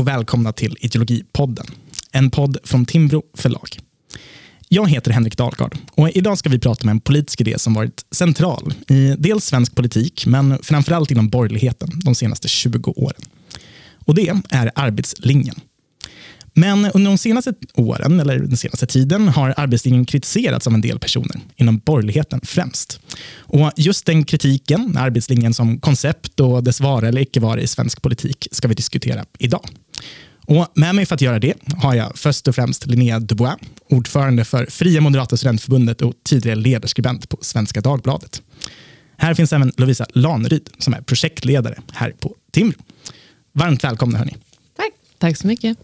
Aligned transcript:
och 0.00 0.08
välkomna 0.08 0.52
till 0.52 0.76
Ideologipodden. 0.80 1.66
En 2.12 2.30
podd 2.30 2.58
från 2.64 2.86
Timbro 2.86 3.22
förlag. 3.34 3.78
Jag 4.68 4.90
heter 4.90 5.10
Henrik 5.10 5.36
Dahlgard 5.36 5.76
och 5.92 6.10
idag 6.10 6.38
ska 6.38 6.48
vi 6.48 6.58
prata 6.58 6.82
om 6.82 6.88
en 6.88 7.00
politisk 7.00 7.40
idé 7.40 7.58
som 7.58 7.74
varit 7.74 8.04
central 8.10 8.74
i 8.88 9.14
dels 9.18 9.44
svensk 9.44 9.74
politik, 9.74 10.26
men 10.26 10.58
framförallt 10.62 11.10
inom 11.10 11.28
borgerligheten 11.28 11.88
de 12.04 12.14
senaste 12.14 12.48
20 12.48 12.92
åren. 12.96 13.22
Och 14.04 14.14
det 14.14 14.32
är 14.50 14.70
arbetslinjen. 14.74 15.60
Men 16.60 16.90
under 16.94 17.10
de 17.10 17.18
senaste 17.18 17.54
åren, 17.74 18.20
eller 18.20 18.38
den 18.38 18.56
senaste 18.56 18.86
tiden, 18.86 19.28
har 19.28 19.54
arbetslinjen 19.56 20.04
kritiserats 20.04 20.66
av 20.66 20.74
en 20.74 20.80
del 20.80 20.98
personer, 20.98 21.40
inom 21.56 21.78
borgerligheten 21.78 22.40
främst. 22.42 23.00
Och 23.38 23.72
just 23.76 24.06
den 24.06 24.24
kritiken, 24.24 24.96
arbetslinjen 24.96 25.54
som 25.54 25.80
koncept 25.80 26.40
och 26.40 26.64
dess 26.64 26.80
vara 26.80 27.08
eller 27.08 27.22
icke 27.22 27.40
vara 27.40 27.60
i 27.60 27.66
svensk 27.66 28.02
politik, 28.02 28.48
ska 28.52 28.68
vi 28.68 28.74
diskutera 28.74 29.24
idag. 29.38 29.68
Och 30.46 30.66
med 30.74 30.94
mig 30.94 31.06
för 31.06 31.14
att 31.14 31.20
göra 31.20 31.38
det 31.38 31.54
har 31.82 31.94
jag 31.94 32.18
först 32.18 32.48
och 32.48 32.54
främst 32.54 32.86
Linnea 32.86 33.20
Dubois, 33.20 33.56
ordförande 33.90 34.44
för 34.44 34.66
Fria 34.66 35.00
Moderata 35.00 35.36
Studentförbundet 35.36 36.02
och 36.02 36.14
tidigare 36.24 36.56
ledarskribent 36.56 37.28
på 37.28 37.38
Svenska 37.40 37.80
Dagbladet. 37.80 38.42
Här 39.16 39.34
finns 39.34 39.52
även 39.52 39.72
Lovisa 39.76 40.06
Lanryd 40.12 40.70
som 40.78 40.94
är 40.94 41.00
projektledare 41.00 41.78
här 41.92 42.10
på 42.10 42.34
Timbro. 42.52 42.78
Varmt 43.52 43.84
välkomna 43.84 44.18
hörni. 44.18 44.36
Tack. 44.76 44.92
Tack 45.18 45.36
så 45.36 45.46
mycket. 45.46 45.78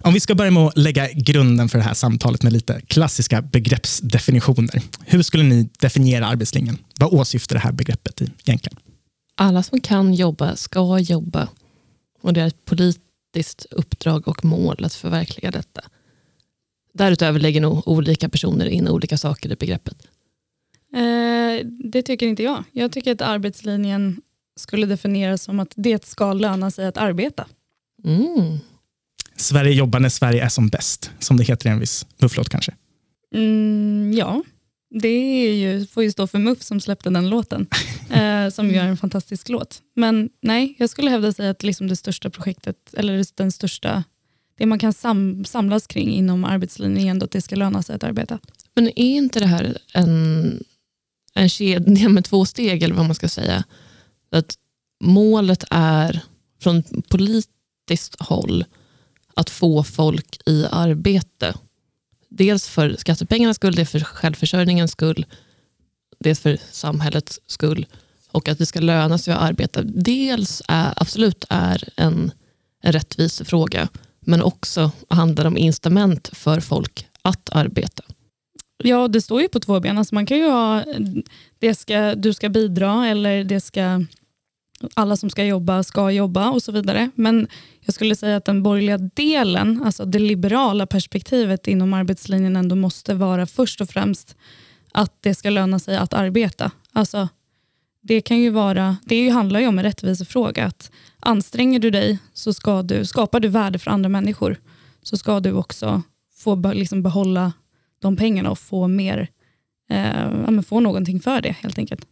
Om 0.00 0.14
vi 0.14 0.20
ska 0.20 0.34
börja 0.34 0.50
med 0.50 0.62
att 0.62 0.78
lägga 0.78 1.08
grunden 1.12 1.68
för 1.68 1.78
det 1.78 1.84
här 1.84 1.94
samtalet 1.94 2.42
med 2.42 2.52
lite 2.52 2.80
klassiska 2.80 3.42
begreppsdefinitioner. 3.42 4.82
Hur 5.06 5.22
skulle 5.22 5.44
ni 5.44 5.68
definiera 5.78 6.26
arbetslinjen? 6.26 6.78
Vad 7.00 7.14
åsyftar 7.14 7.54
det 7.54 7.60
här 7.60 7.72
begreppet 7.72 8.20
egentligen? 8.20 8.78
Alla 9.34 9.62
som 9.62 9.80
kan 9.80 10.14
jobba 10.14 10.56
ska 10.56 10.98
jobba. 10.98 11.48
Och 12.22 12.32
Det 12.32 12.40
är 12.40 12.46
ett 12.46 12.64
politiskt 12.64 13.66
uppdrag 13.70 14.28
och 14.28 14.44
mål 14.44 14.84
att 14.84 14.94
förverkliga 14.94 15.50
detta. 15.50 15.80
Därutöver 16.94 17.40
lägger 17.40 17.60
nog 17.60 17.88
olika 17.88 18.28
personer 18.28 18.66
in 18.66 18.88
olika 18.88 19.18
saker 19.18 19.52
i 19.52 19.56
begreppet. 19.56 19.96
Eh, 20.94 21.66
det 21.92 22.02
tycker 22.02 22.26
inte 22.26 22.42
jag. 22.42 22.64
Jag 22.72 22.92
tycker 22.92 23.12
att 23.12 23.22
arbetslinjen 23.22 24.20
skulle 24.56 24.86
definieras 24.86 25.42
som 25.42 25.60
att 25.60 25.72
det 25.76 26.04
ska 26.04 26.32
löna 26.32 26.70
sig 26.70 26.86
att 26.86 26.96
arbeta. 26.96 27.46
Mm. 28.04 28.58
Sverige 29.40 29.72
jobbar 29.72 30.00
när 30.00 30.08
Sverige 30.08 30.44
är 30.44 30.48
som 30.48 30.68
bäst, 30.68 31.10
som 31.18 31.36
det 31.36 31.44
heter 31.44 31.68
i 31.68 31.72
en 31.72 31.80
viss 31.80 32.06
mufflåt 32.18 32.48
kanske. 32.48 32.74
Mm, 33.34 34.12
ja, 34.16 34.42
det 34.90 35.08
är 35.08 35.52
ju, 35.52 35.86
får 35.86 36.02
ju 36.02 36.10
stå 36.10 36.26
för 36.26 36.38
Muff 36.38 36.62
som 36.62 36.80
släppte 36.80 37.10
den 37.10 37.30
låten, 37.30 37.66
eh, 38.10 38.48
som 38.48 38.70
gör 38.70 38.84
en 38.84 38.96
fantastisk 38.96 39.48
låt. 39.48 39.82
Men 39.96 40.30
nej, 40.42 40.74
jag 40.78 40.90
skulle 40.90 41.10
hävda 41.10 41.32
sig 41.32 41.48
att 41.48 41.62
liksom 41.62 41.88
det 41.88 41.96
största 41.96 42.30
projektet, 42.30 42.94
eller 42.94 43.24
den 43.34 43.52
största, 43.52 44.04
det 44.58 44.66
man 44.66 44.78
kan 44.78 44.92
sam, 44.92 45.44
samlas 45.44 45.86
kring 45.86 46.10
inom 46.10 46.44
arbetslinjen 46.44 47.06
är 47.06 47.10
ändå 47.10 47.24
att 47.24 47.30
det 47.30 47.40
ska 47.40 47.56
löna 47.56 47.82
sig 47.82 47.96
att 47.96 48.04
arbeta. 48.04 48.38
Men 48.74 48.86
är 48.86 49.16
inte 49.16 49.40
det 49.40 49.46
här 49.46 49.78
en, 49.94 50.64
en 51.34 51.48
kedja 51.48 52.08
med 52.08 52.24
två 52.24 52.44
steg, 52.44 52.82
eller 52.82 52.94
vad 52.94 53.06
man 53.06 53.14
ska 53.14 53.28
säga? 53.28 53.64
Att 54.30 54.54
målet 55.04 55.64
är 55.70 56.20
från 56.62 56.82
politiskt 57.08 58.16
håll 58.18 58.64
att 59.38 59.50
få 59.50 59.84
folk 59.84 60.38
i 60.46 60.66
arbete. 60.70 61.54
Dels 62.28 62.68
för 62.68 62.96
skattepengarnas 62.98 63.56
skull, 63.56 63.74
dels 63.74 63.90
för 63.90 64.00
självförsörjningens 64.00 64.90
skull, 64.90 65.26
dels 66.18 66.40
för 66.40 66.58
samhällets 66.70 67.40
skull 67.46 67.86
och 68.32 68.48
att 68.48 68.58
det 68.58 68.66
ska 68.66 68.80
löna 68.80 69.18
sig 69.18 69.34
att 69.34 69.40
arbeta. 69.40 69.82
Dels 69.82 70.62
är, 70.68 70.92
absolut 70.96 71.44
är 71.48 71.84
en, 71.96 72.32
en 72.82 72.92
rättvisefråga, 72.92 73.88
men 74.20 74.42
också 74.42 74.90
handlar 75.08 75.44
om 75.44 75.56
incitament 75.56 76.30
för 76.32 76.60
folk 76.60 77.06
att 77.22 77.50
arbeta. 77.52 78.02
Ja, 78.84 79.08
det 79.08 79.20
står 79.20 79.42
ju 79.42 79.48
på 79.48 79.60
två 79.60 79.80
ben. 79.80 79.98
Alltså 79.98 80.14
man 80.14 80.26
kan 80.26 80.38
ju 80.38 80.48
ha 80.48 80.84
det 81.58 81.74
ska, 81.74 82.14
du 82.14 82.34
ska 82.34 82.48
bidra 82.48 83.06
eller 83.06 83.44
det 83.44 83.60
ska 83.60 84.04
alla 84.94 85.16
som 85.16 85.30
ska 85.30 85.44
jobba 85.44 85.82
ska 85.82 86.10
jobba 86.10 86.50
och 86.50 86.62
så 86.62 86.72
vidare. 86.72 87.10
Men 87.14 87.48
jag 87.80 87.94
skulle 87.94 88.16
säga 88.16 88.36
att 88.36 88.44
den 88.44 88.62
borgerliga 88.62 88.98
delen, 88.98 89.82
alltså 89.84 90.04
det 90.04 90.18
liberala 90.18 90.86
perspektivet 90.86 91.68
inom 91.68 91.94
arbetslinjen 91.94 92.56
ändå 92.56 92.76
måste 92.76 93.14
vara 93.14 93.46
först 93.46 93.80
och 93.80 93.88
främst 93.88 94.36
att 94.92 95.22
det 95.22 95.34
ska 95.34 95.50
löna 95.50 95.78
sig 95.78 95.96
att 95.96 96.14
arbeta. 96.14 96.70
Alltså, 96.92 97.28
det 98.02 98.20
kan 98.20 98.38
ju 98.38 98.50
vara, 98.50 98.96
det 99.04 99.28
handlar 99.28 99.60
ju 99.60 99.66
om 99.66 99.78
en 99.78 99.84
rättvisefråga. 99.84 100.64
Att 100.64 100.90
anstränger 101.20 101.78
du 101.78 101.90
dig 101.90 102.18
så 102.32 102.52
ska 102.52 102.82
du, 102.82 103.04
skapar 103.04 103.40
du 103.40 103.48
värde 103.48 103.78
för 103.78 103.90
andra 103.90 104.08
människor 104.08 104.56
så 105.02 105.16
ska 105.16 105.40
du 105.40 105.52
också 105.52 106.02
få 106.36 106.72
liksom 106.72 107.02
behålla 107.02 107.52
de 107.98 108.16
pengarna 108.16 108.50
och 108.50 108.58
få 108.58 108.88
mer, 108.88 109.28
eh, 109.90 110.60
få 110.60 110.80
någonting 110.80 111.20
för 111.20 111.40
det 111.40 111.52
helt 111.52 111.78
enkelt. 111.78 112.06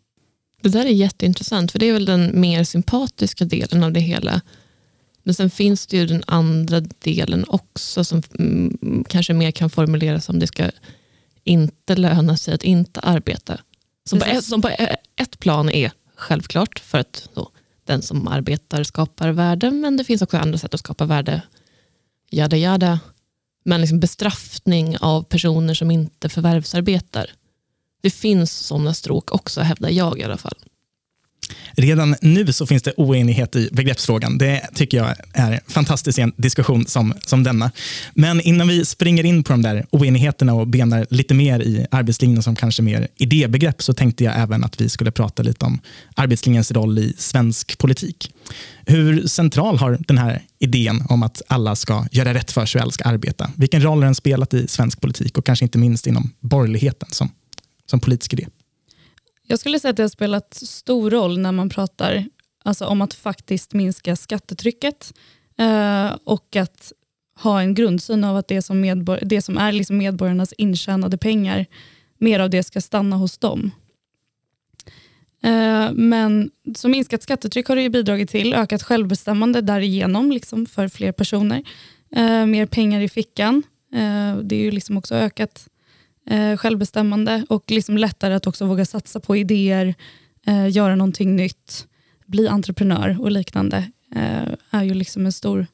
Det 0.66 0.78
där 0.78 0.87
är 0.87 0.91
jätteintressant, 0.91 1.72
för 1.72 1.78
det 1.78 1.88
är 1.88 1.93
väl 1.93 2.04
den 2.04 2.41
mer 2.41 2.65
sympatiska 2.65 3.44
delen 3.44 3.84
av 3.84 3.93
det 3.93 4.00
hela. 4.00 4.41
Men 5.22 5.34
sen 5.34 5.50
finns 5.50 5.87
det 5.87 5.97
ju 5.97 6.06
den 6.06 6.22
andra 6.27 6.81
delen 6.81 7.44
också 7.49 8.04
som 8.04 8.22
mm, 8.38 9.04
kanske 9.09 9.32
mer 9.32 9.50
kan 9.50 9.71
formuleras 9.71 10.25
som 10.25 10.38
det 10.38 10.47
ska 10.47 10.71
inte 11.44 11.97
löna 11.97 12.37
sig 12.37 12.54
att 12.54 12.65
inte 12.65 13.00
arbeta. 13.00 13.60
Som 14.04 14.19
på, 14.19 14.25
ett, 14.25 14.44
som 14.44 14.62
på 14.62 14.71
ett 15.16 15.38
plan 15.38 15.71
är 15.71 15.93
självklart 16.16 16.78
för 16.78 16.98
att 16.98 17.28
då, 17.34 17.50
den 17.84 18.03
som 18.03 18.28
arbetar 18.28 18.83
skapar 18.83 19.28
värde, 19.31 19.71
men 19.71 19.97
det 19.97 20.04
finns 20.04 20.22
också 20.22 20.37
andra 20.37 20.59
sätt 20.59 20.75
att 20.75 20.81
skapa 20.81 21.04
värde. 21.04 21.43
Jada 22.31 22.56
jada. 22.56 23.00
Men 23.65 23.81
liksom 23.81 24.00
bestraffning 24.00 24.97
av 24.98 25.22
personer 25.22 25.75
som 25.75 25.91
inte 25.91 26.28
förvärvsarbetar. 26.28 27.31
Det 28.03 28.11
finns 28.11 28.53
sådana 28.53 28.95
stråk 28.95 29.33
också, 29.33 29.61
hävdar 29.61 29.91
jag 29.91 30.19
i 30.19 30.25
alla 30.25 30.39
fall. 30.39 30.57
Redan 31.73 32.17
nu 32.23 32.53
så 32.53 32.67
finns 32.67 32.83
det 32.83 32.93
oenighet 32.97 33.57
i 33.57 33.69
begreppsfrågan. 33.73 34.39
Det 34.39 34.69
tycker 34.75 34.99
jag 34.99 35.15
är 35.33 35.61
fantastiskt 35.69 36.19
i 36.19 36.23
en 36.23 36.33
diskussion 36.37 36.87
som, 36.87 37.15
som 37.27 37.43
denna. 37.43 37.71
Men 38.15 38.41
innan 38.41 38.69
vi 38.69 38.84
springer 38.84 39.25
in 39.25 39.43
på 39.43 39.53
de 39.53 39.62
där 39.62 39.87
oenigheterna 39.91 40.55
och 40.55 40.67
benar 40.67 41.07
lite 41.11 41.34
mer 41.34 41.61
i 41.61 41.87
arbetslinjen 41.91 42.43
som 42.43 42.57
kanske 42.57 42.83
mer 42.83 43.09
idébegrepp 43.17 43.83
så 43.83 43.93
tänkte 43.93 44.25
jag 44.25 44.39
även 44.39 44.65
att 44.65 44.81
vi 44.81 44.89
skulle 44.89 45.11
prata 45.11 45.43
lite 45.43 45.65
om 45.65 45.81
arbetslinjens 46.15 46.73
roll 46.73 46.99
i 46.99 47.15
svensk 47.19 47.78
politik. 47.78 48.33
Hur 48.87 49.27
central 49.27 49.78
har 49.78 49.99
den 50.01 50.19
här 50.19 50.43
idén 50.59 51.05
om 51.09 51.23
att 51.23 51.43
alla 51.49 51.77
ska 51.77 52.07
göra 52.11 52.34
rätt 52.34 52.51
för 52.51 52.67
sig 52.67 52.78
och 52.78 52.83
alla 52.83 52.93
ska 52.93 53.05
arbeta? 53.05 53.51
Vilken 53.57 53.83
roll 53.83 53.99
har 53.99 54.05
den 54.05 54.15
spelat 54.15 54.55
i 54.55 54.69
svensk 54.69 55.01
politik 55.01 55.39
och 55.39 55.47
kanske 55.47 55.65
inte 55.65 55.78
minst 55.78 56.07
inom 56.07 56.33
borgerligheten 56.41 57.09
som, 57.11 57.31
som 57.86 58.00
politisk 58.00 58.32
idé? 58.32 58.47
Jag 59.47 59.58
skulle 59.58 59.80
säga 59.80 59.91
att 59.91 59.97
det 59.97 60.02
har 60.02 60.08
spelat 60.08 60.54
stor 60.54 61.10
roll 61.10 61.38
när 61.38 61.52
man 61.52 61.69
pratar 61.69 62.24
alltså, 62.64 62.86
om 62.86 63.02
att 63.02 63.14
faktiskt 63.14 63.72
minska 63.72 64.16
skattetrycket 64.16 65.14
eh, 65.58 66.16
och 66.24 66.56
att 66.56 66.92
ha 67.38 67.60
en 67.60 67.74
grundsyn 67.74 68.24
av 68.24 68.36
att 68.36 68.48
det 68.48 68.62
som, 68.62 68.80
medbor 68.80 69.19
det 69.22 69.42
som 69.42 69.58
är 69.58 69.72
liksom 69.72 69.97
medborgarnas 69.97 70.52
intjänade 70.52 71.19
pengar, 71.19 71.66
mer 72.19 72.41
av 72.41 72.50
det 72.50 72.62
ska 72.62 72.80
stanna 72.80 73.16
hos 73.16 73.38
dem. 73.38 73.70
Eh, 75.42 75.92
men 75.92 76.50
så 76.76 76.88
minskat 76.88 77.22
skattetryck 77.22 77.68
har 77.68 77.76
det 77.76 77.91
bidragit 77.91 78.30
till, 78.30 78.54
ökat 78.54 78.82
självbestämmande 78.82 79.60
därigenom 79.60 80.32
liksom 80.32 80.66
för 80.66 80.88
fler 80.88 81.12
personer. 81.12 81.62
Eh, 82.16 82.47
mer 82.47 82.66
pengar 82.66 83.00
i 83.00 83.08
fickan. 83.08 83.62
Eh, 83.92 84.36
det 84.36 84.56
är 84.56 84.60
ju 84.60 84.70
liksom 84.70 84.97
också 84.97 85.14
ökat 85.14 85.68
eh, 86.26 86.56
självbestämmande 86.56 87.47
och 87.48 87.71
liksom 87.71 87.98
lättare 87.98 88.34
att 88.34 88.47
också 88.47 88.66
våga 88.66 88.84
satsa 88.84 89.21
på 89.21 89.36
idéer, 89.36 89.95
eh, 90.47 90.68
göra 90.68 90.97
någonting 90.97 91.36
nytt, 91.36 91.86
bli 92.27 92.48
entreprenör 92.48 93.16
och 93.21 93.30
liknande 93.30 93.91
eh, 94.15 94.53
är 94.71 94.83
ju 94.83 94.95
liksom 94.95 95.27
en 95.27 95.33
stor 95.33 95.66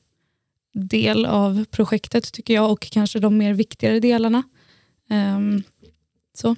del 0.74 1.26
av 1.26 1.64
projektet 1.70 2.32
tycker 2.32 2.54
jag 2.54 2.72
och 2.72 2.80
kanske 2.90 3.18
de 3.18 3.38
mer 3.38 3.54
viktigare 3.54 4.00
delarna. 4.00 4.42
Um, 5.10 5.62
så. 6.34 6.56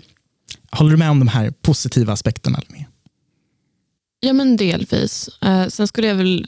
Håller 0.70 0.90
du 0.90 0.96
med 0.96 1.10
om 1.10 1.19
de 1.19 1.28
här 1.28 1.50
positiva 1.50 2.12
aspekterna? 2.12 2.60
Ja, 4.20 4.32
men 4.32 4.56
delvis. 4.56 5.28
Eh, 5.42 5.66
sen 5.69 5.88
skulle 5.88 6.06
jag 6.06 6.14
väl 6.14 6.46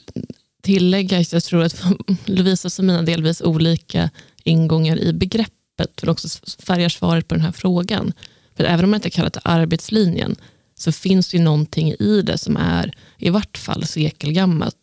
tillägga 0.62 1.18
att 1.18 1.32
jag 1.32 1.44
tror 1.44 1.62
att 1.62 1.84
Lovisa 2.24 2.82
och 2.82 2.84
mina 2.84 3.02
delvis 3.02 3.40
olika 3.40 4.10
ingångar 4.44 4.98
i 4.98 5.12
begrepp 5.12 5.52
begreppet 5.76 6.00
för 6.00 6.08
också 6.08 6.28
färgar 6.58 6.88
svaret 6.88 7.28
på 7.28 7.34
den 7.34 7.44
här 7.44 7.52
frågan. 7.52 8.12
För 8.56 8.64
även 8.64 8.84
om 8.84 8.90
man 8.90 8.98
inte 8.98 9.10
kallar 9.10 9.30
det 9.30 9.40
arbetslinjen 9.44 10.36
så 10.74 10.92
finns 10.92 11.30
det 11.30 11.36
ju 11.36 11.42
någonting 11.42 11.92
i 11.92 12.22
det 12.22 12.38
som 12.38 12.56
är 12.56 12.92
i 13.18 13.30
vart 13.30 13.58
fall 13.58 13.86
sekelgammalt 13.86 14.76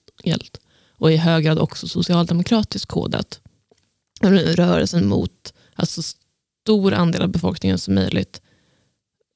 och 0.97 1.11
i 1.11 1.17
hög 1.17 1.43
grad 1.43 1.59
också 1.59 1.87
socialdemokratiskt 1.87 2.87
kodat. 2.87 3.39
Rörelsen 4.21 5.07
mot 5.07 5.53
att 5.75 5.89
så 5.89 6.01
stor 6.01 6.93
andel 6.93 7.21
av 7.21 7.29
befolkningen 7.29 7.79
som 7.79 7.95
möjligt 7.95 8.41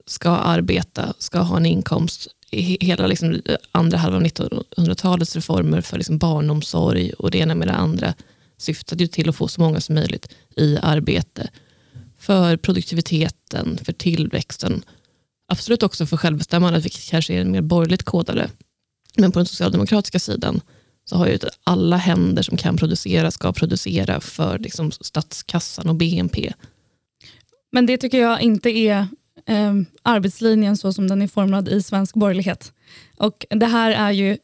ska 0.05 0.29
arbeta, 0.29 1.13
ska 1.19 1.39
ha 1.39 1.57
en 1.57 1.65
inkomst. 1.65 2.27
Hela 2.51 3.07
liksom 3.07 3.41
andra 3.71 3.97
halvan 3.97 4.21
av 4.21 4.27
1900-talets 4.27 5.35
reformer 5.35 5.81
för 5.81 5.97
liksom 5.97 6.17
barnomsorg 6.17 7.13
och 7.13 7.31
det 7.31 7.37
ena 7.37 7.55
med 7.55 7.67
det 7.67 7.73
andra 7.73 8.13
syftade 8.57 9.03
ju 9.03 9.07
till 9.07 9.29
att 9.29 9.35
få 9.35 9.47
så 9.47 9.61
många 9.61 9.81
som 9.81 9.95
möjligt 9.95 10.33
i 10.55 10.77
arbete. 10.81 11.49
För 12.19 12.57
produktiviteten, 12.57 13.79
för 13.83 13.93
tillväxten. 13.93 14.83
Absolut 15.47 15.83
också 15.83 16.05
för 16.05 16.17
självbestämmandet, 16.17 16.85
vilket 16.85 17.09
kanske 17.09 17.33
är 17.33 17.45
mer 17.45 17.61
borgerligt 17.61 18.03
kodade. 18.03 18.49
Men 19.17 19.31
på 19.31 19.39
den 19.39 19.45
socialdemokratiska 19.45 20.19
sidan 20.19 20.61
så 21.05 21.15
har 21.15 21.27
ju 21.27 21.39
alla 21.63 21.97
händer 21.97 22.43
som 22.43 22.57
kan 22.57 22.77
producera 22.77 23.31
ska 23.31 23.53
producera 23.53 24.19
för 24.19 24.59
liksom 24.59 24.91
statskassan 24.91 25.89
och 25.89 25.95
BNP. 25.95 26.53
Men 27.71 27.85
det 27.85 27.97
tycker 27.97 28.21
jag 28.21 28.41
inte 28.41 28.69
är 28.69 29.07
eh, 29.45 29.73
arbetslinjen 30.01 30.77
så 30.77 30.93
som 30.93 31.07
den 31.07 31.21
är 31.21 31.27
formad 31.27 31.69
i 31.69 31.83
svensk 31.83 32.15
borgerlighet. 32.15 32.73
Och 33.17 33.45
det 33.49 33.65
här 33.65 33.91
är 33.91 34.11
ju 34.11 34.37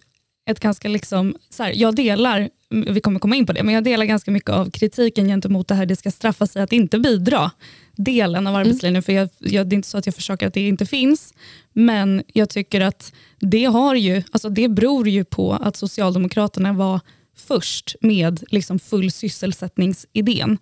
ett 0.45 0.59
ganska, 0.59 0.87
liksom, 0.87 1.35
så 1.49 1.63
här, 1.63 1.73
jag 1.75 1.95
delar, 1.95 2.49
vi 2.69 3.01
kommer 3.01 3.19
komma 3.19 3.35
in 3.35 3.45
på 3.45 3.53
det, 3.53 3.63
men 3.63 3.75
jag 3.75 3.83
delar 3.83 4.05
ganska 4.05 4.31
mycket 4.31 4.49
av 4.49 4.71
kritiken 4.71 5.27
gentemot 5.27 5.67
det 5.67 5.75
här 5.75 5.85
det 5.85 5.95
ska 5.95 6.11
straffa 6.11 6.47
sig 6.47 6.61
att 6.61 6.73
inte 6.73 6.99
bidra 6.99 7.51
delen 7.95 8.47
av 8.47 8.55
arbetslinjen. 8.55 8.95
Mm. 8.95 9.03
För 9.03 9.13
jag, 9.13 9.29
jag, 9.39 9.67
det 9.67 9.73
är 9.73 9.75
inte 9.77 9.87
så 9.87 9.97
att 9.97 10.05
jag 10.05 10.15
försöker 10.15 10.47
att 10.47 10.53
det 10.53 10.67
inte 10.67 10.85
finns, 10.85 11.33
men 11.73 12.23
jag 12.27 12.49
tycker 12.49 12.81
att 12.81 13.13
det, 13.39 13.65
har 13.65 13.95
ju, 13.95 14.23
alltså 14.31 14.49
det 14.49 14.69
beror 14.69 15.07
ju 15.07 15.23
på 15.23 15.53
att 15.53 15.75
Socialdemokraterna 15.75 16.73
var 16.73 16.99
först 17.35 17.95
med 18.01 18.43
liksom 18.47 18.79
full 18.79 19.11
sysselsättningsidén. 19.11 20.57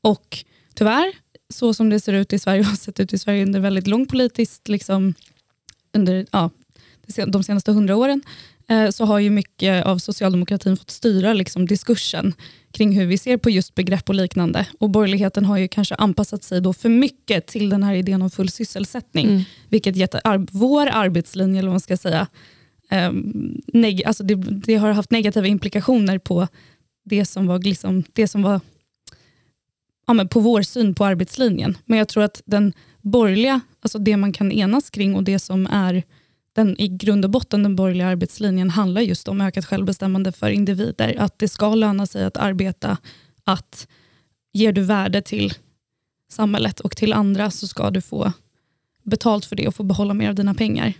Och 0.00 0.44
tyvärr, 0.74 1.12
så 1.48 1.74
som 1.74 1.90
det 1.90 2.00
ser 2.00 2.12
ut 2.12 2.32
i 2.32 2.38
Sverige 2.38 2.60
och 2.60 2.66
har 2.70 2.76
sett 2.76 3.00
ut 3.00 3.12
i 3.12 3.18
Sverige 3.18 3.42
under 3.42 3.60
väldigt 3.60 3.86
lång 3.86 4.06
politiskt, 4.06 4.68
liksom, 4.68 5.14
under 5.92 6.26
ja, 6.30 6.50
de 7.26 7.44
senaste 7.44 7.72
hundra 7.72 7.96
åren, 7.96 8.22
så 8.90 9.04
har 9.04 9.18
ju 9.18 9.30
mycket 9.30 9.86
av 9.86 9.98
socialdemokratin 9.98 10.76
fått 10.76 10.90
styra 10.90 11.32
liksom, 11.32 11.66
diskursen 11.66 12.34
kring 12.70 12.92
hur 12.92 13.06
vi 13.06 13.18
ser 13.18 13.36
på 13.36 13.50
just 13.50 13.74
begrepp 13.74 14.08
och 14.08 14.14
liknande. 14.14 14.66
Och 14.78 14.90
borgerligheten 14.90 15.44
har 15.44 15.58
ju 15.58 15.68
kanske 15.68 15.94
anpassat 15.94 16.44
sig 16.44 16.60
då 16.60 16.72
för 16.72 16.88
mycket 16.88 17.46
till 17.46 17.68
den 17.68 17.82
här 17.82 17.94
idén 17.94 18.22
om 18.22 18.30
full 18.30 18.48
sysselsättning, 18.48 19.26
mm. 19.26 19.42
vilket 19.68 19.96
gett 19.96 20.14
ar 20.14 20.46
vår 20.50 20.86
arbetslinje, 20.86 21.58
eller 21.58 21.68
vad 21.68 21.74
man 21.74 21.80
ska 21.80 21.96
säga, 21.96 22.26
um, 22.90 23.62
alltså 24.06 24.22
det, 24.22 24.34
det, 24.34 24.74
har 24.74 24.90
haft 24.90 25.10
negativa 25.10 25.46
implikationer 25.46 26.18
på 26.18 26.48
det 27.04 27.24
som 27.24 27.46
var, 27.46 27.58
liksom, 27.58 28.04
det 28.12 28.28
som 28.28 28.42
var 28.42 28.60
ja, 30.06 30.12
men 30.12 30.28
på 30.28 30.40
vår 30.40 30.62
syn 30.62 30.94
på 30.94 31.04
arbetslinjen. 31.04 31.78
Men 31.84 31.98
jag 31.98 32.08
tror 32.08 32.22
att 32.22 32.42
den 32.44 32.72
borgerliga, 33.00 33.60
alltså 33.80 33.98
det 33.98 34.16
man 34.16 34.32
kan 34.32 34.52
enas 34.52 34.90
kring 34.90 35.14
och 35.14 35.24
det 35.24 35.38
som 35.38 35.66
är 35.66 36.02
den 36.54 36.80
i 36.80 36.88
grund 36.88 37.24
och 37.24 37.30
botten 37.30 37.62
den 37.62 37.76
borgerliga 37.76 38.06
arbetslinjen 38.06 38.70
handlar 38.70 39.00
just 39.00 39.28
om 39.28 39.40
ökat 39.40 39.64
självbestämmande 39.64 40.32
för 40.32 40.50
individer. 40.50 41.16
Att 41.18 41.38
det 41.38 41.48
ska 41.48 41.74
löna 41.74 42.06
sig 42.06 42.24
att 42.24 42.36
arbeta, 42.36 42.96
att 43.44 43.88
ger 44.52 44.72
du 44.72 44.82
värde 44.82 45.22
till 45.22 45.54
samhället 46.30 46.80
och 46.80 46.96
till 46.96 47.12
andra 47.12 47.50
så 47.50 47.66
ska 47.68 47.90
du 47.90 48.00
få 48.00 48.32
betalt 49.02 49.44
för 49.44 49.56
det 49.56 49.68
och 49.68 49.74
få 49.74 49.82
behålla 49.82 50.14
mer 50.14 50.28
av 50.28 50.34
dina 50.34 50.54
pengar. 50.54 50.92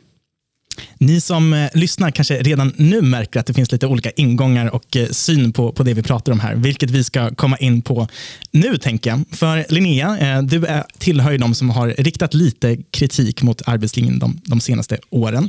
Ni 1.04 1.20
som 1.20 1.52
eh, 1.52 1.70
lyssnar 1.74 2.10
kanske 2.10 2.42
redan 2.42 2.72
nu 2.76 3.02
märker 3.02 3.40
att 3.40 3.46
det 3.46 3.54
finns 3.54 3.72
lite 3.72 3.86
olika 3.86 4.10
ingångar 4.10 4.74
och 4.74 4.96
eh, 4.96 5.08
syn 5.08 5.52
på, 5.52 5.72
på 5.72 5.82
det 5.82 5.94
vi 5.94 6.02
pratar 6.02 6.32
om 6.32 6.40
här, 6.40 6.54
vilket 6.54 6.90
vi 6.90 7.04
ska 7.04 7.34
komma 7.34 7.56
in 7.56 7.82
på 7.82 8.08
nu, 8.50 8.78
tänker 8.78 9.10
jag. 9.10 9.24
För 9.30 9.64
Linnea, 9.68 10.18
eh, 10.18 10.42
du 10.42 10.66
är, 10.66 10.84
tillhör 10.98 11.30
ju 11.30 11.38
de 11.38 11.54
som 11.54 11.70
har 11.70 11.88
riktat 11.88 12.34
lite 12.34 12.76
kritik 12.90 13.42
mot 13.42 13.62
arbetslinjen 13.66 14.18
de, 14.18 14.40
de 14.44 14.60
senaste 14.60 14.98
åren. 15.10 15.48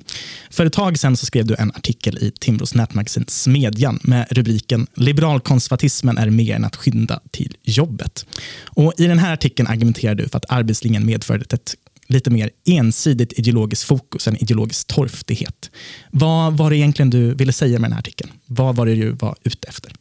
För 0.50 0.66
ett 0.66 0.74
tag 0.74 1.00
sedan 1.00 1.18
så 1.18 1.26
skrev 1.26 1.46
du 1.46 1.56
en 1.60 1.72
artikel 1.72 2.18
i 2.18 2.32
Timbros 2.32 2.76
nätmagasin 2.76 3.26
Smedjan 3.28 4.00
med 4.04 4.28
rubriken 4.32 4.88
“Liberalkonservatismen 4.96 6.18
är 6.18 6.30
mer 6.30 6.56
än 6.56 6.66
att 6.66 6.76
skynda 6.76 7.20
till 7.32 7.58
jobbet”. 7.64 8.26
Och 8.64 8.94
I 8.98 9.08
den 9.08 9.20
här 9.20 9.34
artikeln 9.34 9.68
argumenterar 9.68 10.16
du 10.16 10.30
för 10.30 10.38
att 10.38 10.46
arbetslinjen 10.50 11.06
medförde 11.06 11.46
ett 11.56 11.76
lite 12.08 12.30
mer 12.30 12.50
ensidigt 12.66 13.40
ideologiskt 13.40 13.84
fokus, 13.84 14.28
än 14.28 14.36
ideologisk 14.36 14.88
torftighet. 14.88 15.72
Vad 16.12 16.58
var 16.58 16.70
det 16.70 16.78
egentligen 16.78 17.10
du 17.10 17.34
ville 17.34 17.54
säga 17.54 17.80
med 17.80 17.90
den 17.90 17.94
här 17.94 18.00
artikeln? 18.00 18.32
Vad 18.46 18.76
var 18.76 18.86
det 18.86 18.96
du 18.96 19.12
var 19.12 19.36
ute 19.44 19.68
efter? 19.68 19.92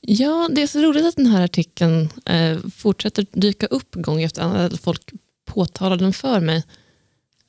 Ja, 0.00 0.48
det 0.52 0.62
är 0.62 0.66
så 0.66 0.82
roligt 0.82 1.04
att 1.04 1.16
den 1.16 1.26
här 1.26 1.44
artikeln 1.44 2.08
eh, 2.26 2.58
fortsätter 2.76 3.26
dyka 3.32 3.66
upp 3.66 3.94
gång 3.94 4.22
efter 4.22 4.42
annan, 4.42 4.60
att 4.60 4.80
folk 4.80 5.12
påtalar 5.44 5.96
den 5.96 6.12
för 6.12 6.40
mig. 6.40 6.62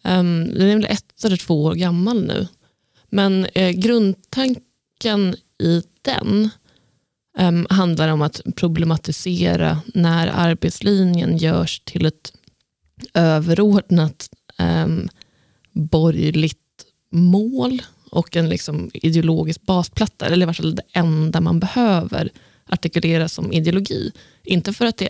Um, 0.03 0.53
den 0.53 0.69
är 0.69 0.75
väl 0.75 0.85
ett 0.85 1.23
eller 1.25 1.37
två 1.37 1.63
år 1.63 1.75
gammal 1.75 2.25
nu. 2.25 2.47
Men 3.09 3.45
eh, 3.45 3.71
grundtanken 3.71 5.35
i 5.63 5.83
den 6.01 6.49
um, 7.39 7.67
handlar 7.69 8.09
om 8.09 8.21
att 8.21 8.41
problematisera 8.55 9.81
när 9.93 10.27
arbetslinjen 10.27 11.37
görs 11.37 11.79
till 11.79 12.05
ett 12.05 12.33
överordnat 13.13 14.29
um, 14.59 15.09
borgerligt 15.71 16.59
mål 17.11 17.81
och 18.11 18.35
en 18.35 18.49
liksom 18.49 18.91
ideologisk 18.93 19.61
basplatta, 19.61 20.25
eller 20.25 20.41
i 20.41 20.45
varje 20.45 20.53
fall 20.53 20.75
det 20.75 20.83
enda 20.93 21.41
man 21.41 21.59
behöver 21.59 22.29
artikulera 22.65 23.29
som 23.29 23.53
ideologi. 23.53 24.11
Inte 24.43 24.73
för 24.73 24.85
att 24.85 24.97
det, 24.97 25.09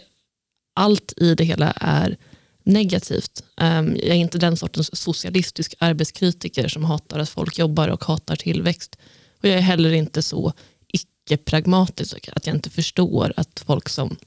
allt 0.74 1.14
i 1.18 1.36
det 1.36 1.44
hela 1.44 1.72
är 1.72 2.18
negativt. 2.64 3.44
Um, 3.62 3.96
jag 3.96 4.08
är 4.08 4.14
inte 4.14 4.38
den 4.38 4.58
sortens 4.58 5.00
socialistisk 5.02 5.76
arbetskritiker 5.80 6.68
som 6.68 6.84
hatar 6.84 7.20
att 7.20 7.30
folk 7.30 7.58
jobbar 7.58 7.88
och 7.88 8.04
hatar 8.04 8.36
tillväxt. 8.36 8.98
Och 9.42 9.50
jag 9.50 9.58
är 9.58 9.62
heller 9.62 9.94
inte 9.94 10.22
så 10.22 10.54
icke-pragmatisk 10.88 12.30
att 12.34 12.48
jag 12.48 12.56
inte 12.56 12.70
förstår 12.70 13.34
att 13.38 13.64
folk 13.66 13.90
som 13.90 14.18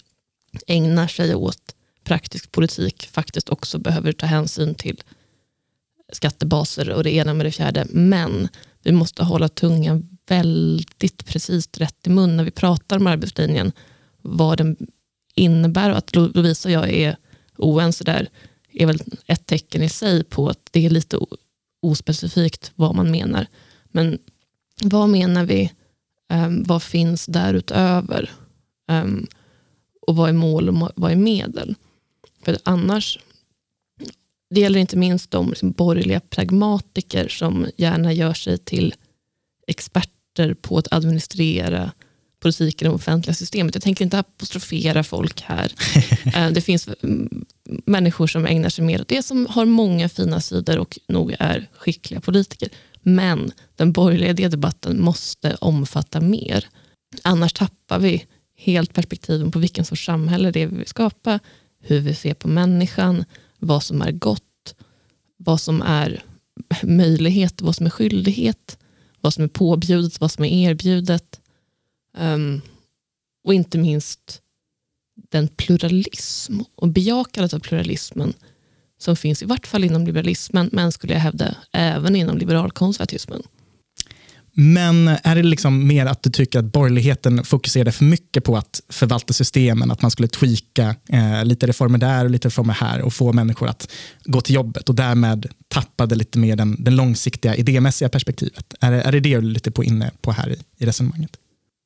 ägnar 0.67 1.09
sig 1.09 1.35
åt 1.35 1.75
praktisk 2.09 2.53
politik 2.53 3.09
faktiskt 3.13 3.49
också 3.49 3.79
behöver 3.79 4.13
ta 4.13 4.27
hänsyn 4.27 4.75
till 4.75 5.03
skattebaser 6.13 6.91
och 6.91 7.05
det 7.05 7.15
ena 7.15 7.35
med 7.35 7.47
det 7.47 7.53
fjärde. 7.53 7.87
Men 7.91 8.49
vi 8.83 8.93
måste 8.93 9.25
hålla 9.25 9.49
tungan 9.49 10.19
väldigt 10.29 11.27
precis 11.27 11.69
rätt 11.79 12.07
i 12.07 12.11
mun 12.11 12.37
när 12.37 12.45
vi 12.45 12.51
pratar 12.51 12.97
om 12.97 13.07
arbetslinjen. 13.07 13.73
Vad 14.23 14.59
den 14.59 14.77
innebär 15.35 15.91
och 15.91 15.99
att 15.99 16.17
Lovisa 16.17 16.69
och 16.69 16.73
jag 16.73 16.91
är 16.91 17.17
oense 17.57 18.05
där 18.05 18.29
är 18.73 18.87
väl 18.87 19.01
ett 19.27 19.47
tecken 19.47 19.83
i 19.83 19.89
sig 19.89 20.25
på 20.25 20.49
att 20.49 20.69
det 20.71 20.87
är 20.87 20.91
lite 20.91 21.19
ospecifikt 21.83 22.73
vad 22.75 22.95
man 22.95 23.11
menar. 23.11 23.47
Men 23.93 24.19
vad 24.83 25.09
menar 25.09 25.45
vi? 25.45 25.73
Um, 26.33 26.63
vad 26.63 26.83
finns 26.83 27.27
därutöver? 27.27 28.31
Um, 28.91 29.27
och 30.07 30.17
vad 30.17 30.29
är 30.29 30.33
mål 30.33 30.69
och 30.69 30.91
vad 30.95 31.13
är 31.13 31.17
medel? 31.17 31.75
För 32.49 32.59
annars, 32.65 33.19
det 34.55 34.61
gäller 34.61 34.81
inte 34.81 34.97
minst 34.97 35.31
de 35.31 35.49
liksom 35.49 35.73
borgerliga 35.73 36.21
pragmatiker 36.21 37.29
som 37.29 37.67
gärna 37.77 38.13
gör 38.13 38.35
sig 38.35 38.59
till 38.59 38.95
experter 39.67 40.55
på 40.55 40.79
att 40.79 40.93
administrera 40.93 41.93
politiken 42.41 42.89
och 42.89 42.95
offentliga 42.95 43.35
systemet. 43.35 43.75
Jag 43.75 43.83
tänker 43.83 44.05
inte 44.05 44.19
apostrofera 44.19 45.05
folk 45.05 45.41
här. 45.41 45.73
Eh, 46.35 46.51
det 46.51 46.61
finns 46.61 46.89
människor 47.85 48.27
som 48.27 48.47
ägnar 48.47 48.69
sig 48.69 48.85
mer 48.85 49.01
åt 49.01 49.09
det, 49.09 49.23
som 49.23 49.47
har 49.47 49.65
många 49.65 50.09
fina 50.09 50.41
sidor 50.41 50.79
och 50.79 50.99
nog 51.09 51.35
är 51.39 51.69
skickliga 51.73 52.21
politiker. 52.21 52.69
Men 53.03 53.53
den 53.77 53.93
borgerliga 53.93 54.31
idédebatten 54.31 55.01
måste 55.01 55.55
omfatta 55.55 56.21
mer. 56.21 56.67
Annars 57.23 57.53
tappar 57.53 57.99
vi 57.99 58.25
helt 58.57 58.93
perspektiven 58.93 59.51
på 59.51 59.59
vilken 59.59 59.85
sorts 59.85 60.05
samhälle 60.05 60.51
det 60.51 60.63
är 60.63 60.67
vi 60.67 60.77
vill 60.77 60.87
skapa, 60.87 61.41
hur 61.81 62.01
vi 62.01 62.15
ser 62.15 62.35
på 62.35 62.49
människan, 62.49 63.25
vad 63.59 63.83
som 63.83 64.03
är 64.03 64.13
gott, 64.13 64.75
vad 65.37 65.61
som 65.61 65.83
är 65.83 66.23
möjlighet, 66.83 67.63
vad 67.63 67.77
som 67.77 67.87
är 67.87 67.91
skyldighet, 67.91 68.79
vad 69.21 69.35
som 69.35 69.45
är 69.45 69.49
påbjudet, 69.49 70.21
vad 70.21 70.31
som 70.31 70.45
är 70.45 70.71
erbjudet. 70.71 71.41
Um, 72.19 72.61
och 73.45 73.55
inte 73.55 73.79
minst 73.79 74.43
den 75.31 75.49
pluralism 75.49 76.61
och 76.75 76.89
bejakandet 76.89 77.55
av 77.55 77.59
pluralismen 77.59 78.35
som 78.99 79.17
finns 79.17 79.43
i 79.43 79.47
vart 79.47 79.67
fall 79.67 79.85
inom 79.85 80.07
liberalismen, 80.07 80.71
men 80.73 80.93
skulle 80.93 81.13
jag 81.13 81.21
hävda 81.21 81.55
även 81.73 82.17
inom 82.17 82.39
liberalkonservatismen. 82.39 83.43
Men 84.61 85.09
är 85.09 85.35
det 85.35 85.43
liksom 85.43 85.87
mer 85.87 86.07
att 86.07 86.23
du 86.23 86.31
tycker 86.31 86.59
att 86.59 86.65
borgerligheten 86.65 87.45
fokuserade 87.45 87.93
för 87.93 88.05
mycket 88.05 88.45
på 88.45 88.57
att 88.57 88.81
förvalta 88.89 89.33
systemen, 89.33 89.91
att 89.91 90.03
man 90.03 90.11
skulle 90.11 90.29
tweaka 90.29 90.97
eh, 91.09 91.45
lite 91.45 91.67
reformer 91.67 91.99
där 91.99 92.25
och 92.25 92.31
lite 92.31 92.49
reformer 92.49 92.75
här 92.75 93.03
och 93.03 93.15
få 93.15 93.33
människor 93.33 93.69
att 93.69 93.91
gå 94.25 94.41
till 94.41 94.55
jobbet 94.55 94.89
och 94.89 94.95
därmed 94.95 95.47
tappade 95.69 96.15
lite 96.15 96.39
mer 96.39 96.57
den, 96.57 96.85
den 96.85 96.97
långsiktiga 96.97 97.57
idémässiga 97.57 98.09
perspektivet? 98.09 98.75
Är, 98.81 98.93
är 98.93 99.13
det 99.13 99.21
det 99.21 99.31
du 99.31 99.37
är 99.37 99.43
lite 99.43 99.71
på 99.71 99.85
inne 99.85 100.11
på 100.21 100.33
här 100.33 100.51
i, 100.51 100.57
i 100.79 100.87
resonemanget? 100.87 101.37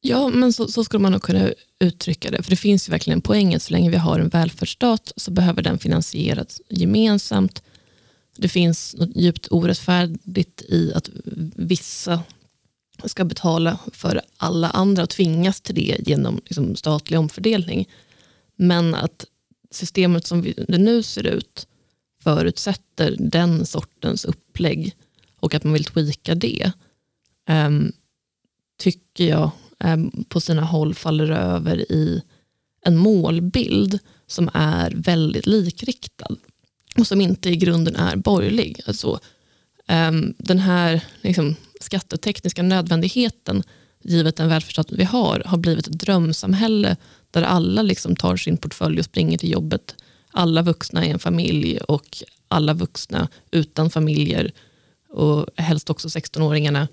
Ja, 0.00 0.28
men 0.28 0.52
så, 0.52 0.68
så 0.68 0.84
skulle 0.84 1.02
man 1.02 1.12
nog 1.12 1.22
kunna 1.22 1.50
uttrycka 1.80 2.30
det. 2.30 2.42
För 2.42 2.50
det 2.50 2.56
finns 2.56 2.88
ju 2.88 2.90
verkligen 2.90 3.18
en 3.18 3.22
poäng 3.22 3.54
att 3.54 3.62
så 3.62 3.72
länge 3.72 3.90
vi 3.90 3.96
har 3.96 4.20
en 4.20 4.28
välfärdsstat 4.28 5.12
så 5.16 5.30
behöver 5.30 5.62
den 5.62 5.78
finansieras 5.78 6.60
gemensamt. 6.68 7.62
Det 8.36 8.48
finns 8.48 8.94
något 8.98 9.16
djupt 9.16 9.48
orättfärdigt 9.50 10.62
i 10.62 10.92
att 10.94 11.10
vissa 11.56 12.20
ska 13.08 13.24
betala 13.24 13.78
för 13.92 14.20
alla 14.36 14.68
andra 14.70 15.02
och 15.02 15.10
tvingas 15.10 15.60
till 15.60 15.74
det 15.74 15.96
genom 16.06 16.40
liksom, 16.44 16.76
statlig 16.76 17.18
omfördelning. 17.18 17.88
Men 18.56 18.94
att 18.94 19.26
systemet 19.70 20.26
som 20.26 20.42
det 20.68 20.78
nu 20.78 21.02
ser 21.02 21.26
ut 21.26 21.66
förutsätter 22.22 23.16
den 23.18 23.66
sortens 23.66 24.24
upplägg 24.24 24.96
och 25.40 25.54
att 25.54 25.64
man 25.64 25.72
vill 25.72 25.84
tweaka 25.84 26.34
det, 26.34 26.72
um, 27.48 27.92
tycker 28.78 29.24
jag 29.24 29.50
um, 29.84 30.24
på 30.28 30.40
sina 30.40 30.62
håll 30.62 30.94
faller 30.94 31.30
över 31.30 31.92
i 31.92 32.22
en 32.84 32.96
målbild 32.96 33.98
som 34.26 34.50
är 34.54 34.92
väldigt 34.96 35.46
likriktad 35.46 36.36
och 36.98 37.06
som 37.06 37.20
inte 37.20 37.50
i 37.50 37.56
grunden 37.56 37.96
är 37.96 38.16
borgerlig. 38.16 38.80
Alltså, 38.86 39.20
um, 39.88 40.34
den 40.38 40.58
här 40.58 41.04
liksom, 41.22 41.56
skattetekniska 41.82 42.62
nödvändigheten, 42.62 43.62
givet 44.02 44.36
den 44.36 44.48
välfärdsstat 44.48 44.92
vi 44.92 45.04
har, 45.04 45.42
har 45.46 45.58
blivit 45.58 45.86
ett 45.86 45.98
drömsamhälle 45.98 46.96
där 47.30 47.42
alla 47.42 47.82
liksom 47.82 48.16
tar 48.16 48.36
sin 48.36 48.56
portfölj 48.56 48.98
och 48.98 49.04
springer 49.04 49.38
till 49.38 49.52
jobbet. 49.52 49.94
Alla 50.30 50.62
vuxna 50.62 51.06
i 51.06 51.10
en 51.10 51.18
familj 51.18 51.78
och 51.78 52.22
alla 52.48 52.74
vuxna 52.74 53.28
utan 53.50 53.90
familjer 53.90 54.52
och 55.08 55.46
helst 55.56 55.90
också 55.90 56.08
16-åringarna. 56.08 56.88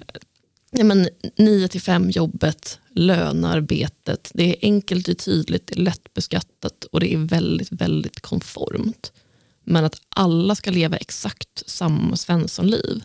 ja, 0.70 0.84
men 0.84 1.08
9 1.36 1.68
till 1.68 1.80
5 1.80 2.10
jobbet, 2.10 2.78
lönearbetet. 2.94 4.30
Det 4.34 4.44
är 4.44 4.56
enkelt, 4.62 5.08
och 5.08 5.18
tydligt, 5.18 5.66
det 5.66 5.74
är 5.74 5.82
lättbeskattat 5.82 6.84
och 6.84 7.00
det 7.00 7.14
är 7.14 7.18
väldigt, 7.18 7.72
väldigt 7.72 8.20
konformt. 8.20 9.12
Men 9.64 9.84
att 9.84 10.00
alla 10.08 10.54
ska 10.54 10.70
leva 10.70 10.96
exakt 10.96 11.62
samma 11.66 12.16
svenssonliv 12.16 13.04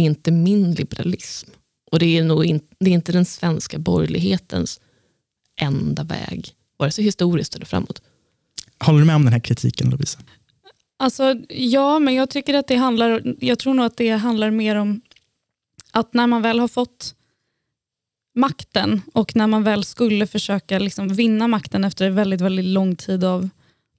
är 0.00 0.04
inte 0.04 0.30
min 0.30 0.74
liberalism. 0.74 1.50
Och 1.92 1.98
det 1.98 2.18
är, 2.18 2.24
nog 2.24 2.44
in, 2.44 2.60
det 2.80 2.90
är 2.90 2.94
inte 2.94 3.12
den 3.12 3.24
svenska 3.24 3.78
borgerlighetens 3.78 4.80
enda 5.60 6.04
väg, 6.04 6.52
vare 6.76 6.90
sig 6.90 7.04
historiskt 7.04 7.54
eller 7.54 7.66
framåt. 7.66 8.02
Håller 8.78 8.98
du 8.98 9.04
med 9.04 9.16
om 9.16 9.24
den 9.24 9.32
här 9.32 9.40
kritiken 9.40 9.90
Lovisa? 9.90 10.18
Alltså, 10.98 11.34
ja, 11.48 11.98
men 11.98 12.14
jag 12.14 12.30
tycker 12.30 12.54
att 12.54 12.66
det 12.66 12.76
handlar, 12.76 13.34
jag 13.40 13.58
tror 13.58 13.74
nog 13.74 13.86
att 13.86 13.96
det 13.96 14.10
handlar 14.10 14.50
mer 14.50 14.76
om 14.76 15.00
att 15.92 16.14
när 16.14 16.26
man 16.26 16.42
väl 16.42 16.58
har 16.58 16.68
fått 16.68 17.14
makten 18.34 19.02
och 19.14 19.36
när 19.36 19.46
man 19.46 19.62
väl 19.62 19.84
skulle 19.84 20.26
försöka 20.26 20.78
liksom 20.78 21.08
vinna 21.08 21.48
makten 21.48 21.84
efter 21.84 22.10
väldigt, 22.10 22.40
väldigt 22.40 22.64
lång 22.64 22.96
tid 22.96 23.24
av, 23.24 23.48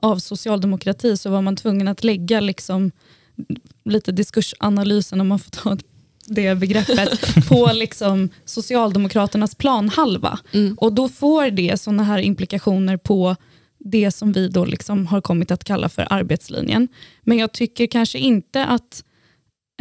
av 0.02 0.20
socialdemokrati 0.20 1.18
så 1.18 1.30
var 1.30 1.42
man 1.42 1.56
tvungen 1.56 1.88
att 1.88 2.04
lägga 2.04 2.40
liksom 2.40 2.92
lite 3.86 4.12
diskursanalysen, 4.12 5.22
om 5.22 5.28
man 5.28 5.40
får 5.40 5.52
ta 5.52 5.78
det 6.28 6.56
begreppet, 6.56 7.46
på 7.48 7.72
liksom 7.74 8.30
Socialdemokraternas 8.46 9.56
planhalva. 9.56 10.40
Mm. 10.54 10.74
Och 10.78 10.94
då 10.94 11.10
får 11.10 11.50
det 11.50 11.82
sådana 11.82 12.04
här 12.04 12.18
implikationer 12.18 12.98
på 12.98 13.36
det 13.80 14.12
som 14.12 14.32
vi 14.32 14.48
då 14.48 14.66
liksom 14.66 15.08
har 15.08 15.22
kommit 15.22 15.52
att 15.52 15.64
kalla 15.64 15.90
för 15.90 16.08
arbetslinjen. 16.10 16.88
Men 17.22 17.38
jag 17.38 17.52
tycker 17.52 17.88
kanske 17.88 18.20
inte 18.20 18.66
att 18.66 19.04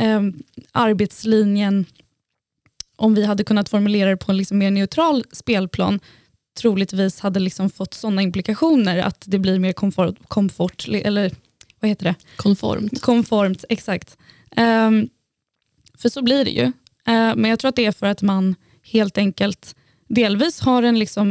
eh, 0.00 0.20
arbetslinjen, 0.72 1.84
om 2.96 3.14
vi 3.14 3.24
hade 3.24 3.44
kunnat 3.44 3.68
formulera 3.68 4.10
det 4.10 4.16
på 4.16 4.32
en 4.32 4.38
liksom 4.38 4.58
mer 4.58 4.70
neutral 4.70 5.24
spelplan, 5.32 6.00
troligtvis 6.60 7.20
hade 7.20 7.40
liksom 7.40 7.70
fått 7.70 7.94
sådana 7.94 8.22
implikationer 8.22 8.98
att 8.98 9.24
det 9.26 9.38
blir 9.38 9.58
mer 9.58 9.72
komfort, 9.72 10.16
komfort 10.28 10.88
eller 10.88 11.32
vad 11.80 11.88
heter 11.88 12.04
det? 12.04 12.14
Konformt. 12.36 13.00
Konformt, 13.00 13.64
exakt. 13.68 14.18
Um, 14.56 15.08
för 15.98 16.08
så 16.08 16.22
blir 16.22 16.44
det 16.44 16.50
ju. 16.50 16.64
Uh, 16.64 16.72
men 17.36 17.44
jag 17.44 17.58
tror 17.58 17.68
att 17.68 17.76
det 17.76 17.86
är 17.86 17.92
för 17.92 18.06
att 18.06 18.22
man 18.22 18.54
helt 18.82 19.18
enkelt 19.18 19.74
delvis 20.08 20.60
har 20.60 20.82
en, 20.82 20.98
liksom, 20.98 21.28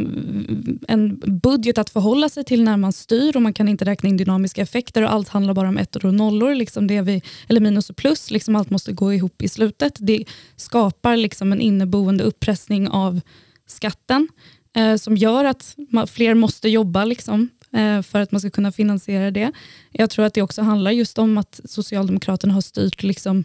en 0.88 1.20
budget 1.44 1.78
att 1.78 1.90
förhålla 1.90 2.30
sig 2.30 2.44
till 2.44 2.64
när 2.64 2.78
man 2.78 2.94
styr 2.94 3.36
och 3.36 3.42
man 3.42 3.54
kan 3.54 3.68
inte 3.68 3.86
räkna 3.86 4.10
in 4.10 4.18
dynamiska 4.18 4.62
effekter 4.62 5.04
och 5.04 5.12
allt 5.14 5.30
handlar 5.30 5.54
bara 5.54 5.70
om 5.70 5.78
ettor 5.78 6.06
och 6.06 6.14
nollor, 6.14 6.56
liksom 6.56 6.88
det 6.88 7.02
vi, 7.02 7.22
eller 7.48 7.62
minus 7.62 7.90
och 7.90 7.96
plus. 7.96 8.32
Liksom 8.32 8.56
allt 8.56 8.70
måste 8.70 8.92
gå 8.92 9.14
ihop 9.14 9.42
i 9.42 9.48
slutet. 9.48 9.96
Det 10.00 10.26
skapar 10.56 11.18
liksom 11.18 11.52
en 11.52 11.62
inneboende 11.62 12.24
uppressning 12.24 12.90
av 12.90 13.22
skatten 13.68 14.28
eh, 14.76 14.96
som 14.96 15.18
gör 15.18 15.46
att 15.46 15.76
man, 15.90 16.08
fler 16.08 16.34
måste 16.34 16.70
jobba 16.70 17.06
liksom, 17.06 17.50
Eh, 17.76 18.02
för 18.02 18.20
att 18.20 18.32
man 18.32 18.42
ska 18.42 18.50
kunna 18.50 18.72
finansiera 18.72 19.32
det. 19.32 19.52
Jag 19.92 20.10
tror 20.10 20.26
att 20.26 20.34
det 20.34 20.42
också 20.42 20.62
handlar 20.62 20.92
just 20.92 21.18
om 21.18 21.38
att 21.38 21.60
Socialdemokraterna 21.66 22.54
har 22.54 22.62
styrt 22.62 23.04
liksom, 23.04 23.44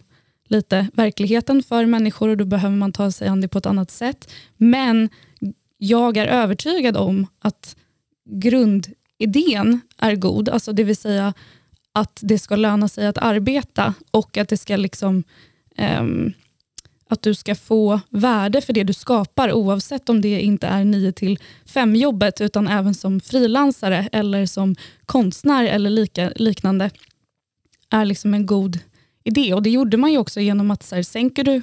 lite 0.48 0.86
verkligheten 0.92 1.62
för 1.62 1.86
människor 1.86 2.28
och 2.28 2.36
då 2.36 2.44
behöver 2.44 2.76
man 2.76 2.92
ta 2.92 3.12
sig 3.12 3.28
an 3.28 3.40
det 3.40 3.48
på 3.48 3.58
ett 3.58 3.66
annat 3.66 3.90
sätt. 3.90 4.30
Men 4.56 5.08
jag 5.78 6.16
är 6.16 6.26
övertygad 6.26 6.96
om 6.96 7.26
att 7.38 7.76
grundidén 8.24 9.80
är 9.98 10.14
god, 10.14 10.48
alltså 10.48 10.72
det 10.72 10.84
vill 10.84 10.96
säga 10.96 11.34
att 11.92 12.20
det 12.22 12.38
ska 12.38 12.56
löna 12.56 12.88
sig 12.88 13.06
att 13.06 13.18
arbeta 13.18 13.94
och 14.10 14.36
att 14.36 14.48
det 14.48 14.56
ska 14.56 14.76
liksom 14.76 15.24
um, 16.00 16.32
att 17.12 17.22
du 17.22 17.34
ska 17.34 17.54
få 17.54 18.00
värde 18.10 18.60
för 18.60 18.72
det 18.72 18.84
du 18.84 18.92
skapar 18.92 19.52
oavsett 19.52 20.08
om 20.08 20.20
det 20.20 20.40
inte 20.40 20.66
är 20.66 20.84
9 20.84 21.12
till 21.12 21.38
5 21.66 21.96
jobbet 21.96 22.40
utan 22.40 22.68
även 22.68 22.94
som 22.94 23.20
frilansare 23.20 24.08
eller 24.12 24.46
som 24.46 24.76
konstnär 25.06 25.64
eller 25.64 25.90
lika, 25.90 26.32
liknande 26.36 26.90
är 27.90 28.04
liksom 28.04 28.34
en 28.34 28.46
god 28.46 28.78
idé. 29.24 29.54
Och 29.54 29.62
Det 29.62 29.70
gjorde 29.70 29.96
man 29.96 30.12
ju 30.12 30.18
också 30.18 30.40
genom 30.40 30.70
att 30.70 30.82
så 30.82 30.94
här, 30.94 31.02
sänker 31.02 31.44
du, 31.44 31.62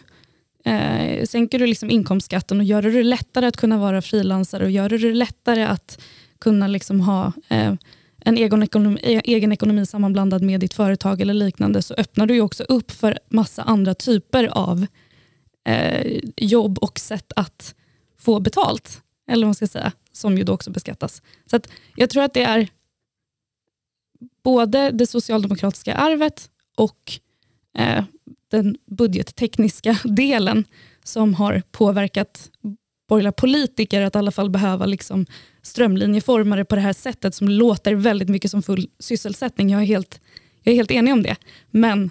eh, 0.71 1.25
sänker 1.25 1.59
du 1.59 1.67
liksom 1.67 1.89
inkomstskatten 1.89 2.59
och 2.59 2.65
gör 2.65 2.81
det 2.81 3.03
lättare 3.03 3.45
att 3.45 3.57
kunna 3.57 3.77
vara 3.77 4.01
frilansare 4.01 4.63
och 4.63 4.71
gör 4.71 4.89
det 4.89 5.13
lättare 5.13 5.63
att 5.63 6.01
kunna 6.39 6.67
liksom 6.67 7.01
ha 7.01 7.33
eh, 7.49 7.73
en 8.19 8.37
egen 8.37 8.63
ekonomi, 8.63 8.99
egen 9.23 9.51
ekonomi 9.51 9.85
sammanblandad 9.85 10.41
med 10.41 10.59
ditt 10.59 10.73
företag 10.73 11.21
eller 11.21 11.33
liknande 11.33 11.81
så 11.81 11.93
öppnar 11.93 12.25
du 12.25 12.33
ju 12.33 12.41
också 12.41 12.63
upp 12.63 12.91
för 12.91 13.19
massa 13.29 13.63
andra 13.63 13.93
typer 13.93 14.47
av 14.47 14.85
eh, 15.67 16.19
jobb 16.37 16.77
och 16.77 16.99
sätt 16.99 17.31
att 17.35 17.75
få 18.17 18.39
betalt. 18.39 19.01
Eller 19.27 19.45
vad 19.45 19.47
man 19.47 19.55
ska 19.55 19.67
säga, 19.67 19.91
som 20.11 20.37
ju 20.37 20.43
då 20.43 20.53
också 20.53 20.71
beskattas. 20.71 21.21
Så 21.45 21.59
Jag 21.95 22.09
tror 22.09 22.23
att 22.23 22.33
det 22.33 22.43
är 22.43 22.69
både 24.43 24.91
det 24.91 25.07
socialdemokratiska 25.07 25.95
arvet 25.95 26.49
och 26.77 27.11
eh, 27.77 28.03
den 28.51 28.77
budgettekniska 28.85 29.99
delen 30.03 30.63
som 31.03 31.33
har 31.33 31.63
påverkat 31.71 32.51
borgerliga 33.09 33.31
politiker 33.31 34.01
att 34.01 34.15
i 34.15 34.17
alla 34.17 34.31
fall 34.31 34.49
behöva 34.49 34.85
liksom 34.85 35.25
strömlinjeforma 35.61 36.55
det 36.55 36.65
på 36.65 36.75
det 36.75 36.81
här 36.81 36.93
sättet 36.93 37.35
som 37.35 37.49
låter 37.49 37.95
väldigt 37.95 38.29
mycket 38.29 38.51
som 38.51 38.63
full 38.63 38.89
sysselsättning. 38.99 39.69
Jag 39.69 39.81
är 39.81 39.85
helt, 39.85 40.21
jag 40.63 40.71
är 40.71 40.75
helt 40.75 40.91
enig 40.91 41.13
om 41.13 41.23
det. 41.23 41.35
Men 41.71 42.09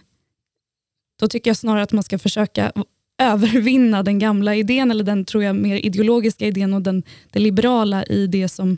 då 1.21 1.29
tycker 1.29 1.51
jag 1.51 1.57
snarare 1.57 1.83
att 1.83 1.93
man 1.93 2.05
ska 2.05 2.19
försöka 2.19 2.73
övervinna 3.19 4.03
den 4.03 4.19
gamla 4.19 4.55
idén, 4.55 4.91
eller 4.91 5.05
den 5.05 5.25
tror 5.25 5.45
jag 5.45 5.57
mer 5.57 5.77
ideologiska 5.77 6.47
idén 6.47 6.75
och 6.75 6.83
den, 6.83 7.03
det 7.31 7.39
liberala 7.39 8.05
i 8.05 8.27
det 8.27 8.49
som 8.49 8.77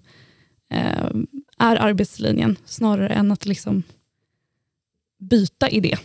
eh, 0.70 1.10
är 1.58 1.76
arbetslinjen, 1.76 2.56
snarare 2.66 3.08
än 3.08 3.32
att 3.32 3.46
liksom 3.46 3.82
byta 5.18 5.68
idé. 5.68 5.96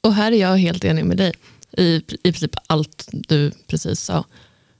Och 0.00 0.14
här 0.14 0.32
är 0.32 0.36
jag 0.36 0.56
helt 0.56 0.84
enig 0.84 1.04
med 1.04 1.16
dig 1.16 1.32
i, 1.72 2.02
i 2.22 2.32
princip 2.32 2.56
allt 2.66 3.08
du 3.12 3.50
precis 3.66 4.00
sa. 4.00 4.24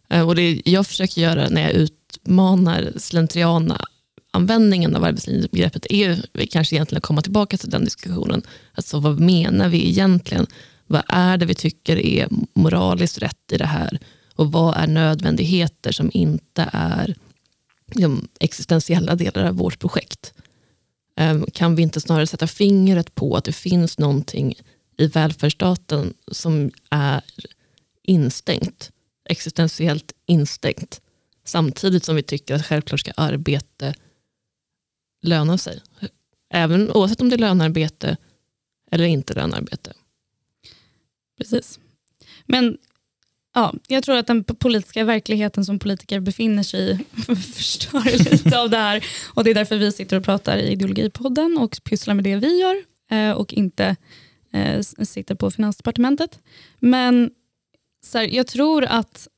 Eh, 0.08 0.28
och 0.28 0.34
det 0.34 0.62
jag 0.64 0.86
försöker 0.86 1.20
göra 1.20 1.48
när 1.48 1.62
jag 1.62 1.72
utmanar 1.72 2.92
slentriana 2.96 3.86
användningen 4.32 4.96
av 4.96 5.04
arbetslinjebegreppet 5.04 5.86
är 5.90 5.96
ju 5.96 6.46
kanske 6.46 6.76
egentligen 6.76 6.98
att 6.98 7.06
komma 7.06 7.22
tillbaka 7.22 7.56
till 7.56 7.70
den 7.70 7.84
diskussionen. 7.84 8.42
Alltså 8.74 9.00
vad 9.00 9.20
menar 9.20 9.68
vi 9.68 9.88
egentligen? 9.88 10.46
Vad 10.92 11.02
är 11.08 11.36
det 11.36 11.46
vi 11.46 11.54
tycker 11.54 11.96
är 11.96 12.28
moraliskt 12.54 13.18
rätt 13.18 13.52
i 13.52 13.56
det 13.56 13.66
här? 13.66 13.98
Och 14.34 14.52
vad 14.52 14.76
är 14.76 14.86
nödvändigheter 14.86 15.92
som 15.92 16.10
inte 16.14 16.70
är 16.72 17.14
de 17.86 18.28
existentiella 18.40 19.14
delar 19.14 19.44
av 19.44 19.54
vårt 19.54 19.78
projekt? 19.78 20.34
Ehm, 21.16 21.46
kan 21.54 21.74
vi 21.74 21.82
inte 21.82 22.00
snarare 22.00 22.26
sätta 22.26 22.46
fingret 22.46 23.14
på 23.14 23.36
att 23.36 23.44
det 23.44 23.52
finns 23.52 23.98
någonting 23.98 24.54
i 24.96 25.06
välfärdsstaten 25.06 26.14
som 26.32 26.70
är 26.90 27.22
instängt, 28.02 28.90
existentiellt 29.28 30.12
instängt, 30.26 31.00
samtidigt 31.44 32.04
som 32.04 32.16
vi 32.16 32.22
tycker 32.22 32.54
att 32.54 32.66
självklart 32.66 33.00
ska 33.00 33.12
arbete 33.16 33.94
löna 35.22 35.58
sig. 35.58 35.80
Även 36.54 36.90
oavsett 36.90 37.20
om 37.20 37.28
det 37.28 37.36
är 37.36 37.38
lönarbete 37.38 38.16
eller 38.90 39.04
inte 39.04 39.34
lönarbete. 39.34 39.92
Precis. 41.38 41.78
Men 42.46 42.78
ja, 43.54 43.74
jag 43.88 44.04
tror 44.04 44.16
att 44.16 44.26
den 44.26 44.44
politiska 44.44 45.04
verkligheten 45.04 45.64
som 45.64 45.78
politiker 45.78 46.20
befinner 46.20 46.62
sig 46.62 46.90
i 46.90 47.22
förstör 47.34 48.30
lite 48.30 48.60
av 48.60 48.70
det 48.70 48.76
här. 48.76 49.04
Och 49.34 49.44
Det 49.44 49.50
är 49.50 49.54
därför 49.54 49.76
vi 49.76 49.92
sitter 49.92 50.16
och 50.16 50.24
pratar 50.24 50.58
i 50.58 50.72
Ideologipodden 50.72 51.58
och 51.58 51.80
pysslar 51.84 52.14
med 52.14 52.24
det 52.24 52.36
vi 52.36 52.60
gör 52.60 52.76
eh, 53.10 53.32
och 53.32 53.52
inte 53.52 53.96
eh, 54.52 54.80
sitter 54.80 55.34
på 55.34 55.50
Finansdepartementet. 55.50 56.38
Men 56.78 57.30
så 58.04 58.18
här, 58.18 58.24
jag 58.24 58.46
tror 58.46 58.84
att 58.84 59.28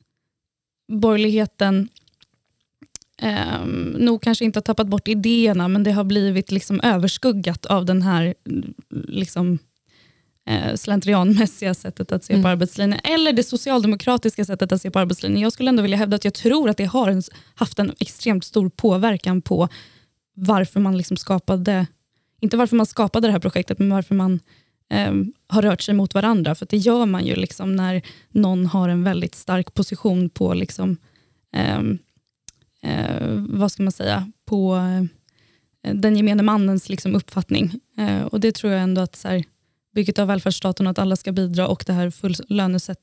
borgerligheten 0.88 1.88
eh, 3.18 3.64
nog 3.98 4.22
kanske 4.22 4.44
inte 4.44 4.56
har 4.56 4.62
tappat 4.62 4.86
bort 4.86 5.08
idéerna, 5.08 5.68
men 5.68 5.82
det 5.82 5.92
har 5.92 6.04
blivit 6.04 6.50
liksom 6.50 6.80
överskuggat 6.80 7.66
av 7.66 7.84
den 7.84 8.02
här 8.02 8.34
liksom, 8.90 9.58
eh, 10.46 10.74
slentrianmässiga 10.74 11.74
sättet 11.74 12.12
att 12.12 12.24
se 12.24 12.32
mm. 12.32 12.42
på 12.42 12.48
arbetslinjen, 12.48 13.00
eller 13.04 13.32
det 13.32 13.42
socialdemokratiska 13.42 14.44
sättet 14.44 14.72
att 14.72 14.82
se 14.82 14.90
på 14.90 14.98
arbetslinjen. 14.98 15.42
Jag 15.42 15.52
skulle 15.52 15.68
ändå 15.68 15.82
vilja 15.82 15.96
hävda 15.96 16.16
att 16.16 16.24
jag 16.24 16.34
tror 16.34 16.68
att 16.68 16.76
det 16.76 16.84
har 16.84 17.08
en, 17.08 17.22
haft 17.54 17.78
en 17.78 17.92
extremt 17.98 18.44
stor 18.44 18.68
påverkan 18.68 19.42
på 19.42 19.68
varför 20.34 20.80
man 20.80 20.96
liksom 20.96 21.16
skapade, 21.16 21.86
inte 22.40 22.56
varför 22.56 22.76
man 22.76 22.86
skapade 22.86 23.28
det 23.28 23.32
här 23.32 23.38
projektet, 23.38 23.78
men 23.78 23.90
varför 23.90 24.14
man 24.14 24.40
eh, 24.90 25.12
har 25.48 25.62
rört 25.62 25.82
sig 25.82 25.94
mot 25.94 26.14
varandra. 26.14 26.54
För 26.54 26.66
det 26.70 26.76
gör 26.76 27.06
man 27.06 27.24
ju 27.26 27.34
liksom 27.34 27.76
när 27.76 28.02
någon 28.30 28.66
har 28.66 28.88
en 28.88 29.04
väldigt 29.04 29.34
stark 29.34 29.74
position 29.74 30.30
på 30.30 30.54
liksom, 30.54 30.96
eh, 31.56 31.80
eh, 32.82 33.44
vad 33.48 33.72
ska 33.72 33.82
man 33.82 33.92
säga, 33.92 34.30
på 34.44 34.76
eh, 34.76 35.94
den 35.94 36.16
gemene 36.16 36.42
mannens 36.42 36.88
liksom, 36.88 37.14
uppfattning. 37.14 37.80
Eh, 37.98 38.22
och 38.22 38.40
det 38.40 38.52
tror 38.52 38.72
jag 38.72 38.82
ändå 38.82 39.00
att 39.00 39.16
så 39.16 39.28
här, 39.28 39.44
bygget 39.94 40.18
av 40.18 40.28
välfärdsstaten 40.28 40.86
och 40.86 40.90
att 40.90 40.98
alla 40.98 41.16
ska 41.16 41.32
bidra 41.32 41.68
och 41.68 41.84
det 41.86 41.92
här 41.92 42.10
full, 42.10 42.34
lönesätt, 42.48 42.98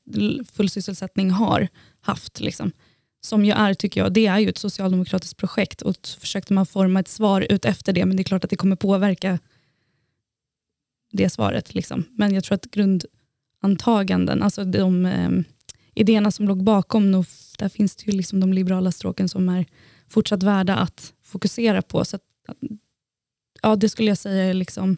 full 0.53 0.69
sysselsättning 0.69 1.31
har 1.31 1.67
haft. 2.01 2.39
Liksom. 2.39 2.71
Som 3.21 3.45
ju 3.45 3.51
är, 3.51 3.73
tycker 3.73 4.01
jag, 4.01 4.13
det 4.13 4.25
är 4.25 4.39
ju 4.39 4.49
ett 4.49 4.57
socialdemokratiskt 4.57 5.37
projekt 5.37 5.81
och 5.81 5.95
så 6.01 6.19
försökte 6.19 6.53
man 6.53 6.65
forma 6.65 6.99
ett 6.99 7.07
svar 7.07 7.41
ut 7.41 7.65
efter 7.65 7.93
det, 7.93 8.05
men 8.05 8.17
det 8.17 8.21
är 8.21 8.25
klart 8.25 8.43
att 8.43 8.49
det 8.49 8.55
kommer 8.55 8.75
påverka 8.75 9.39
det 11.11 11.29
svaret. 11.29 11.75
Liksom. 11.75 12.03
Men 12.11 12.33
jag 12.33 12.43
tror 12.43 12.55
att 12.55 12.67
grundantaganden, 12.71 14.43
alltså 14.43 14.63
de 14.63 15.05
eh, 15.05 15.29
idéerna 15.93 16.31
som 16.31 16.47
låg 16.47 16.63
bakom, 16.63 17.11
nog, 17.11 17.25
där 17.57 17.69
finns 17.69 17.95
det 17.95 18.11
ju 18.11 18.17
liksom 18.17 18.39
de 18.39 18.53
liberala 18.53 18.91
stråken 18.91 19.29
som 19.29 19.49
är 19.49 19.65
fortsatt 20.07 20.43
värda 20.43 20.75
att 20.75 21.13
fokusera 21.23 21.81
på. 21.81 22.05
Så 22.05 22.15
att, 22.15 22.21
ja, 23.61 23.75
det 23.75 23.89
skulle 23.89 24.11
jag 24.11 24.17
säga 24.17 24.43
är 24.43 24.53
liksom 24.53 24.97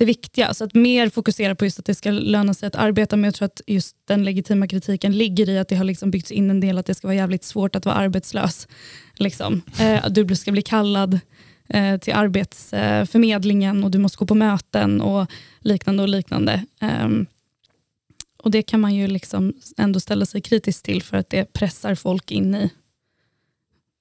det 0.00 0.06
viktiga. 0.06 0.54
Så 0.54 0.64
att 0.64 0.74
mer 0.74 1.08
fokusera 1.08 1.54
på 1.54 1.64
just 1.64 1.78
att 1.78 1.84
det 1.84 1.94
ska 1.94 2.10
löna 2.10 2.54
sig 2.54 2.66
att 2.66 2.76
arbeta, 2.76 3.16
men 3.16 3.24
jag 3.24 3.34
tror 3.34 3.46
att 3.46 3.60
just 3.66 3.96
den 4.04 4.24
legitima 4.24 4.68
kritiken 4.68 5.18
ligger 5.18 5.48
i 5.48 5.58
att 5.58 5.68
det 5.68 5.76
har 5.76 5.84
liksom 5.84 6.10
byggts 6.10 6.30
in 6.30 6.50
en 6.50 6.60
del 6.60 6.78
att 6.78 6.86
det 6.86 6.94
ska 6.94 7.06
vara 7.06 7.16
jävligt 7.16 7.44
svårt 7.44 7.76
att 7.76 7.86
vara 7.86 7.94
arbetslös. 7.94 8.68
Liksom. 9.14 9.62
Eh, 9.80 10.10
du 10.10 10.36
ska 10.36 10.52
bli 10.52 10.62
kallad 10.62 11.20
eh, 11.68 11.96
till 11.96 12.12
Arbetsförmedlingen 12.12 13.84
och 13.84 13.90
du 13.90 13.98
måste 13.98 14.18
gå 14.18 14.26
på 14.26 14.34
möten 14.34 15.00
och 15.00 15.26
liknande. 15.60 16.02
och 16.02 16.08
liknande. 16.08 16.64
Eh, 16.80 17.08
och 18.42 18.50
Det 18.50 18.62
kan 18.62 18.80
man 18.80 18.94
ju 18.94 19.06
liksom 19.06 19.52
ändå 19.76 20.00
ställa 20.00 20.26
sig 20.26 20.40
kritisk 20.40 20.82
till 20.82 21.02
för 21.02 21.16
att 21.16 21.30
det 21.30 21.52
pressar 21.52 21.94
folk 21.94 22.30
in 22.30 22.54
i 22.54 22.70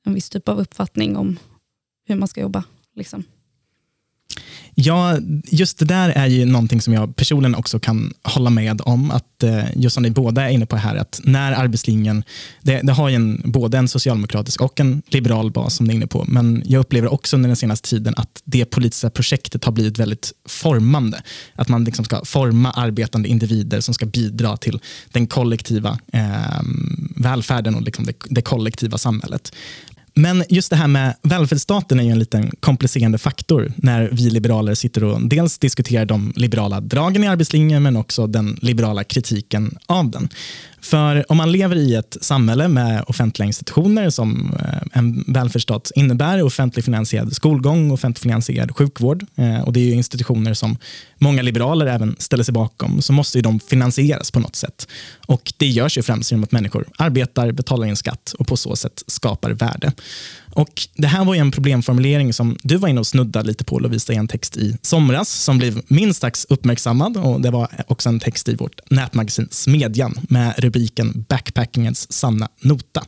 en 0.06 0.13
viss 0.13 0.29
typ 0.29 0.50
av 0.50 0.60
uppfattning 0.60 1.18
om 1.18 1.39
hur 2.06 2.15
man 2.15 2.27
ska 2.27 2.41
jobba. 2.41 2.63
Liksom. 2.96 3.24
Ja, 4.82 5.18
just 5.46 5.78
det 5.78 5.86
där 5.86 6.10
är 6.10 6.28
ju 6.28 6.46
någonting 6.46 6.82
som 6.82 6.94
jag 6.94 7.16
personligen 7.16 7.56
också 7.56 7.80
kan 7.80 8.14
hålla 8.24 8.50
med 8.50 8.82
om. 8.82 9.12
Att 9.12 9.44
eh, 9.44 9.64
just 9.76 9.94
som 9.94 10.04
ni 10.04 10.10
båda 10.12 10.44
är 10.44 10.50
inne 10.50 10.66
på 10.66 10.76
här, 10.76 10.96
att 10.96 11.22
när 11.24 11.52
arbetslinjen, 11.52 12.24
det, 12.62 12.82
det 12.84 12.94
har 12.94 13.10
ju 13.10 13.16
en, 13.16 13.42
både 13.46 13.78
en 13.78 13.88
socialdemokratisk 13.88 14.62
och 14.62 14.80
en 14.80 15.02
liberal 15.08 15.52
bas 15.52 15.76
som 15.76 15.86
ni 15.86 15.94
är 15.94 15.96
inne 15.96 16.08
på, 16.08 16.26
men 16.28 16.64
jag 16.66 16.80
upplever 16.80 17.14
också 17.14 17.36
under 17.36 17.50
den 17.50 17.56
senaste 17.56 17.90
tiden 17.90 18.14
att 18.18 18.42
det 18.44 18.66
politiska 18.66 19.10
projektet 19.10 19.66
har 19.66 19.72
blivit 19.72 20.00
väldigt 20.00 20.32
formande. 20.50 21.22
Att 21.56 21.68
man 21.68 21.84
liksom 21.84 22.06
ska 22.06 22.26
forma 22.26 22.72
arbetande 22.72 23.30
individer 23.30 23.82
som 23.82 23.94
ska 23.94 24.06
bidra 24.06 24.58
till 24.58 24.80
den 25.12 25.28
kollektiva 25.28 26.00
eh, 26.13 26.62
välfärden 27.15 27.76
och 27.76 27.82
liksom 27.82 28.06
det, 28.06 28.13
det 28.30 28.42
kollektiva 28.42 28.98
samhället. 28.98 29.52
Men 30.19 30.43
just 30.49 30.69
det 30.69 30.75
här 30.75 30.88
med 30.88 31.15
välfärdsstaten 31.23 31.99
är 31.99 32.03
ju 32.03 32.12
en 32.12 32.19
liten 32.19 32.51
komplicerande 32.60 33.17
faktor 33.17 33.73
när 33.75 34.10
vi 34.12 34.29
liberaler 34.29 34.75
sitter 34.75 35.03
och 35.03 35.21
dels 35.21 35.58
diskuterar 35.58 36.05
de 36.05 36.34
liberala 36.36 36.82
dragen 36.82 37.23
i 37.23 37.27
arbetslinjen 37.27 37.84
men 37.84 37.97
också 37.97 38.27
den 38.27 38.60
liberala 38.62 39.03
kritiken 39.03 39.77
av 39.86 40.12
den. 40.12 40.29
För 40.82 41.32
om 41.32 41.38
man 41.38 41.52
lever 41.52 41.76
i 41.76 41.96
ett 41.96 42.18
samhälle 42.22 42.68
med 42.68 43.04
offentliga 43.08 43.48
institutioner 43.48 44.10
som 44.10 44.58
eh, 44.60 45.00
en 45.00 45.24
välfärdsstat 45.28 45.92
innebär, 45.96 46.44
offentlig 46.44 46.86
finansierad 46.86 47.34
skolgång, 47.34 47.92
offentlig 47.92 48.22
finansierad 48.22 48.76
sjukvård, 48.76 49.26
eh, 49.36 49.62
och 49.62 49.74
det 49.74 49.80
är 49.80 49.94
institutioner 49.94 50.54
som 50.54 50.78
många 51.18 51.42
liberaler 51.42 51.86
även 51.86 52.15
ställer 52.20 52.44
sig 52.44 52.54
bakom, 52.54 53.02
så 53.02 53.13
måste 53.13 53.42
de 53.42 53.60
finansieras 53.60 54.32
på 54.32 54.39
något 54.39 54.56
sätt. 54.56 54.88
Och 55.26 55.54
Det 55.58 55.68
görs 55.68 55.98
ju 55.98 56.02
främst 56.02 56.32
genom 56.32 56.44
att 56.44 56.52
människor 56.52 56.88
arbetar, 56.98 57.52
betalar 57.52 57.88
in 57.88 57.96
skatt 57.96 58.36
och 58.39 58.48
på 58.48 58.58
så 58.58 58.76
sätt 58.76 59.04
skapar 59.08 59.52
värde. 59.52 59.92
Och 60.60 60.88
Det 60.95 61.08
här 61.08 61.26
var 61.26 61.36
en 61.36 61.52
problemformulering 61.52 62.34
som 62.34 62.58
du 62.63 62.78
var 62.78 62.89
inne 62.89 63.00
och 63.00 63.08
snuddade 63.08 63.48
lite 63.48 63.63
på 63.63 63.80
Lovisa 63.80 64.13
i 64.13 64.15
en 64.15 64.28
text 64.28 64.58
i 64.58 64.78
somras 64.82 65.30
som 65.30 65.58
blev 65.58 65.82
minst 65.88 66.22
sagt 66.22 66.45
uppmärksammad. 66.50 67.17
Och 67.17 67.41
Det 67.41 67.52
var 67.52 67.67
också 67.88 68.10
en 68.10 68.19
text 68.19 68.50
i 68.50 68.56
vårt 68.56 68.91
nätmagasin 68.91 69.48
Smedjan 69.52 70.19
med 70.30 70.54
rubriken 70.58 71.26
Backpackingens 71.30 72.12
sanna 72.12 72.50
nota. 72.62 73.06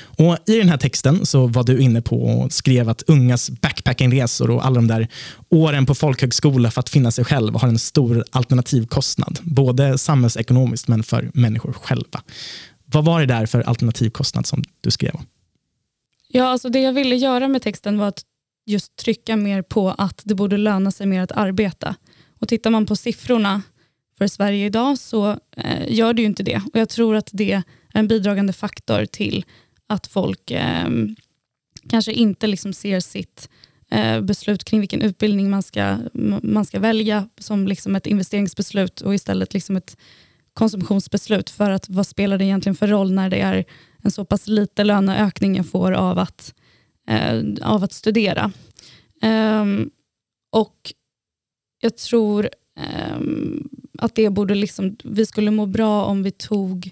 Och 0.00 0.38
I 0.46 0.58
den 0.58 0.68
här 0.68 0.76
texten 0.76 1.26
så 1.26 1.46
var 1.46 1.64
du 1.64 1.80
inne 1.80 2.02
på 2.02 2.24
och 2.24 2.52
skrev 2.52 2.88
att 2.88 3.02
ungas 3.02 3.50
backpackingresor 3.50 4.50
och 4.50 4.66
alla 4.66 4.74
de 4.74 4.86
där 4.86 5.08
åren 5.48 5.86
på 5.86 5.94
folkhögskola 5.94 6.70
för 6.70 6.80
att 6.80 6.88
finna 6.88 7.10
sig 7.10 7.24
själv 7.24 7.54
har 7.54 7.68
en 7.68 7.78
stor 7.78 8.24
alternativkostnad. 8.30 9.38
Både 9.42 9.98
samhällsekonomiskt 9.98 10.88
men 10.88 11.02
för 11.02 11.30
människor 11.34 11.72
själva. 11.72 12.22
Vad 12.86 13.04
var 13.04 13.20
det 13.20 13.26
där 13.26 13.46
för 13.46 13.60
alternativkostnad 13.60 14.46
som 14.46 14.64
du 14.80 14.90
skrev 14.90 15.14
om? 15.14 15.26
Ja, 16.36 16.44
alltså 16.44 16.68
det 16.68 16.80
jag 16.80 16.92
ville 16.92 17.16
göra 17.16 17.48
med 17.48 17.62
texten 17.62 17.98
var 17.98 18.08
att 18.08 18.22
just 18.66 18.96
trycka 18.96 19.36
mer 19.36 19.62
på 19.62 19.90
att 19.90 20.22
det 20.24 20.34
borde 20.34 20.56
löna 20.56 20.90
sig 20.90 21.06
mer 21.06 21.22
att 21.22 21.32
arbeta. 21.32 21.96
Och 22.38 22.48
Tittar 22.48 22.70
man 22.70 22.86
på 22.86 22.96
siffrorna 22.96 23.62
för 24.18 24.26
Sverige 24.26 24.66
idag 24.66 24.98
så 24.98 25.30
eh, 25.56 25.94
gör 25.94 26.12
det 26.12 26.22
ju 26.22 26.26
inte 26.26 26.42
det. 26.42 26.56
Och 26.72 26.80
Jag 26.80 26.88
tror 26.88 27.16
att 27.16 27.28
det 27.32 27.52
är 27.52 27.62
en 27.92 28.08
bidragande 28.08 28.52
faktor 28.52 29.04
till 29.04 29.44
att 29.86 30.06
folk 30.06 30.50
eh, 30.50 30.88
kanske 31.88 32.12
inte 32.12 32.46
liksom 32.46 32.72
ser 32.72 33.00
sitt 33.00 33.48
eh, 33.90 34.20
beslut 34.20 34.64
kring 34.64 34.80
vilken 34.80 35.02
utbildning 35.02 35.50
man 35.50 35.62
ska, 35.62 35.98
man 36.42 36.64
ska 36.64 36.78
välja 36.78 37.28
som 37.38 37.68
liksom 37.68 37.96
ett 37.96 38.06
investeringsbeslut 38.06 39.00
och 39.00 39.14
istället 39.14 39.54
liksom 39.54 39.76
ett 39.76 39.96
konsumtionsbeslut. 40.54 41.50
För 41.50 41.70
att 41.70 41.88
vad 41.88 42.06
spelar 42.06 42.38
det 42.38 42.44
egentligen 42.44 42.76
för 42.76 42.88
roll 42.88 43.12
när 43.12 43.30
det 43.30 43.40
är 43.40 43.64
en 44.04 44.10
så 44.10 44.24
pass 44.24 44.46
liten 44.46 44.86
löneökning 44.86 45.56
jag 45.56 45.66
får 45.66 45.92
av 45.92 46.18
att, 46.18 46.54
eh, 47.08 47.42
av 47.62 47.84
att 47.84 47.92
studera. 47.92 48.52
Um, 49.22 49.90
och 50.52 50.92
jag 51.80 51.96
tror 51.96 52.48
um, 53.16 53.68
att 53.98 54.14
det 54.14 54.30
borde 54.30 54.54
liksom, 54.54 54.96
vi 55.04 55.26
skulle 55.26 55.50
må 55.50 55.66
bra 55.66 56.04
om 56.04 56.22
vi 56.22 56.30
tog 56.30 56.90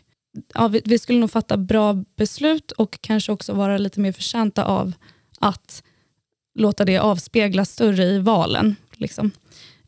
ja, 0.54 0.68
vi, 0.68 0.82
vi, 0.84 0.98
skulle 0.98 1.18
nog 1.18 1.30
fatta 1.30 1.56
bra 1.56 2.04
beslut 2.16 2.72
och 2.72 2.98
kanske 3.00 3.32
också 3.32 3.52
vara 3.52 3.78
lite 3.78 4.00
mer 4.00 4.12
förtjänta 4.12 4.64
av 4.64 4.92
att 5.38 5.82
låta 6.54 6.84
det 6.84 6.98
avspeglas 6.98 7.70
större 7.70 8.04
i 8.04 8.18
valen. 8.18 8.76
Liksom. 8.92 9.30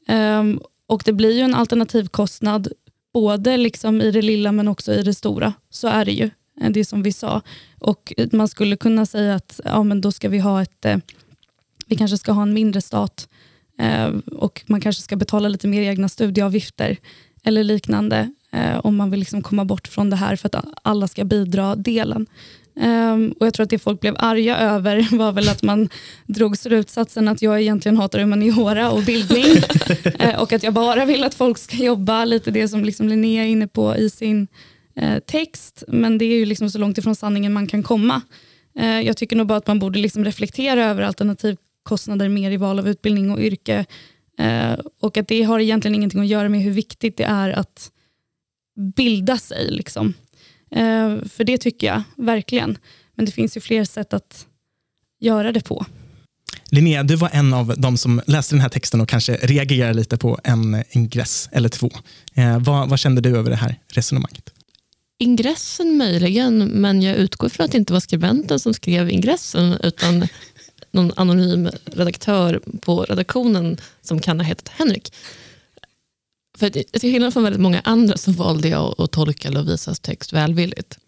Um, 0.08 0.60
och 0.86 1.02
Det 1.04 1.12
blir 1.12 1.32
ju 1.32 1.40
en 1.40 1.54
alternativkostnad 1.54 2.68
både 3.12 3.56
liksom 3.56 4.00
i 4.00 4.10
det 4.10 4.22
lilla 4.22 4.52
men 4.52 4.68
också 4.68 4.92
i 4.92 5.02
det 5.02 5.14
stora. 5.14 5.52
Så 5.70 5.88
är 5.88 6.04
det 6.04 6.12
ju. 6.12 6.30
Eh, 6.60 6.70
det 6.70 6.84
som 6.84 7.02
vi 7.02 7.12
sa. 7.12 7.42
Och 7.78 8.12
Man 8.32 8.48
skulle 8.48 8.76
kunna 8.76 9.06
säga 9.06 9.34
att 9.34 9.60
ja, 9.64 9.82
men 9.82 10.00
då 10.00 10.12
ska 10.12 10.28
vi 10.28 10.38
ha 10.38 10.62
ett, 10.62 10.84
eh, 10.84 10.96
vi 11.86 11.96
kanske 11.96 12.18
ska 12.18 12.32
ha 12.32 12.42
en 12.42 12.54
mindre 12.54 12.80
stat 12.80 13.28
eh, 13.78 14.08
och 14.26 14.62
man 14.66 14.80
kanske 14.80 15.02
ska 15.02 15.16
betala 15.16 15.48
lite 15.48 15.68
mer 15.68 15.82
egna 15.82 16.08
studieavgifter 16.08 16.96
eller 17.44 17.64
liknande 17.64 18.30
om 18.82 18.96
man 18.96 19.10
vill 19.10 19.20
liksom 19.20 19.42
komma 19.42 19.64
bort 19.64 19.88
från 19.88 20.10
det 20.10 20.16
här 20.16 20.36
för 20.36 20.46
att 20.46 20.64
alla 20.82 21.08
ska 21.08 21.24
bidra-delen. 21.24 22.26
Um, 22.76 23.34
och 23.40 23.46
Jag 23.46 23.54
tror 23.54 23.64
att 23.64 23.70
det 23.70 23.78
folk 23.78 24.00
blev 24.00 24.16
arga 24.18 24.58
över 24.58 25.08
var 25.16 25.32
väl 25.32 25.48
att 25.48 25.62
man 25.62 25.88
drog 26.26 26.58
slutsatsen 26.58 27.28
att 27.28 27.42
jag 27.42 27.60
egentligen 27.60 27.96
hatar 27.96 28.18
humaniora 28.18 28.90
och 28.90 29.02
bildning 29.02 29.44
uh, 30.20 30.34
och 30.38 30.52
att 30.52 30.62
jag 30.62 30.74
bara 30.74 31.04
vill 31.04 31.24
att 31.24 31.34
folk 31.34 31.58
ska 31.58 31.76
jobba, 31.76 32.24
lite 32.24 32.50
det 32.50 32.68
som 32.68 32.84
liksom 32.84 33.08
Linnea 33.08 33.44
är 33.44 33.48
inne 33.48 33.66
på 33.66 33.96
i 33.96 34.10
sin 34.10 34.42
eh, 34.42 34.46
Eh, 34.96 35.18
text, 35.18 35.84
men 35.88 36.18
det 36.18 36.24
är 36.24 36.36
ju 36.36 36.44
liksom 36.44 36.70
så 36.70 36.78
långt 36.78 36.98
ifrån 36.98 37.16
sanningen 37.16 37.52
man 37.52 37.66
kan 37.66 37.82
komma. 37.82 38.20
Eh, 38.78 39.00
jag 39.00 39.16
tycker 39.16 39.36
nog 39.36 39.46
bara 39.46 39.58
att 39.58 39.66
man 39.66 39.78
borde 39.78 39.98
liksom 39.98 40.24
reflektera 40.24 40.84
över 40.84 41.02
alternativkostnader 41.02 42.28
mer 42.28 42.50
i 42.50 42.56
val 42.56 42.78
av 42.78 42.88
utbildning 42.88 43.30
och 43.30 43.40
yrke. 43.40 43.86
Eh, 44.38 44.72
och 45.00 45.16
att 45.16 45.28
det 45.28 45.42
har 45.42 45.60
egentligen 45.60 45.94
ingenting 45.94 46.20
att 46.20 46.26
göra 46.26 46.48
med 46.48 46.60
hur 46.60 46.70
viktigt 46.70 47.16
det 47.16 47.24
är 47.24 47.50
att 47.50 47.90
bilda 48.96 49.38
sig. 49.38 49.70
Liksom. 49.70 50.14
För 51.28 51.44
det 51.44 51.58
tycker 51.58 51.86
jag 51.86 52.02
verkligen. 52.16 52.78
Men 53.14 53.26
det 53.26 53.32
finns 53.32 53.56
ju 53.56 53.60
fler 53.60 53.84
sätt 53.84 54.14
att 54.14 54.46
göra 55.20 55.52
det 55.52 55.64
på. 55.64 55.86
Linnea, 56.70 57.02
du 57.02 57.16
var 57.16 57.30
en 57.32 57.54
av 57.54 57.74
de 57.76 57.96
som 57.96 58.22
läste 58.26 58.54
den 58.54 58.60
här 58.60 58.68
texten 58.68 59.00
och 59.00 59.08
kanske 59.08 59.34
reagerade 59.34 59.94
lite 59.94 60.16
på 60.16 60.38
en 60.44 60.84
ingress 60.90 61.48
eller 61.52 61.68
två. 61.68 61.90
Eh, 62.34 62.58
vad, 62.58 62.88
vad 62.88 62.98
kände 62.98 63.20
du 63.20 63.36
över 63.36 63.50
det 63.50 63.56
här 63.56 63.80
resonemanget? 63.88 64.53
Ingressen 65.24 65.96
möjligen, 65.96 66.58
men 66.58 67.02
jag 67.02 67.16
utgår 67.16 67.48
från 67.48 67.64
att 67.64 67.72
det 67.72 67.78
inte 67.78 67.92
var 67.92 68.00
skribenten 68.00 68.60
som 68.60 68.74
skrev 68.74 69.10
ingressen, 69.10 69.76
utan 69.82 70.28
någon 70.90 71.12
anonym 71.16 71.70
redaktör 71.84 72.60
på 72.80 73.02
redaktionen 73.04 73.76
som 74.02 74.20
kan 74.20 74.40
ha 74.40 74.46
hetat 74.46 74.68
Henrik. 74.68 75.12
För 76.58 76.70
till 76.70 77.12
skillnad 77.12 77.32
från 77.32 77.42
väldigt 77.42 77.60
många 77.60 77.80
andra 77.84 78.16
så 78.16 78.32
valde 78.32 78.68
jag 78.68 78.94
att 78.98 79.12
tolka 79.12 79.50
Lovisas 79.50 80.00
text 80.00 80.32
välvilligt. 80.32 80.98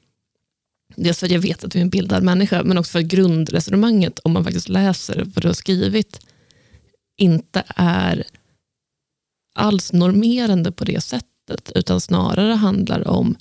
Dels 0.96 1.18
för 1.18 1.26
att 1.26 1.32
jag 1.32 1.40
vet 1.40 1.64
att 1.64 1.70
du 1.70 1.78
är 1.78 1.82
en 1.82 1.90
bildad 1.90 2.22
människa, 2.22 2.62
men 2.62 2.78
också 2.78 2.92
för 2.92 2.98
att 2.98 3.04
grundresonemanget, 3.04 4.18
om 4.18 4.32
man 4.32 4.44
faktiskt 4.44 4.68
läser 4.68 5.24
vad 5.34 5.42
du 5.42 5.48
har 5.48 5.54
skrivit, 5.54 6.20
inte 7.16 7.64
är 7.76 8.24
alls 9.54 9.92
normerande 9.92 10.72
på 10.72 10.84
det 10.84 11.00
sättet, 11.00 11.72
utan 11.74 12.00
snarare 12.00 12.52
handlar 12.52 13.08
om 13.08 13.36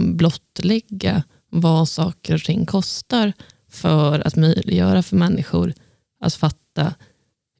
blottlägga 0.00 1.22
vad 1.50 1.88
saker 1.88 2.34
och 2.34 2.42
ting 2.42 2.66
kostar 2.66 3.32
för 3.70 4.26
att 4.26 4.36
möjliggöra 4.36 5.02
för 5.02 5.16
människor 5.16 5.74
att 6.20 6.34
fatta 6.34 6.94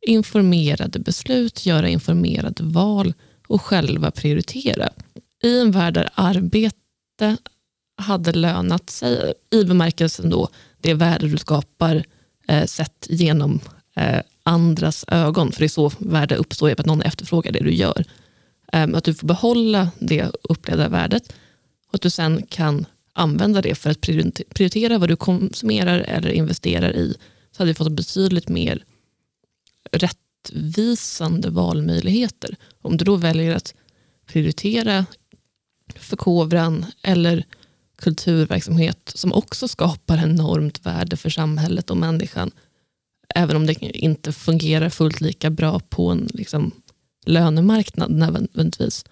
informerade 0.06 0.98
beslut, 0.98 1.66
göra 1.66 1.88
informerade 1.88 2.62
val 2.64 3.14
och 3.48 3.62
själva 3.62 4.11
prioritera. 4.11 4.88
I 5.42 5.61
en 5.61 5.70
värld 5.70 5.94
där 5.94 6.08
arbete 6.14 7.37
hade 7.96 8.32
lönat 8.32 8.90
sig, 8.90 9.35
i 9.50 9.64
bemärkelsen 9.64 10.30
då 10.30 10.48
det 10.80 10.94
värde 10.94 11.28
du 11.28 11.38
skapar 11.38 12.04
eh, 12.48 12.66
sett 12.66 13.06
genom 13.11 13.61
eh, 13.96 14.20
andras 14.42 15.04
ögon, 15.08 15.52
för 15.52 15.61
det 15.61 15.66
är 15.66 15.68
så 15.68 15.92
värde 15.98 16.37
uppstår, 16.37 16.70
att 16.70 16.87
någon 16.87 17.02
efterfrågar 17.02 17.52
det 17.52 17.64
du 17.64 17.74
gör. 17.74 18.04
Eh, 18.72 18.88
att 18.94 19.04
du 19.04 19.14
får 19.14 19.26
behålla 19.26 19.90
det 19.98 20.30
upplevda 20.42 20.88
värdet 20.88 21.32
och 21.92 21.96
att 21.96 22.02
du 22.02 22.11
sen 22.11 22.42
kan 22.42 22.87
använda 23.12 23.62
det 23.62 23.74
för 23.74 23.90
att 23.90 24.00
prioritera 24.00 24.98
vad 24.98 25.09
du 25.09 25.16
konsumerar 25.16 25.98
eller 25.98 26.31
investerar 26.31 26.96
i, 26.96 27.16
så 27.50 27.62
hade 27.62 27.70
vi 27.70 27.74
fått 27.74 27.92
betydligt 27.92 28.48
mer 28.48 28.85
rättvisande 29.92 31.50
valmöjligheter. 31.50 32.57
Om 32.83 32.96
du 32.96 33.05
då 33.05 33.16
väljer 33.16 33.57
att 33.57 33.74
prioritera 34.26 35.07
förkovran 35.96 36.87
eller 37.02 37.44
kulturverksamhet 37.96 39.12
som 39.14 39.33
också 39.33 39.68
skapar 39.68 40.18
enormt 40.18 40.87
värde 40.87 41.16
för 41.16 41.31
samhället 41.31 41.90
och 41.90 41.96
människan, 41.96 42.50
även 43.35 43.57
om 43.57 43.66
det 43.66 43.83
inte 43.83 44.33
fungerar 44.33 44.90
fullt 44.90 45.20
lika 45.20 45.50
bra 45.50 45.81
på 45.81 46.09
en 46.09 46.28
liksom, 46.35 46.70
lönemarknad 47.26 48.11
nödvändigtvis, 48.11 49.05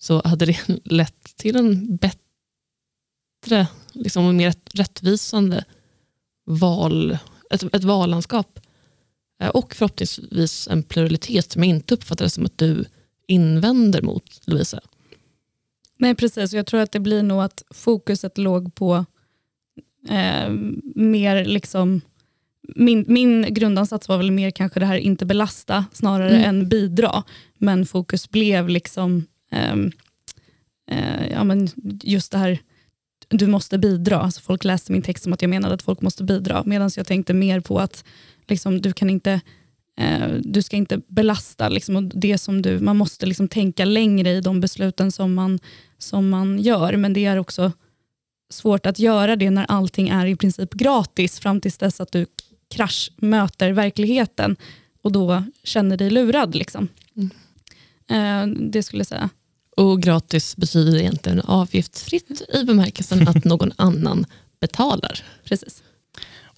så 0.00 0.22
hade 0.24 0.46
det 0.46 0.58
lett 0.84 1.36
till 1.36 1.56
en 1.56 1.96
bättre 1.96 3.66
liksom, 3.92 4.26
och 4.26 4.34
mer 4.34 4.54
rättvisande 4.74 5.64
val, 6.46 7.18
ett, 7.50 7.74
ett 7.74 7.84
vallandskap. 7.84 8.60
Eh, 9.42 9.48
och 9.48 9.74
förhoppningsvis 9.74 10.68
en 10.68 10.82
pluralitet 10.82 11.52
som 11.52 11.64
jag 11.64 11.70
inte 11.70 11.94
uppfattar 11.94 12.28
som 12.28 12.44
att 12.44 12.58
du 12.58 12.84
invänder 13.26 14.02
mot, 14.02 14.40
Lovisa. 14.46 14.80
Nej 15.98 16.14
precis, 16.14 16.52
jag 16.52 16.66
tror 16.66 16.80
att 16.80 16.92
det 16.92 17.00
blir 17.00 17.22
nog 17.22 17.42
att 17.42 17.62
fokuset 17.70 18.38
låg 18.38 18.74
på 18.74 19.04
eh, 20.08 20.50
mer 20.94 21.44
liksom 21.44 22.00
min, 22.76 23.04
min 23.08 23.54
grundansats 23.54 24.08
var 24.08 24.16
väl 24.16 24.30
mer 24.30 24.50
kanske 24.50 24.80
det 24.80 24.86
här 24.86 24.96
inte 24.96 25.26
belasta 25.26 25.84
snarare 25.92 26.36
mm. 26.36 26.48
än 26.48 26.68
bidra. 26.68 27.22
Men 27.58 27.86
fokus 27.86 28.30
blev 28.30 28.68
liksom 28.68 29.26
ja, 31.30 31.44
men 31.44 31.68
just 32.02 32.32
det 32.32 32.38
här 32.38 32.60
du 33.30 33.46
måste 33.46 33.78
bidra. 33.78 34.20
Alltså 34.20 34.40
folk 34.40 34.64
läste 34.64 34.92
min 34.92 35.02
text 35.02 35.24
som 35.24 35.32
att 35.32 35.42
jag 35.42 35.48
menade 35.48 35.74
att 35.74 35.82
folk 35.82 36.00
måste 36.00 36.24
bidra. 36.24 36.62
Medan 36.66 36.90
jag 36.96 37.06
tänkte 37.06 37.34
mer 37.34 37.60
på 37.60 37.78
att 37.78 38.04
liksom, 38.48 38.82
du 38.82 38.92
kan 38.92 39.10
inte 39.10 39.40
eh, 39.96 40.28
du 40.40 40.62
ska 40.62 40.76
inte 40.76 41.00
belasta 41.08 41.68
liksom, 41.68 42.10
det 42.14 42.38
som 42.38 42.62
du, 42.62 42.80
man 42.80 42.96
måste 42.96 43.26
liksom 43.26 43.48
tänka 43.48 43.84
längre 43.84 44.30
i 44.30 44.40
de 44.40 44.60
besluten 44.60 45.12
som 45.12 45.34
man, 45.34 45.58
som 45.98 46.28
man 46.28 46.58
gör. 46.58 46.96
Men 46.96 47.12
det 47.12 47.24
är 47.24 47.36
också 47.36 47.72
svårt 48.50 48.86
att 48.86 48.98
göra 48.98 49.36
det 49.36 49.50
när 49.50 49.64
allting 49.68 50.08
är 50.08 50.26
i 50.26 50.36
princip 50.36 50.74
gratis 50.74 51.40
fram 51.40 51.60
tills 51.60 51.78
dess 51.78 52.00
att 52.00 52.12
du 52.12 52.26
kraschmöter 52.70 53.72
verkligheten 53.72 54.56
och 55.02 55.12
då 55.12 55.44
känner 55.64 55.96
dig 55.96 56.10
lurad. 56.10 56.54
Liksom. 56.54 56.88
Mm. 57.16 57.30
Eh, 58.08 58.58
det 58.70 58.82
skulle 58.82 59.00
jag 59.00 59.06
säga. 59.06 59.30
Och 59.76 60.02
gratis 60.02 60.56
betyder 60.56 60.98
egentligen 60.98 61.40
avgiftsfritt 61.40 62.42
i 62.54 62.64
bemärkelsen 62.64 63.28
att 63.28 63.44
någon 63.44 63.72
annan 63.76 64.26
betalar. 64.60 65.24
Precis. 65.44 65.82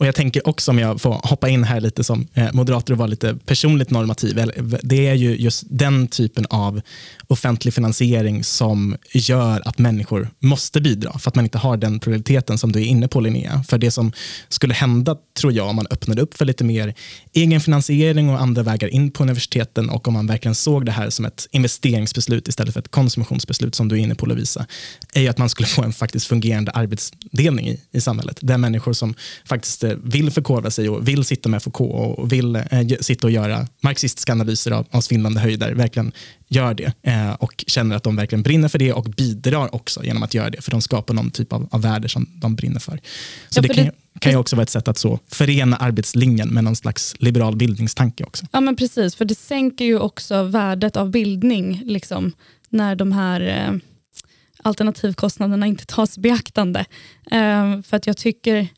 Och 0.03 0.09
Jag 0.09 0.15
tänker 0.15 0.49
också, 0.49 0.71
om 0.71 0.79
jag 0.79 1.01
får 1.01 1.12
hoppa 1.12 1.49
in 1.49 1.65
här 1.65 1.81
lite 1.81 2.05
som 2.05 2.29
eh, 2.35 2.53
moderator 2.53 2.95
och 2.95 2.99
vara 2.99 3.07
lite 3.07 3.37
personligt 3.47 3.91
normativ. 3.91 4.53
Det 4.83 5.07
är 5.07 5.15
ju 5.15 5.37
just 5.37 5.65
den 5.71 6.09
typen 6.09 6.47
av 6.51 6.81
offentlig 7.27 7.75
finansiering 7.75 8.45
som 8.45 8.97
gör 9.12 9.62
att 9.69 9.79
människor 9.79 10.31
måste 10.38 10.81
bidra, 10.81 11.19
för 11.19 11.31
att 11.31 11.35
man 11.35 11.45
inte 11.45 11.59
har 11.59 11.77
den 11.77 12.01
prioriteten 12.01 12.59
som 12.59 12.73
du 12.73 12.81
är 12.81 12.85
inne 12.85 13.09
på 13.09 13.21
Linnea. 13.21 13.65
För 13.69 13.79
det 13.79 13.91
som 13.91 14.12
skulle 14.49 14.75
hända, 14.75 15.17
tror 15.41 15.53
jag, 15.53 15.69
om 15.69 15.77
man 15.77 15.87
öppnade 15.91 16.23
upp 16.23 16.37
för 16.37 16.45
lite 16.45 16.65
mer 16.65 16.95
egenfinansiering 17.33 18.31
och 18.31 18.41
andra 18.41 18.62
vägar 18.62 18.88
in 18.88 19.11
på 19.11 19.23
universiteten 19.23 19.91
och 19.91 20.09
om 20.09 20.15
man 20.15 20.27
verkligen 20.27 20.55
såg 20.55 20.87
det 20.87 20.93
här 20.93 21.11
som 21.11 21.25
ett 21.25 21.49
investeringsbeslut 21.51 22.49
istället 22.49 22.73
för 22.73 22.81
ett 22.81 22.91
konsumtionsbeslut, 22.91 23.75
som 23.75 23.88
du 23.88 23.97
är 23.97 24.01
inne 24.01 24.15
på 24.15 24.27
Lovisa, 24.27 24.67
är 25.15 25.21
ju 25.21 25.29
att 25.29 25.38
man 25.38 25.49
skulle 25.49 25.67
få 25.67 25.83
en 25.83 25.93
faktiskt 25.93 26.27
fungerande 26.27 26.71
arbetsdelning 26.71 27.69
i, 27.69 27.81
i 27.93 28.01
samhället, 28.01 28.38
där 28.41 28.59
människor 28.59 28.93
som 28.93 29.15
faktiskt 29.45 29.85
eh, 29.85 29.91
vill 29.94 30.31
förkovra 30.31 30.70
sig 30.70 30.88
och 30.88 31.09
vill 31.09 31.24
sitta 31.24 31.48
med 31.48 31.62
Foucault 31.62 32.18
och 32.18 32.33
vill 32.33 32.57
eh, 32.57 32.62
sitta 33.00 33.26
och 33.26 33.31
göra 33.31 33.66
marxistiska 33.81 34.33
analyser 34.33 34.70
av, 34.70 34.87
av 34.90 35.00
svindlande 35.00 35.40
höjder, 35.40 35.74
verkligen 35.74 36.12
gör 36.48 36.74
det 36.74 36.92
eh, 37.02 37.33
och 37.33 37.64
känner 37.66 37.96
att 37.96 38.02
de 38.02 38.16
verkligen 38.16 38.42
brinner 38.42 38.68
för 38.68 38.78
det 38.78 38.92
och 38.92 39.05
bidrar 39.05 39.74
också 39.74 40.05
genom 40.05 40.22
att 40.22 40.35
göra 40.35 40.50
det, 40.50 40.62
för 40.62 40.70
de 40.70 40.81
skapar 40.81 41.14
någon 41.14 41.31
typ 41.31 41.52
av, 41.52 41.68
av 41.70 41.83
värde 41.83 42.09
som 42.09 42.26
de 42.35 42.55
brinner 42.55 42.81
för. 42.81 43.00
Så 43.48 43.59
ja, 43.59 43.62
för 43.62 43.68
det, 43.68 43.74
kan, 43.74 43.85
det 43.85 44.20
kan 44.20 44.33
ju 44.33 44.38
också 44.38 44.57
vara 44.57 44.62
ett 44.62 44.70
sätt 44.70 44.88
att 44.88 44.98
så 44.98 45.18
förena 45.28 45.76
arbetslinjen 45.76 46.48
med 46.48 46.64
någon 46.64 46.76
slags 46.76 47.14
liberal 47.18 47.57
bildningstanke 47.57 48.24
också. 48.24 48.46
Ja 48.52 48.61
men 48.61 48.76
precis, 48.76 49.14
för 49.14 49.24
det 49.24 49.35
sänker 49.35 49.85
ju 49.85 49.98
också 49.98 50.42
värdet 50.42 50.96
av 50.96 51.11
bildning 51.11 51.83
liksom, 51.85 52.33
när 52.68 52.96
de 52.96 53.12
här 53.12 53.40
eh, 53.40 53.78
alternativkostnaderna 54.62 55.66
inte 55.66 55.87
tas 55.87 56.18
i 56.18 56.20
beaktande. 56.20 56.81
Eh, 57.31 57.81
för 57.83 57.96
att 57.96 58.07
jag 58.07 58.16
tycker 58.16 58.68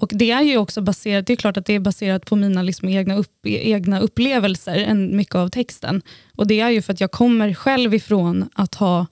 och 0.00 0.12
Det 0.14 0.30
är 0.30 0.42
ju 0.42 0.56
också 0.56 0.80
baserat, 0.80 1.26
det 1.26 1.32
är 1.32 1.36
klart 1.36 1.56
att 1.56 1.66
det 1.66 1.74
är 1.74 1.80
baserat 1.80 2.26
på 2.26 2.36
mina 2.36 2.62
liksom 2.62 2.88
egna, 2.88 3.14
upp, 3.16 3.46
egna 3.46 4.00
upplevelser, 4.00 4.74
en, 4.76 5.16
mycket 5.16 5.34
av 5.34 5.48
texten. 5.48 6.02
Och 6.36 6.46
Det 6.46 6.60
är 6.60 6.70
ju 6.70 6.82
för 6.82 6.92
att 6.92 7.00
jag 7.00 7.10
kommer 7.10 7.54
själv 7.54 7.94
ifrån 7.94 8.48
att 8.54 8.74
ha 8.74 9.06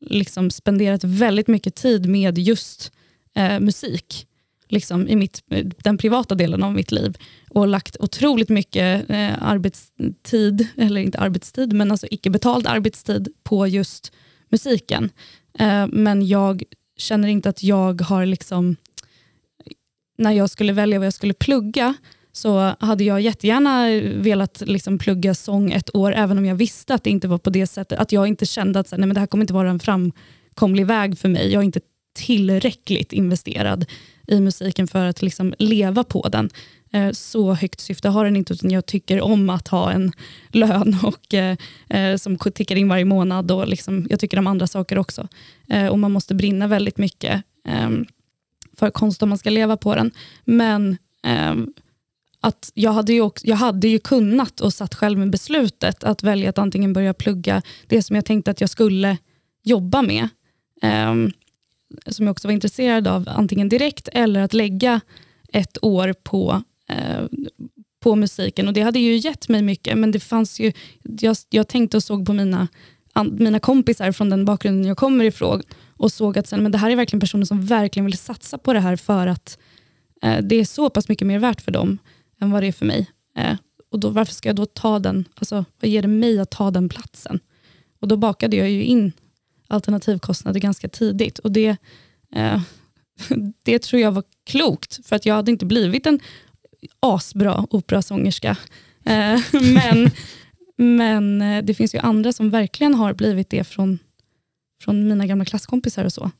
liksom 0.00 0.50
spenderat 0.50 1.04
väldigt 1.04 1.48
mycket 1.48 1.74
tid 1.74 2.08
med 2.08 2.38
just 2.38 2.92
eh, 3.34 3.60
musik 3.60 4.26
liksom, 4.68 5.08
i 5.08 5.16
mitt, 5.16 5.42
den 5.84 5.98
privata 5.98 6.34
delen 6.34 6.62
av 6.62 6.74
mitt 6.74 6.92
liv 6.92 7.16
och 7.50 7.68
lagt 7.68 7.96
otroligt 8.00 8.48
mycket 8.48 9.10
eh, 9.10 9.42
arbetstid, 9.42 10.68
eller 10.76 11.00
inte 11.00 11.18
arbetstid, 11.18 11.72
men 11.72 11.90
alltså 11.90 12.06
icke 12.10 12.30
betald 12.30 12.66
arbetstid 12.66 13.28
på 13.42 13.66
just 13.66 14.12
musiken. 14.48 15.10
Eh, 15.58 15.86
men 15.86 16.26
jag 16.26 16.62
känner 16.96 17.28
inte 17.28 17.48
att 17.48 17.62
jag 17.62 18.00
har 18.00 18.26
liksom 18.26 18.76
när 20.18 20.32
jag 20.32 20.50
skulle 20.50 20.72
välja 20.72 20.98
vad 20.98 21.06
jag 21.06 21.14
skulle 21.14 21.34
plugga 21.34 21.94
så 22.32 22.74
hade 22.80 23.04
jag 23.04 23.20
jättegärna 23.20 23.86
velat 24.22 24.62
liksom 24.66 24.98
plugga 24.98 25.34
sång 25.34 25.72
ett 25.72 25.96
år, 25.96 26.14
även 26.14 26.38
om 26.38 26.46
jag 26.46 26.54
visste 26.54 26.94
att 26.94 27.04
det 27.04 27.10
inte 27.10 27.28
var 27.28 27.38
på 27.38 27.50
det 27.50 27.66
sättet. 27.66 27.98
Att 27.98 28.12
jag 28.12 28.26
inte 28.26 28.46
kände 28.46 28.80
att 28.80 28.90
nej, 28.90 29.00
men 29.00 29.14
det 29.14 29.20
här 29.20 29.26
kommer 29.26 29.42
inte 29.42 29.54
vara 29.54 29.70
en 29.70 29.78
framkomlig 29.78 30.86
väg 30.86 31.18
för 31.18 31.28
mig. 31.28 31.52
Jag 31.52 31.60
är 31.60 31.64
inte 31.64 31.80
tillräckligt 32.14 33.12
investerad 33.12 33.86
i 34.26 34.40
musiken 34.40 34.88
för 34.88 35.06
att 35.06 35.22
liksom 35.22 35.54
leva 35.58 36.04
på 36.04 36.28
den. 36.28 36.50
Eh, 36.92 37.10
så 37.10 37.54
högt 37.54 37.80
syfte 37.80 38.08
har 38.08 38.24
den 38.24 38.36
inte, 38.36 38.52
utan 38.52 38.70
jag 38.70 38.86
tycker 38.86 39.20
om 39.20 39.50
att 39.50 39.68
ha 39.68 39.92
en 39.92 40.12
lön 40.48 40.96
och, 41.02 41.34
eh, 41.34 41.56
eh 41.88 42.16
som 42.16 42.38
tickar 42.38 42.76
in 42.76 42.88
varje 42.88 43.04
månad. 43.04 43.50
Och 43.50 43.68
liksom, 43.68 44.06
jag 44.10 44.20
tycker 44.20 44.38
om 44.38 44.46
andra 44.46 44.66
saker 44.66 44.98
också. 44.98 45.28
Eh, 45.68 45.86
och 45.86 45.98
Man 45.98 46.12
måste 46.12 46.34
brinna 46.34 46.66
väldigt 46.66 46.98
mycket. 46.98 47.42
Eh, 47.68 47.90
för 48.82 48.90
konst 48.90 49.22
om 49.22 49.28
man 49.28 49.38
ska 49.38 49.50
leva 49.50 49.76
på 49.76 49.94
den. 49.94 50.10
Men 50.44 50.96
eh, 51.24 51.54
att 52.40 52.70
jag, 52.74 52.92
hade 52.92 53.12
ju 53.12 53.20
också, 53.20 53.46
jag 53.46 53.56
hade 53.56 53.88
ju 53.88 53.98
kunnat 53.98 54.60
och 54.60 54.72
satt 54.72 54.94
själv 54.94 55.18
med 55.18 55.30
beslutet 55.30 56.04
att 56.04 56.22
välja 56.22 56.50
att 56.50 56.58
antingen 56.58 56.92
börja 56.92 57.14
plugga 57.14 57.62
det 57.86 58.02
som 58.02 58.16
jag 58.16 58.24
tänkte 58.24 58.50
att 58.50 58.60
jag 58.60 58.70
skulle 58.70 59.16
jobba 59.62 60.02
med. 60.02 60.28
Eh, 60.82 61.14
som 62.06 62.26
jag 62.26 62.30
också 62.30 62.48
var 62.48 62.52
intresserad 62.52 63.08
av, 63.08 63.28
antingen 63.28 63.68
direkt 63.68 64.08
eller 64.12 64.40
att 64.40 64.52
lägga 64.54 65.00
ett 65.52 65.84
år 65.84 66.14
på, 66.22 66.62
eh, 66.88 67.26
på 68.00 68.16
musiken. 68.16 68.68
Och 68.68 68.74
Det 68.74 68.82
hade 68.82 68.98
ju 68.98 69.16
gett 69.16 69.48
mig 69.48 69.62
mycket, 69.62 69.98
men 69.98 70.10
det 70.10 70.20
fanns 70.20 70.60
ju, 70.60 70.72
jag, 71.02 71.36
jag 71.50 71.68
tänkte 71.68 71.96
och 71.96 72.02
såg 72.02 72.26
på 72.26 72.32
mina, 72.32 72.68
mina 73.32 73.60
kompisar 73.60 74.12
från 74.12 74.30
den 74.30 74.44
bakgrunden 74.44 74.84
jag 74.88 74.96
kommer 74.96 75.24
ifrån 75.24 75.62
och 76.02 76.12
såg 76.12 76.38
att 76.38 76.46
sen, 76.46 76.62
men 76.62 76.72
det 76.72 76.78
här 76.78 76.90
är 76.90 76.96
verkligen 76.96 77.20
personer 77.20 77.44
som 77.44 77.66
verkligen 77.66 78.06
vill 78.06 78.18
satsa 78.18 78.58
på 78.58 78.72
det 78.72 78.80
här 78.80 78.96
för 78.96 79.26
att 79.26 79.58
eh, 80.22 80.38
det 80.42 80.56
är 80.56 80.64
så 80.64 80.90
pass 80.90 81.08
mycket 81.08 81.26
mer 81.26 81.38
värt 81.38 81.60
för 81.60 81.72
dem 81.72 81.98
än 82.40 82.50
vad 82.50 82.62
det 82.62 82.66
är 82.66 82.72
för 82.72 82.86
mig. 82.86 83.10
Eh, 83.36 83.56
och 83.90 84.00
då, 84.00 84.08
Varför 84.08 84.34
ska 84.34 84.48
jag 84.48 84.56
då 84.56 84.66
ta 84.66 84.98
den, 84.98 85.24
alltså, 85.34 85.64
vad 85.80 85.90
ger 85.90 86.02
det 86.02 86.08
mig 86.08 86.38
att 86.38 86.50
ta 86.50 86.70
den 86.70 86.88
platsen? 86.88 87.40
Och 88.00 88.08
Då 88.08 88.16
bakade 88.16 88.56
jag 88.56 88.70
ju 88.70 88.82
in 88.82 89.12
alternativkostnader 89.68 90.60
ganska 90.60 90.88
tidigt. 90.88 91.38
Och 91.38 91.52
det, 91.52 91.76
eh, 92.34 92.60
det 93.62 93.78
tror 93.78 94.02
jag 94.02 94.12
var 94.12 94.24
klokt, 94.44 95.06
för 95.06 95.16
att 95.16 95.26
jag 95.26 95.34
hade 95.34 95.50
inte 95.50 95.66
blivit 95.66 96.06
en 96.06 96.20
asbra 97.00 97.66
operasångerska. 97.70 98.56
Eh, 99.04 99.40
men, 99.52 100.10
men 100.76 101.42
eh, 101.42 101.64
det 101.64 101.74
finns 101.74 101.94
ju 101.94 101.98
andra 101.98 102.32
som 102.32 102.50
verkligen 102.50 102.94
har 102.94 103.14
blivit 103.14 103.50
det 103.50 103.64
från, 103.64 103.98
från 104.82 105.08
mina 105.08 105.26
gamla 105.26 105.44
klasskompisar 105.44 106.04
och 106.04 106.12
så. 106.12 106.30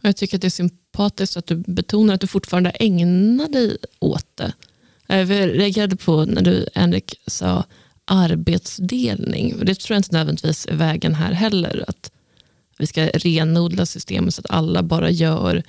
Jag 0.00 0.16
tycker 0.16 0.36
att 0.36 0.40
det 0.40 0.48
är 0.48 0.50
sympatiskt 0.50 1.36
att 1.36 1.46
du 1.46 1.56
betonar 1.56 2.14
att 2.14 2.20
du 2.20 2.26
fortfarande 2.26 2.70
ägnar 2.70 3.48
dig 3.48 3.76
åt 3.98 4.26
det. 4.34 4.52
Eh, 5.08 5.32
jag 5.32 5.58
reagerade 5.58 5.96
på 5.96 6.24
när 6.24 6.42
du, 6.42 6.68
Henrik, 6.74 7.14
sa 7.26 7.64
arbetsdelning. 8.04 9.54
Det 9.62 9.74
tror 9.74 9.94
jag 9.94 9.98
inte 9.98 10.12
nödvändigtvis 10.12 10.66
är 10.66 10.76
vägen 10.76 11.14
här 11.14 11.32
heller. 11.32 11.84
Att 11.88 12.12
vi 12.78 12.86
ska 12.86 13.06
renodla 13.06 13.86
systemet 13.86 14.34
så 14.34 14.40
att 14.40 14.50
alla 14.50 14.82
bara 14.82 15.10
gör 15.10 15.62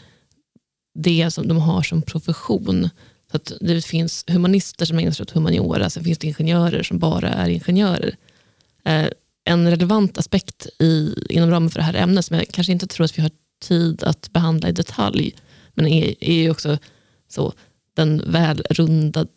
det 0.93 1.31
som 1.31 1.47
de 1.47 1.57
har 1.57 1.83
som 1.83 2.01
profession. 2.01 2.89
Så 3.31 3.37
att 3.37 3.51
det 3.61 3.85
finns 3.85 4.23
humanister 4.27 4.85
som 4.85 4.99
ägnar 4.99 5.11
sig 5.11 5.23
åt 5.23 5.31
humaniora, 5.31 5.89
sen 5.89 6.03
finns 6.03 6.17
det 6.17 6.27
ingenjörer 6.27 6.83
som 6.83 6.99
bara 6.99 7.29
är 7.29 7.49
ingenjörer. 7.49 8.15
Eh, 8.85 9.07
en 9.49 9.69
relevant 9.69 10.17
aspekt 10.17 10.67
i, 10.79 11.15
inom 11.29 11.49
ramen 11.49 11.69
för 11.69 11.79
det 11.79 11.85
här 11.85 11.93
ämnet 11.93 12.25
som 12.25 12.37
jag 12.37 12.47
kanske 12.47 12.73
inte 12.73 12.87
tror 12.87 13.05
att 13.05 13.17
vi 13.17 13.21
har 13.21 13.31
tid 13.61 14.03
att 14.03 14.33
behandla 14.33 14.69
i 14.69 14.71
detalj, 14.71 15.35
men 15.73 15.87
är, 15.87 16.23
är 16.23 16.33
ju 16.33 16.51
också 16.51 16.77
så, 17.27 17.53
den 17.93 18.31
välrundade 18.31 19.29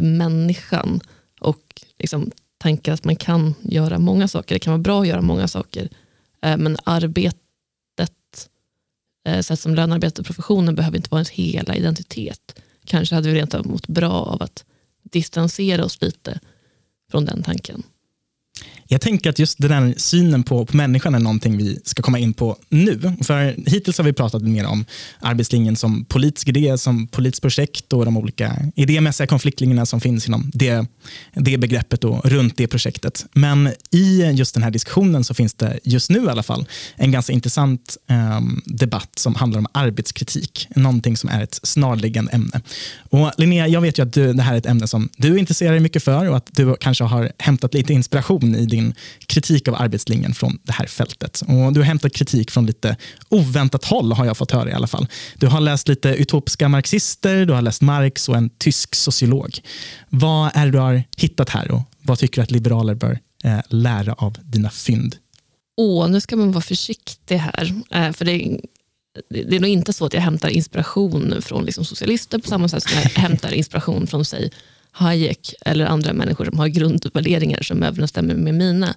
människan 0.00 1.00
och 1.40 1.82
liksom 1.98 2.30
tanken 2.58 2.94
att 2.94 3.04
man 3.04 3.16
kan 3.16 3.54
göra 3.62 3.98
många 3.98 4.28
saker. 4.28 4.54
Det 4.54 4.58
kan 4.58 4.70
vara 4.70 4.82
bra 4.82 5.00
att 5.00 5.08
göra 5.08 5.22
många 5.22 5.48
saker, 5.48 5.88
eh, 6.42 6.56
men 6.56 6.76
arbetet, 6.84 8.48
eh, 9.28 9.40
sett 9.40 9.60
som 9.60 10.00
professionen 10.24 10.74
behöver 10.74 10.96
inte 10.96 11.10
vara 11.10 11.18
ens 11.18 11.30
hela 11.30 11.76
identitet. 11.76 12.60
Kanske 12.84 13.14
hade 13.14 13.28
vi 13.28 13.34
rent 13.34 13.54
av 13.54 13.66
mått 13.66 13.86
bra 13.86 14.12
av 14.12 14.42
att 14.42 14.64
distansera 15.02 15.84
oss 15.84 16.00
lite 16.00 16.40
från 17.10 17.24
den 17.24 17.42
tanken. 17.42 17.82
Jag 18.88 19.00
tänker 19.00 19.30
att 19.30 19.38
just 19.38 19.58
den 19.58 19.70
här 19.70 19.94
synen 19.96 20.42
på, 20.42 20.66
på 20.66 20.76
människan 20.76 21.14
är 21.14 21.18
någonting 21.18 21.56
vi 21.56 21.78
ska 21.84 22.02
komma 22.02 22.18
in 22.18 22.34
på 22.34 22.56
nu. 22.68 23.16
För 23.22 23.70
Hittills 23.70 23.98
har 23.98 24.04
vi 24.04 24.12
pratat 24.12 24.42
mer 24.42 24.66
om 24.66 24.84
arbetslinjen 25.20 25.76
som 25.76 26.04
politisk 26.04 26.48
idé, 26.48 26.78
som 26.78 27.06
politiskt 27.06 27.42
projekt 27.42 27.92
och 27.92 28.04
de 28.04 28.16
olika 28.16 28.56
idémässiga 28.76 29.26
konfliktlinjerna 29.26 29.86
som 29.86 30.00
finns 30.00 30.28
inom 30.28 30.50
det, 30.54 30.86
det 31.34 31.58
begreppet 31.58 32.04
och 32.04 32.24
runt 32.24 32.56
det 32.56 32.66
projektet. 32.66 33.26
Men 33.32 33.72
i 33.90 34.22
just 34.34 34.54
den 34.54 34.62
här 34.62 34.70
diskussionen 34.70 35.24
så 35.24 35.34
finns 35.34 35.54
det 35.54 35.80
just 35.84 36.10
nu 36.10 36.24
i 36.24 36.28
alla 36.28 36.42
fall 36.42 36.66
en 36.96 37.12
ganska 37.12 37.32
intressant 37.32 37.96
eh, 38.10 38.40
debatt 38.64 39.18
som 39.18 39.34
handlar 39.34 39.58
om 39.58 39.66
arbetskritik. 39.72 40.68
Någonting 40.76 41.16
som 41.16 41.30
är 41.30 41.42
ett 41.42 41.60
snarliggande 41.62 42.32
ämne. 42.32 42.60
Och 43.10 43.30
Linnea, 43.38 43.68
jag 43.68 43.80
vet 43.80 43.98
ju 43.98 44.02
att 44.02 44.12
du, 44.12 44.32
det 44.32 44.42
här 44.42 44.54
är 44.54 44.58
ett 44.58 44.66
ämne 44.66 44.88
som 44.88 45.08
du 45.16 45.38
intresserar 45.38 45.70
dig 45.70 45.80
mycket 45.80 46.02
för 46.02 46.28
och 46.28 46.36
att 46.36 46.50
du 46.52 46.76
kanske 46.80 47.04
har 47.04 47.32
hämtat 47.38 47.74
lite 47.74 47.92
inspiration 47.92 48.54
i 48.54 48.66
din 48.76 48.94
kritik 49.26 49.68
av 49.68 49.74
arbetslinjen 49.74 50.34
från 50.34 50.58
det 50.62 50.72
här 50.72 50.86
fältet. 50.86 51.42
Och 51.46 51.72
du 51.72 51.80
har 51.80 51.84
hämtat 51.84 52.12
kritik 52.12 52.50
från 52.50 52.66
lite 52.66 52.96
oväntat 53.28 53.84
håll, 53.84 54.12
har 54.12 54.24
jag 54.24 54.36
fått 54.36 54.50
höra 54.50 54.70
i 54.70 54.72
alla 54.72 54.86
fall. 54.86 55.06
Du 55.34 55.46
har 55.46 55.60
läst 55.60 55.88
lite 55.88 56.08
utopiska 56.08 56.68
marxister, 56.68 57.46
du 57.46 57.52
har 57.52 57.62
läst 57.62 57.82
Marx 57.82 58.28
och 58.28 58.36
en 58.36 58.50
tysk 58.50 58.94
sociolog. 58.94 59.60
Vad 60.08 60.50
är 60.54 60.66
det 60.66 60.72
du 60.72 60.78
har 60.78 61.02
hittat 61.16 61.50
här 61.50 61.70
och 61.70 61.82
vad 62.02 62.18
tycker 62.18 62.40
du 62.40 62.42
att 62.42 62.50
liberaler 62.50 62.94
bör 62.94 63.18
eh, 63.44 63.60
lära 63.68 64.12
av 64.12 64.36
dina 64.42 64.70
fynd? 64.70 65.16
Åh, 65.76 66.08
nu 66.08 66.20
ska 66.20 66.36
man 66.36 66.52
vara 66.52 66.62
försiktig 66.62 67.36
här. 67.36 67.74
Eh, 67.90 68.12
för 68.12 68.24
det 68.24 68.60
det 69.30 69.56
är 69.56 69.60
nog 69.60 69.70
inte 69.70 69.92
så 69.92 70.06
att 70.06 70.14
jag 70.14 70.20
hämtar 70.20 70.48
inspiration 70.48 71.42
från 71.42 71.64
liksom 71.64 71.84
socialister 71.84 72.38
på 72.38 72.48
samma 72.48 72.68
sätt 72.68 72.82
som 72.82 72.98
jag 73.02 73.10
hämtar 73.10 73.52
inspiration 73.52 74.06
från 74.06 74.24
säg, 74.24 74.50
Hayek 74.96 75.54
eller 75.60 75.86
andra 75.86 76.12
människor 76.12 76.44
som 76.44 76.58
har 76.58 76.68
grundvärderingar 76.68 77.62
som 77.62 77.82
överensstämmer 77.82 78.34
med 78.34 78.54
mina. 78.54 78.94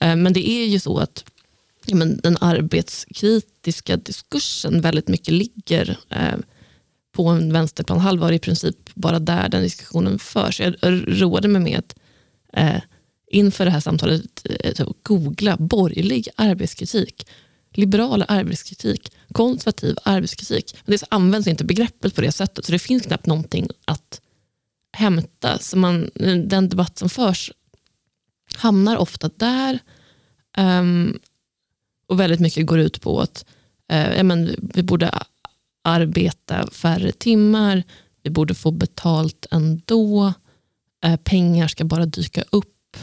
Eh, 0.00 0.16
men 0.16 0.32
det 0.32 0.50
är 0.50 0.66
ju 0.66 0.80
så 0.80 0.98
att 0.98 1.24
ja, 1.86 1.96
men 1.96 2.20
den 2.22 2.36
arbetskritiska 2.40 3.96
diskursen 3.96 4.80
väldigt 4.80 5.08
mycket 5.08 5.34
ligger 5.34 5.98
eh, 6.10 6.38
på 7.12 7.28
en 7.28 7.52
vänsterplanhalva 7.52 8.26
och 8.26 8.34
i 8.34 8.38
princip 8.38 8.94
bara 8.94 9.18
där 9.18 9.48
den 9.48 9.62
diskussionen 9.62 10.18
förs. 10.18 10.60
Jag 10.60 10.74
råder 11.22 11.48
mig 11.48 11.62
med 11.62 11.78
att 11.78 11.94
eh, 12.52 12.82
inför 13.30 13.64
det 13.64 13.70
här 13.70 13.80
samtalet 13.80 14.46
eh, 14.60 14.88
googla 15.02 15.56
borgerlig 15.56 16.28
arbetskritik, 16.36 17.26
liberal 17.72 18.24
arbetskritik, 18.28 19.12
konservativ 19.32 19.96
arbetskritik. 20.02 20.76
Men 20.84 20.92
det 20.92 21.06
används 21.10 21.48
inte 21.48 21.64
begreppet 21.64 22.14
på 22.14 22.20
det 22.20 22.32
sättet, 22.32 22.64
så 22.64 22.72
det 22.72 22.78
finns 22.78 23.02
knappt 23.02 23.26
någonting 23.26 23.68
att 23.84 24.20
hämta. 24.96 25.58
Så 25.58 25.76
man, 25.76 26.10
den 26.44 26.68
debatt 26.68 26.98
som 26.98 27.08
förs 27.08 27.52
hamnar 28.56 28.96
ofta 28.96 29.30
där. 29.36 29.78
Um, 30.58 31.18
och 32.06 32.20
väldigt 32.20 32.40
mycket 32.40 32.66
går 32.66 32.78
ut 32.78 33.00
på 33.00 33.20
att 33.20 33.44
uh, 33.92 34.22
men, 34.22 34.56
vi 34.74 34.82
borde 34.82 35.10
arbeta 35.84 36.70
färre 36.70 37.12
timmar, 37.12 37.82
vi 38.22 38.30
borde 38.30 38.54
få 38.54 38.70
betalt 38.70 39.46
ändå, 39.50 40.32
uh, 41.06 41.16
pengar 41.16 41.68
ska 41.68 41.84
bara 41.84 42.06
dyka 42.06 42.44
upp 42.50 42.96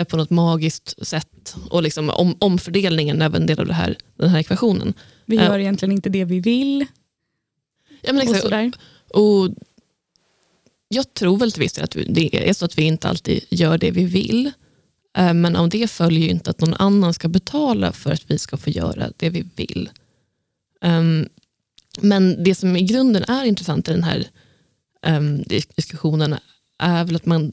uh, 0.00 0.04
på 0.04 0.16
något 0.16 0.30
magiskt 0.30 1.06
sätt. 1.06 1.56
Och 1.70 1.82
liksom 1.82 2.10
om, 2.10 2.36
omfördelningen 2.38 3.22
är 3.22 3.36
en 3.36 3.46
del 3.46 3.60
av 3.60 3.70
här, 3.70 3.96
den 4.16 4.28
här 4.28 4.38
ekvationen. 4.38 4.94
Vi 5.24 5.36
gör 5.36 5.58
egentligen 5.58 5.92
inte 5.92 6.08
det 6.08 6.24
vi 6.24 6.40
vill. 6.40 6.86
Ja, 8.02 8.12
men 8.12 8.28
exakt. 8.28 8.78
Och, 9.10 9.40
och 9.40 9.50
jag 10.88 11.14
tror 11.14 11.36
väl 11.36 11.52
till 11.52 11.62
viss 11.62 11.72
del 11.72 11.84
att 11.84 11.96
det 12.08 12.48
är 12.48 12.52
så 12.52 12.64
att 12.64 12.78
vi 12.78 12.82
inte 12.82 13.08
alltid 13.08 13.44
gör 13.50 13.78
det 13.78 13.90
vi 13.90 14.04
vill. 14.04 14.52
Eh, 15.18 15.34
men 15.34 15.56
av 15.56 15.68
det 15.68 15.90
följer 15.90 16.20
ju 16.20 16.30
inte 16.30 16.50
att 16.50 16.60
någon 16.60 16.74
annan 16.74 17.14
ska 17.14 17.28
betala 17.28 17.92
för 17.92 18.12
att 18.12 18.30
vi 18.30 18.38
ska 18.38 18.56
få 18.56 18.70
göra 18.70 19.10
det 19.16 19.30
vi 19.30 19.44
vill. 19.56 19.90
Ehm, 20.82 21.28
men 22.00 22.44
det 22.44 22.54
som 22.54 22.76
i 22.76 22.82
grunden 22.82 23.22
är 23.22 23.44
intressant 23.44 23.88
i 23.88 23.92
den 23.92 24.04
här 24.04 24.28
ehm, 25.02 25.42
diskussionen 25.76 26.36
är 26.78 27.04
väl 27.04 27.16
att 27.16 27.26
man 27.26 27.52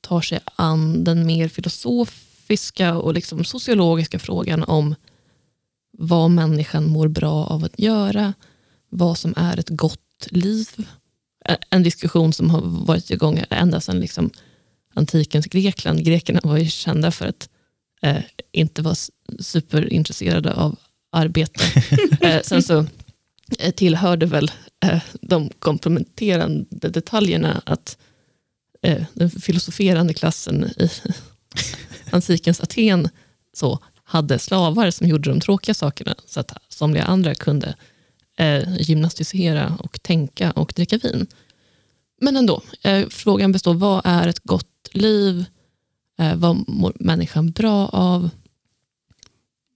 tar 0.00 0.20
sig 0.20 0.40
an 0.56 1.04
den 1.04 1.26
mer 1.26 1.48
filosofiska 1.48 2.96
och 2.96 3.14
liksom 3.14 3.44
sociologiska 3.44 4.18
frågan 4.18 4.64
om 4.64 4.94
vad 5.98 6.30
människan 6.30 6.86
mår 6.86 7.08
bra 7.08 7.44
av 7.44 7.64
att 7.64 7.78
göra, 7.78 8.34
vad 8.88 9.18
som 9.18 9.34
är 9.36 9.58
ett 9.58 9.68
gott 9.68 10.26
liv 10.30 10.68
en 11.70 11.82
diskussion 11.82 12.32
som 12.32 12.50
har 12.50 12.60
varit 12.60 13.10
igång 13.10 13.44
ända 13.50 13.80
sedan 13.80 14.00
liksom 14.00 14.30
antikens 14.94 15.46
Grekland. 15.46 16.04
Grekerna 16.04 16.40
var 16.42 16.58
ju 16.58 16.68
kända 16.68 17.10
för 17.10 17.26
att 17.26 17.48
eh, 18.02 18.22
inte 18.52 18.82
vara 18.82 18.94
superintresserade 19.40 20.54
av 20.54 20.76
arbete. 21.12 21.64
eh, 22.20 22.42
sen 22.42 22.62
så 22.62 22.86
eh, 23.58 23.74
tillhörde 23.74 24.26
väl 24.26 24.50
eh, 24.84 25.02
de 25.20 25.50
komplementerande 25.58 26.88
detaljerna 26.88 27.62
att 27.66 27.98
eh, 28.82 29.04
den 29.14 29.30
filosoferande 29.30 30.14
klassen 30.14 30.64
i 30.64 30.90
antikens 32.10 32.60
Aten 32.60 33.08
så 33.54 33.78
hade 34.04 34.38
slavar 34.38 34.90
som 34.90 35.06
gjorde 35.06 35.30
de 35.30 35.40
tråkiga 35.40 35.74
sakerna 35.74 36.14
så 36.26 36.40
att 36.40 36.52
somliga 36.68 37.04
andra 37.04 37.34
kunde 37.34 37.74
eh, 38.40 38.80
gymnastisera 38.80 39.76
och 39.78 40.02
tänka 40.02 40.50
och 40.50 40.72
dricka 40.76 40.98
vin. 40.98 41.26
Men 42.20 42.36
ändå, 42.36 42.62
eh, 42.82 43.08
frågan 43.08 43.52
består, 43.52 43.74
vad 43.74 44.02
är 44.04 44.28
ett 44.28 44.40
gott 44.40 44.88
liv? 44.92 45.44
Eh, 46.18 46.36
vad 46.36 46.68
mår 46.68 46.92
människan 47.00 47.50
bra 47.50 47.88
av? 47.88 48.30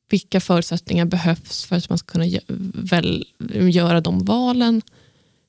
Vilka 0.09 0.41
förutsättningar 0.41 1.05
behövs 1.05 1.65
för 1.65 1.77
att 1.77 1.89
man 1.89 1.99
ska 1.99 2.13
kunna 2.13 2.41
väl, 2.75 3.27
göra 3.53 4.01
de 4.01 4.25
valen? 4.25 4.83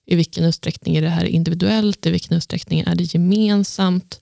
I 0.06 0.16
vilken 0.16 0.44
utsträckning 0.44 0.96
är 0.96 1.02
det 1.02 1.10
här 1.10 1.26
individuellt? 1.26 2.06
I 2.06 2.12
vilken 2.12 2.38
utsträckning 2.38 2.80
är 2.80 2.96
det 2.96 3.14
gemensamt? 3.14 4.22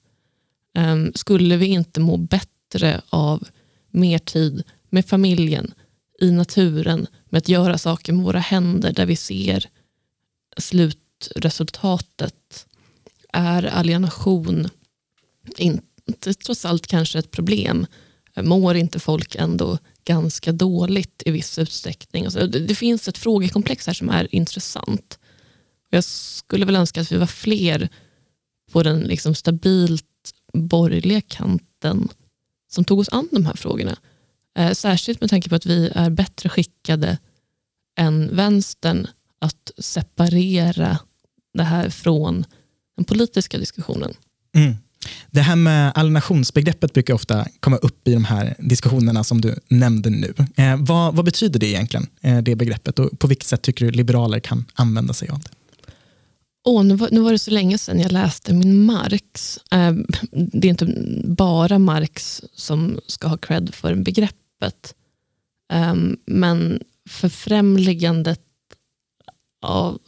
Ehm, 0.76 1.12
skulle 1.16 1.58
vi 1.58 1.66
inte 1.66 2.00
må 2.00 2.18
bättre 2.18 3.02
av 3.10 3.48
mer 3.92 4.20
tid 4.20 4.64
med 4.90 5.06
familjen, 5.06 5.74
i 6.20 6.32
naturen, 6.32 7.08
med 7.30 7.38
att 7.38 7.50
göra 7.50 7.78
saker 7.78 8.14
med 8.14 8.26
våra 8.26 8.40
händer 8.40 8.94
där 8.94 9.06
vi 9.06 9.16
ser 9.16 9.70
slutresultatet. 10.58 12.68
Är 13.34 13.64
alienation 13.64 14.70
inte 15.58 16.34
trots 16.34 16.66
allt 16.66 16.88
kanske 16.88 17.20
ett 17.20 17.32
problem? 17.32 17.86
Mår 18.42 18.76
inte 18.76 19.00
folk 19.00 19.36
ändå 19.36 19.78
ganska 20.06 20.52
dåligt 20.52 21.24
i 21.26 21.32
viss 21.32 21.60
utsträckning? 21.60 22.26
Alltså, 22.26 22.48
det, 22.48 22.60
det 22.60 22.76
finns 22.76 23.08
ett 23.08 23.18
frågekomplex 23.18 23.88
här 23.88 23.94
som 23.94 24.10
är 24.10 24.36
intressant. 24.36 25.20
Jag 25.90 26.04
skulle 26.04 26.66
väl 26.66 26.76
önska 26.76 27.02
att 27.02 27.12
vi 27.12 27.18
var 27.18 27.28
fler 27.28 27.90
på 28.72 28.84
den 28.84 29.00
liksom 29.00 29.36
stabilt 29.36 30.06
borgerliga 30.54 31.22
kanten 31.22 32.10
som 32.72 32.84
tog 32.84 33.00
oss 33.00 33.10
an 33.10 33.30
de 33.32 33.46
här 33.46 33.56
frågorna. 33.56 33.98
Eh, 34.58 34.72
särskilt 34.72 35.22
med 35.22 35.30
tanke 35.30 35.50
på 35.50 35.56
att 35.56 35.66
vi 35.66 35.92
är 35.96 36.10
bättre 36.10 36.50
skickade 36.50 37.18
än 38.00 38.36
vänstern 38.36 39.08
att 39.42 39.72
separera 39.78 41.00
det 41.54 41.64
här 41.64 41.90
från 41.90 42.46
den 42.96 43.06
politiska 43.06 43.58
diskussionen. 43.58 44.14
Mm. 44.56 44.76
Det 45.32 45.42
här 45.42 45.56
med 45.56 45.92
alienationsbegreppet 45.96 46.94
brukar 46.94 47.14
ofta 47.14 47.46
komma 47.60 47.78
upp 47.78 48.08
i 48.08 48.14
de 48.14 48.26
här 48.26 48.56
diskussionerna 48.60 49.24
som 49.24 49.42
du 49.42 49.56
nämnde 49.68 50.10
nu. 50.10 50.34
Eh, 50.56 50.76
vad, 50.80 51.16
vad, 51.16 51.26
betyder 51.26 51.60
det 51.60 51.68
egentligen, 51.68 52.08
eh, 52.22 52.38
det 52.38 52.56
begreppet? 52.56 53.00
Och 53.00 53.20
på 53.20 53.28
vilket 53.28 53.48
sätt 53.48 53.62
tycker 53.62 53.86
du 53.86 53.92
liberaler 53.92 54.40
kan 54.40 54.66
använda 54.74 55.14
sig 55.14 55.30
av 55.30 55.40
det? 55.40 55.50
Oh, 56.66 56.84
nu, 56.84 56.96
var, 56.96 57.10
nu 57.12 57.20
var 57.20 57.32
det 57.32 57.40
så 57.40 57.52
länge 57.52 57.78
sedan 57.78 58.00
jag 58.00 58.12
läste 58.12 58.54
min 58.54 58.86
Marx. 58.86 59.60
Eh, 59.72 59.94
det 60.32 60.68
är 60.68 60.70
inte 60.70 60.96
bara 61.26 61.80
Marx 61.80 62.42
som 62.56 63.00
ska 63.08 63.28
ha 63.28 63.38
cred 63.38 63.76
för 63.76 63.96
begreppet. 63.96 64.43
Eh, 65.72 65.96
men 66.26 66.84
förfrämligandet 67.10 68.42
av 69.62 70.00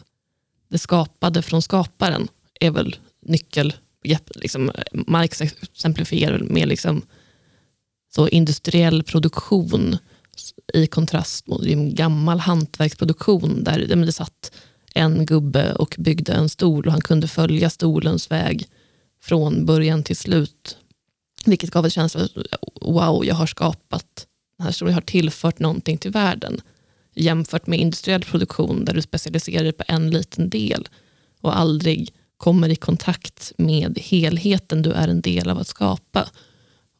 det 0.70 0.78
skapade 0.78 1.41
från 1.41 1.62
skaparen 1.62 2.28
är 2.60 2.72
väl 2.72 2.96
nyckelbegreppet. 3.22 4.36
Liksom, 4.36 4.72
Marx 4.91 5.41
exemplifierar 5.41 6.39
med 6.39 6.68
liksom, 6.68 7.02
så 8.15 8.28
industriell 8.28 9.04
produktion 9.04 9.98
i 10.74 10.88
kontrast 10.88 11.48
mot 11.48 11.65
en 11.65 11.96
gammal 11.96 12.39
hantverksproduktion 12.39 13.63
där 13.63 13.80
det 13.80 14.12
satt 14.12 14.52
en 14.94 15.26
gubbe 15.26 15.74
och 15.74 15.96
byggde 16.00 16.34
en 16.34 16.50
stol 16.50 16.86
och 16.86 16.91
han 16.91 17.02
kunde 17.02 17.28
följa 17.28 17.70
stolens 17.70 18.32
väg 18.32 18.68
från 19.22 19.65
början 19.65 20.04
till 20.04 20.18
slut. 20.18 20.78
Vilket 21.46 21.72
gav 21.72 21.86
en 21.86 21.91
känsla 21.91 22.22
av 22.22 22.30
wow, 22.82 23.26
jag 23.26 23.36
har 23.36 23.48
skapat 23.48 24.28
den 24.58 24.63
här 24.63 24.70
historien 24.70 24.94
har 24.94 25.02
tillfört 25.02 25.60
någonting 25.60 25.98
till 25.98 26.12
världen. 26.12 26.62
Jämfört 27.15 27.68
med 27.68 27.80
industriell 27.80 28.24
produktion 28.24 28.86
där 28.86 28.94
du 28.94 29.02
specialiserar 29.02 29.63
dig 29.63 29.74
på 29.74 29.84
en 29.88 30.10
liten 30.10 30.50
del 30.50 30.88
och 31.41 31.58
aldrig 31.58 32.13
kommer 32.38 32.70
i 32.70 32.76
kontakt 32.76 33.54
med 33.58 34.00
helheten 34.00 34.82
du 34.82 34.91
är 34.91 35.08
en 35.08 35.22
del 35.22 35.50
av 35.50 35.60
att 35.60 35.68
skapa. 35.68 36.30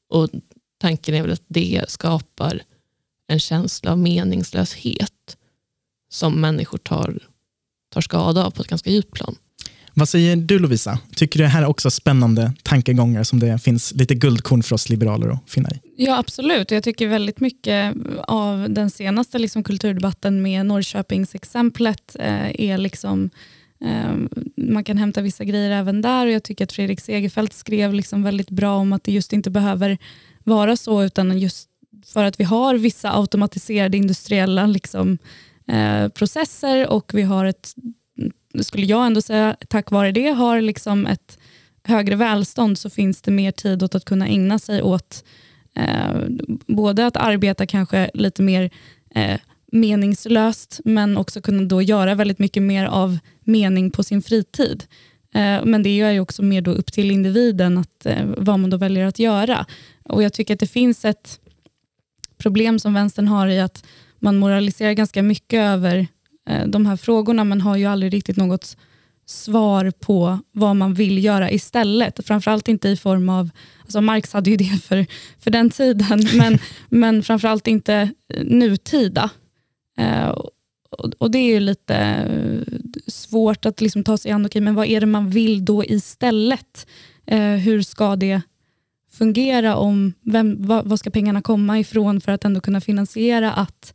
Och 0.10 0.30
Tanken 0.78 1.16
är 1.16 1.22
väl 1.22 1.32
att 1.32 1.46
det 1.48 1.86
skapar 1.88 2.62
en 3.28 3.40
känsla 3.40 3.92
av 3.92 4.00
meningslöshet 4.00 5.38
som 6.10 6.42
människor 6.42 6.78
tar 6.78 7.20
tar 7.90 8.02
skada 8.02 8.46
av 8.46 8.52
på 8.52 8.62
ett 8.62 8.68
ganska 8.68 8.90
djupt 8.90 9.12
plan. 9.12 9.36
Vad 9.98 10.10
säger 10.10 10.36
du 10.36 10.60
Lovisa? 10.60 11.00
Tycker 11.16 11.40
du 11.40 11.44
det 11.44 11.50
här 11.50 11.62
är 11.62 11.68
också 11.68 11.92
spännande 11.92 12.54
tankegångar 12.64 13.24
som 13.24 13.40
det 13.40 13.60
finns 13.60 13.92
lite 13.92 14.16
guldkorn 14.16 14.64
för 14.64 14.76
oss 14.76 14.90
liberaler 14.90 15.30
att 15.30 15.50
finna 15.50 15.70
i? 15.70 15.80
Ja 15.98 16.18
absolut. 16.18 16.72
Jag 16.72 16.84
tycker 16.84 17.08
väldigt 17.08 17.40
mycket 17.40 17.96
av 18.28 18.70
den 18.70 18.90
senaste 18.90 19.40
liksom, 19.40 19.64
kulturdebatten 19.64 20.42
med 20.42 20.66
Norrköpingsexemplet 20.66 22.16
eh, 22.20 22.62
är 22.62 22.78
liksom 22.78 23.30
eh, 23.82 24.40
man 24.58 24.84
kan 24.84 24.98
hämta 24.98 25.22
vissa 25.22 25.44
grejer 25.44 25.72
även 25.72 26.02
där 26.02 26.26
och 26.26 26.32
jag 26.32 26.44
tycker 26.44 26.64
att 26.64 26.72
Fredrik 26.72 27.02
Segerfeldt 27.02 27.54
skrev 27.54 27.94
liksom 27.94 28.24
väldigt 28.24 28.50
bra 28.50 28.76
om 28.76 28.94
att 28.94 29.04
det 29.04 29.12
just 29.12 29.34
inte 29.34 29.50
behöver 29.50 29.98
vara 30.44 30.78
så 30.78 31.04
utan 31.04 31.40
just 31.40 31.70
för 32.06 32.24
att 32.24 32.40
vi 32.40 32.44
har 32.44 32.76
vissa 32.76 33.18
automatiserade 33.18 33.98
industriella 33.98 34.66
liksom, 34.66 35.18
Eh, 35.68 36.10
processer 36.10 36.90
och 36.90 37.12
vi 37.14 37.22
har 37.22 37.46
ett, 37.46 37.74
skulle 38.64 38.86
jag 38.86 39.06
ändå 39.06 39.22
säga, 39.22 39.56
tack 39.70 39.92
vare 39.92 40.12
det 40.12 40.30
har 40.30 40.62
liksom 40.62 41.06
ett 41.06 41.40
högre 41.84 42.16
välstånd 42.16 42.78
så 42.78 42.90
finns 42.90 43.22
det 43.22 43.32
mer 43.32 43.52
tid 43.52 43.84
åt 43.84 43.96
att 43.96 44.06
kunna 44.06 44.28
ägna 44.28 44.60
sig 44.60 44.82
åt 44.82 45.24
eh, 45.76 46.22
både 46.68 47.06
att 47.06 47.18
arbeta 47.18 47.66
kanske 47.66 48.12
lite 48.14 48.42
mer 48.42 48.70
eh, 49.16 49.40
meningslöst 49.72 50.80
men 50.86 51.18
också 51.18 51.42
kunna 51.42 51.64
då 51.64 51.82
göra 51.82 52.16
väldigt 52.16 52.40
mycket 52.40 52.64
mer 52.64 52.86
av 52.86 53.18
mening 53.44 53.92
på 53.92 54.04
sin 54.04 54.22
fritid. 54.22 54.84
Eh, 55.34 55.66
men 55.66 55.84
det 55.84 56.02
är 56.02 56.12
ju 56.12 56.20
också 56.20 56.44
mer 56.44 56.62
då 56.62 56.72
upp 56.72 56.92
till 56.92 57.12
individen 57.12 57.78
att, 57.78 58.06
eh, 58.06 58.26
vad 58.38 58.60
man 58.60 58.70
då 58.70 58.78
väljer 58.78 59.06
att 59.06 59.20
göra. 59.20 59.66
Och 60.04 60.24
Jag 60.24 60.34
tycker 60.34 60.54
att 60.54 60.60
det 60.60 60.68
finns 60.68 61.06
ett 61.06 61.40
problem 62.38 62.80
som 62.80 62.94
vänstern 62.94 63.28
har 63.28 63.48
i 63.48 63.60
att 63.60 63.86
man 64.20 64.36
moraliserar 64.36 64.94
ganska 64.94 65.24
mycket 65.24 65.60
över 65.60 66.08
de 66.68 66.86
här 66.86 66.98
frågorna 66.98 67.44
men 67.44 67.62
har 67.62 67.78
ju 67.78 67.86
aldrig 67.86 68.14
riktigt 68.14 68.38
något 68.38 68.78
svar 69.26 69.92
på 70.00 70.40
vad 70.52 70.76
man 70.76 70.94
vill 70.94 71.24
göra 71.24 71.52
istället. 71.52 72.28
Framförallt 72.28 72.68
inte 72.68 72.90
i 72.90 72.98
form 72.98 73.30
av, 73.30 73.50
alltså 73.82 74.02
Marx 74.02 74.34
hade 74.34 74.50
ju 74.50 74.58
det 74.58 74.84
för, 74.84 75.06
för 75.40 75.52
den 75.52 75.70
tiden, 75.70 76.28
men, 76.38 76.60
men 76.90 77.24
framförallt 77.24 77.68
inte 77.68 78.10
nutida. 78.44 79.30
Eh, 79.98 80.28
och, 80.28 80.52
och, 81.18 81.32
Det 81.32 81.38
är 81.38 81.54
ju 81.54 81.60
lite 81.60 81.96
eh, 81.96 82.74
svårt 83.08 83.66
att 83.66 83.82
liksom 83.82 84.04
ta 84.04 84.18
sig 84.18 84.32
an, 84.32 84.46
okay, 84.46 84.62
men 84.62 84.76
vad 84.76 84.88
är 84.88 85.00
det 85.00 85.06
man 85.06 85.30
vill 85.30 85.66
då 85.66 85.86
istället? 85.86 86.88
Eh, 87.26 87.52
hur 87.52 87.82
ska 87.82 88.16
det 88.16 88.42
fungera? 89.12 89.76
om 89.76 90.14
vem, 90.22 90.56
vad, 90.60 90.86
vad 90.86 91.00
ska 91.00 91.10
pengarna 91.10 91.42
komma 91.42 91.80
ifrån 91.80 92.22
för 92.22 92.32
att 92.32 92.46
ändå 92.46 92.62
kunna 92.62 92.82
finansiera 92.82 93.52
att 93.52 93.94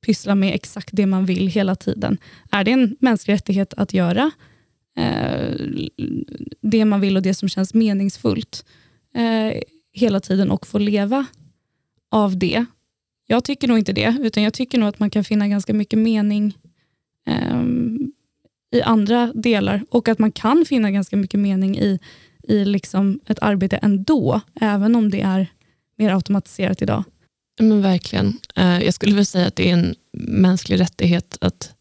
pyssla 0.00 0.34
med 0.34 0.54
exakt 0.54 0.88
det 0.92 1.06
man 1.06 1.26
vill 1.26 1.46
hela 1.46 1.74
tiden. 1.74 2.18
Är 2.50 2.64
det 2.64 2.70
en 2.70 2.96
mänsklig 3.00 3.34
rättighet 3.34 3.74
att 3.74 3.94
göra 3.94 4.30
eh, 4.96 5.54
det 6.60 6.84
man 6.84 7.00
vill 7.00 7.16
och 7.16 7.22
det 7.22 7.34
som 7.34 7.48
känns 7.48 7.74
meningsfullt 7.74 8.64
eh, 9.14 9.60
hela 9.92 10.20
tiden 10.20 10.50
och 10.50 10.66
få 10.66 10.78
leva 10.78 11.26
av 12.10 12.38
det? 12.38 12.64
Jag 13.26 13.44
tycker 13.44 13.68
nog 13.68 13.78
inte 13.78 13.92
det, 13.92 14.16
utan 14.20 14.42
jag 14.42 14.54
tycker 14.54 14.78
nog 14.78 14.88
att 14.88 14.98
man 14.98 15.10
kan 15.10 15.24
finna 15.24 15.48
ganska 15.48 15.74
mycket 15.74 15.98
mening 15.98 16.58
eh, 17.26 17.62
i 18.70 18.82
andra 18.82 19.32
delar 19.34 19.82
och 19.90 20.08
att 20.08 20.18
man 20.18 20.32
kan 20.32 20.64
finna 20.64 20.90
ganska 20.90 21.16
mycket 21.16 21.40
mening 21.40 21.78
i, 21.78 21.98
i 22.42 22.64
liksom 22.64 23.20
ett 23.26 23.38
arbete 23.38 23.76
ändå, 23.76 24.40
även 24.60 24.96
om 24.96 25.10
det 25.10 25.20
är 25.20 25.46
mer 25.96 26.14
automatiserat 26.14 26.82
idag. 26.82 27.04
Men 27.58 27.82
verkligen. 27.82 28.38
Eh, 28.54 28.82
jag 28.82 28.94
skulle 28.94 29.14
väl 29.14 29.26
säga 29.26 29.46
att 29.46 29.56
det 29.56 29.70
är 29.70 29.72
en 29.72 29.94
mänsklig 30.12 30.80
rättighet 30.80 31.38
att 31.40 31.72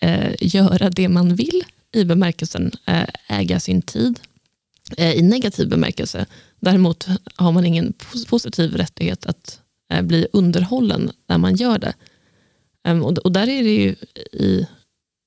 eh, 0.00 0.34
göra 0.40 0.90
det 0.90 1.08
man 1.08 1.34
vill 1.34 1.64
i 1.92 2.04
bemärkelsen 2.04 2.72
eh, 2.86 3.08
äga 3.28 3.60
sin 3.60 3.82
tid. 3.82 4.20
I 4.96 5.22
negativ 5.22 5.68
bemärkelse. 5.68 6.26
Däremot 6.60 7.06
har 7.34 7.52
man 7.52 7.64
ingen 7.64 7.92
positiv 8.28 8.76
rättighet 8.76 9.26
att 9.26 9.60
bli 10.02 10.26
underhållen 10.32 11.10
när 11.26 11.38
man 11.38 11.54
gör 11.54 11.78
det. 11.78 11.94
Ehm, 12.84 13.02
och 13.02 13.32
där 13.32 13.48
är 13.48 13.62
det 13.62 13.74
ju 13.74 13.94
i 14.32 14.66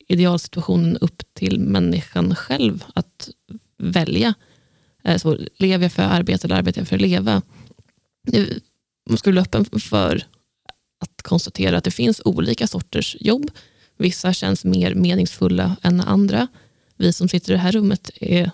idealsituationen 0.08 0.98
upp 0.98 1.24
till 1.34 1.60
människan 1.60 2.36
själv 2.36 2.84
att 2.94 3.30
välja. 3.78 4.34
Så 5.18 5.38
lever 5.58 5.86
jag 5.86 5.92
för 5.92 6.04
att 6.04 6.12
arbeta 6.12 6.48
eller 6.48 6.56
arbetar 6.56 6.82
jag 6.82 6.88
för 6.88 6.96
att 6.96 7.02
leva? 7.02 7.42
Man 9.10 9.18
skulle 9.18 9.36
vara 9.36 9.46
öppen 9.46 9.80
för 9.80 10.24
att 11.00 11.22
konstatera 11.22 11.78
att 11.78 11.84
det 11.84 11.92
finns 11.92 12.22
olika 12.26 12.68
sorters 12.68 13.18
jobb. 13.20 13.52
Vissa 13.98 14.34
känns 14.34 14.66
mer 14.66 14.96
meningsfulla 14.96 15.76
än 15.82 16.02
andra. 16.02 16.48
Vi 16.98 17.14
som 17.14 17.30
sitter 17.30 17.52
i 17.52 17.56
det 17.56 17.62
här 17.62 17.72
rummet 17.72 18.12
är 18.16 18.52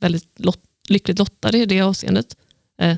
väldigt 0.00 0.40
lot 0.40 0.60
lyckligt 0.88 1.18
lottade 1.18 1.58
i 1.58 1.66
det 1.66 1.80
avseendet. 1.80 2.36
Eh, 2.80 2.96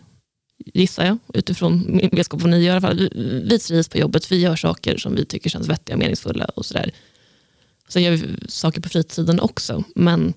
gissar 0.74 1.06
jag, 1.06 1.18
utifrån 1.34 1.84
min 1.88 2.10
vetskap 2.12 2.40
vad 2.40 2.50
ni 2.50 2.56
gör. 2.56 2.64
I 2.64 2.70
alla 2.70 2.80
fall. 2.80 3.10
Vi 3.44 3.58
trivs 3.58 3.88
på 3.88 3.98
jobbet, 3.98 4.32
vi 4.32 4.40
gör 4.40 4.56
saker 4.56 4.96
som 4.96 5.14
vi 5.14 5.24
tycker 5.24 5.50
känns 5.50 5.68
vettiga 5.68 5.94
och 5.94 5.98
meningsfulla. 5.98 6.44
och 6.44 6.66
sådär. 6.66 6.90
Sen 7.88 8.02
gör 8.02 8.10
vi 8.10 8.36
saker 8.48 8.80
på 8.80 8.88
fritiden 8.88 9.40
också, 9.40 9.84
men 9.94 10.34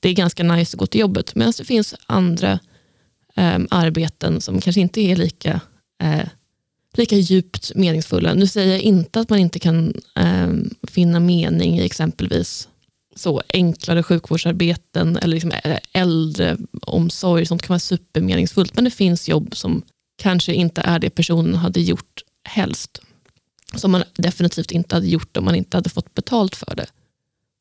det 0.00 0.08
är 0.08 0.14
ganska 0.14 0.42
nice 0.42 0.74
att 0.74 0.78
gå 0.78 0.86
till 0.86 1.00
jobbet. 1.00 1.34
Medan 1.34 1.52
det 1.58 1.64
finns 1.64 1.94
andra 2.06 2.58
eh, 3.36 3.58
arbeten 3.70 4.40
som 4.40 4.60
kanske 4.60 4.80
inte 4.80 5.00
är 5.00 5.16
lika 5.16 5.60
eh, 6.00 6.28
lika 6.94 7.16
djupt 7.16 7.72
meningsfulla. 7.74 8.34
Nu 8.34 8.46
säger 8.46 8.72
jag 8.72 8.80
inte 8.80 9.20
att 9.20 9.30
man 9.30 9.38
inte 9.38 9.58
kan 9.58 9.94
eh, 10.16 10.48
finna 10.82 11.20
mening 11.20 11.78
i 11.78 11.84
exempelvis 11.84 12.68
så 13.16 13.42
enklare 13.48 14.02
sjukvårdsarbeten 14.02 15.16
eller 15.16 15.34
liksom 15.34 15.52
eh, 15.64 15.78
äldreomsorg. 15.92 17.46
Sånt 17.46 17.62
kan 17.62 17.74
vara 17.74 17.78
supermeningsfullt. 17.78 18.74
Men 18.74 18.84
det 18.84 18.90
finns 18.90 19.28
jobb 19.28 19.56
som 19.56 19.82
kanske 20.16 20.52
inte 20.54 20.80
är 20.80 20.98
det 20.98 21.10
personen 21.10 21.54
hade 21.54 21.80
gjort 21.80 22.22
helst. 22.44 23.00
Som 23.74 23.90
man 23.90 24.02
definitivt 24.14 24.70
inte 24.70 24.94
hade 24.94 25.06
gjort 25.06 25.36
om 25.36 25.44
man 25.44 25.54
inte 25.54 25.76
hade 25.76 25.90
fått 25.90 26.14
betalt 26.14 26.56
för 26.56 26.74
det. 26.74 26.86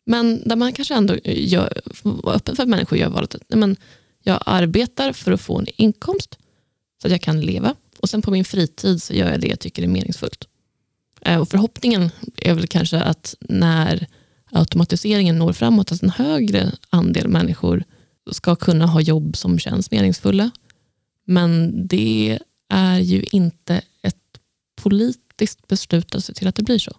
Men 0.05 0.41
där 0.45 0.55
man 0.55 0.73
kanske 0.73 0.95
ändå 0.95 1.17
gör, 1.23 1.81
var 2.03 2.33
öppen 2.33 2.55
för 2.55 2.63
att 2.63 2.69
människor 2.69 2.97
gör 2.97 3.09
valet 3.09 3.35
att 3.35 3.43
men, 3.49 3.75
jag 4.23 4.43
arbetar 4.45 5.13
för 5.13 5.31
att 5.31 5.41
få 5.41 5.59
en 5.59 5.67
inkomst 5.75 6.37
så 7.01 7.07
att 7.07 7.11
jag 7.11 7.21
kan 7.21 7.41
leva 7.41 7.75
och 7.99 8.09
sen 8.09 8.21
på 8.21 8.31
min 8.31 8.45
fritid 8.45 9.03
så 9.03 9.13
gör 9.13 9.31
jag 9.31 9.41
det 9.41 9.47
jag 9.47 9.59
tycker 9.59 9.83
är 9.83 9.87
meningsfullt. 9.87 10.47
Eh, 11.21 11.39
och 11.39 11.49
förhoppningen 11.49 12.09
är 12.35 12.53
väl 12.53 12.67
kanske 12.67 12.99
att 12.99 13.35
när 13.39 14.07
automatiseringen 14.51 15.37
når 15.37 15.53
framåt, 15.53 15.91
att 15.91 16.03
en 16.03 16.09
högre 16.09 16.71
andel 16.89 17.27
människor 17.27 17.83
ska 18.31 18.55
kunna 18.55 18.85
ha 18.85 19.01
jobb 19.01 19.37
som 19.37 19.59
känns 19.59 19.91
meningsfulla. 19.91 20.51
Men 21.25 21.71
det 21.87 22.39
är 22.69 22.99
ju 22.99 23.23
inte 23.31 23.81
ett 24.01 24.15
politiskt 24.81 25.67
beslut 25.67 26.15
att 26.15 26.25
se 26.25 26.33
till 26.33 26.47
att 26.47 26.55
det 26.55 26.63
blir 26.63 26.79
så. 26.79 26.91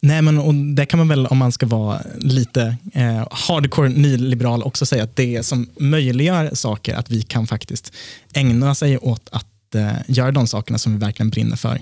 Nej, 0.00 0.22
men 0.22 0.38
och 0.38 0.54
det 0.54 0.86
kan 0.86 0.98
man 0.98 1.08
väl, 1.08 1.26
om 1.26 1.38
man 1.38 1.52
ska 1.52 1.66
vara 1.66 2.00
lite 2.18 2.76
eh, 2.92 3.26
hardcore 3.30 3.88
nyliberal, 3.88 4.62
också 4.62 4.86
säga 4.86 5.04
att 5.04 5.16
det 5.16 5.42
som 5.42 5.70
möjliggör 5.76 6.54
saker, 6.54 6.94
att 6.94 7.10
vi 7.10 7.22
kan 7.22 7.46
faktiskt 7.46 7.92
ägna 8.34 8.74
sig 8.74 8.98
åt 8.98 9.28
att 9.32 9.46
eh, 9.74 9.92
göra 10.06 10.32
de 10.32 10.46
sakerna 10.46 10.78
som 10.78 10.92
vi 10.92 10.98
verkligen 10.98 11.30
brinner 11.30 11.56
för, 11.56 11.80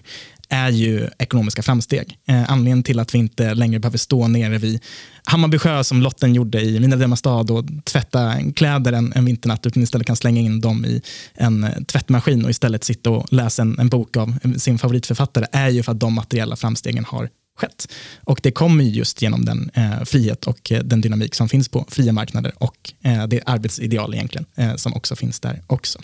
är 0.48 0.70
ju 0.70 1.08
ekonomiska 1.18 1.62
framsteg. 1.62 2.18
Eh, 2.28 2.50
anledningen 2.50 2.82
till 2.82 2.98
att 2.98 3.14
vi 3.14 3.18
inte 3.18 3.54
längre 3.54 3.80
behöver 3.80 3.98
stå 3.98 4.28
nere 4.28 4.58
vid 4.58 4.80
Hammarby 5.24 5.58
sjö 5.58 5.84
som 5.84 6.02
Lotten 6.02 6.34
gjorde 6.34 6.60
i 6.60 6.80
Mina 6.80 6.96
Drömmar 6.96 7.16
stad 7.16 7.50
och 7.50 7.64
tvätta 7.84 8.34
kläder 8.56 8.92
en, 8.92 9.12
en 9.12 9.24
vinternatt 9.24 9.66
utan 9.66 9.82
istället 9.82 10.06
kan 10.06 10.16
slänga 10.16 10.40
in 10.40 10.60
dem 10.60 10.84
i 10.84 11.02
en 11.34 11.64
eh, 11.64 11.70
tvättmaskin 11.86 12.44
och 12.44 12.50
istället 12.50 12.84
sitta 12.84 13.10
och 13.10 13.32
läsa 13.32 13.62
en, 13.62 13.78
en 13.78 13.88
bok 13.88 14.16
av 14.16 14.38
sin 14.58 14.78
favoritförfattare 14.78 15.46
är 15.52 15.68
ju 15.68 15.82
för 15.82 15.92
att 15.92 16.00
de 16.00 16.14
materiella 16.14 16.56
framstegen 16.56 17.04
har 17.04 17.28
skett. 17.60 17.92
Och 18.24 18.40
det 18.42 18.52
kommer 18.52 18.84
just 18.84 19.22
genom 19.22 19.44
den 19.44 19.70
eh, 19.74 20.04
frihet 20.04 20.46
och 20.46 20.72
eh, 20.72 20.82
den 20.82 21.00
dynamik 21.00 21.34
som 21.34 21.48
finns 21.48 21.68
på 21.68 21.86
fria 21.88 22.12
marknader 22.12 22.52
och 22.58 22.92
eh, 23.02 23.26
det 23.26 23.42
arbetsideal 23.46 24.14
egentligen 24.14 24.46
eh, 24.54 24.76
som 24.76 24.94
också 24.94 25.16
finns 25.16 25.40
där 25.40 25.62
också. 25.66 25.98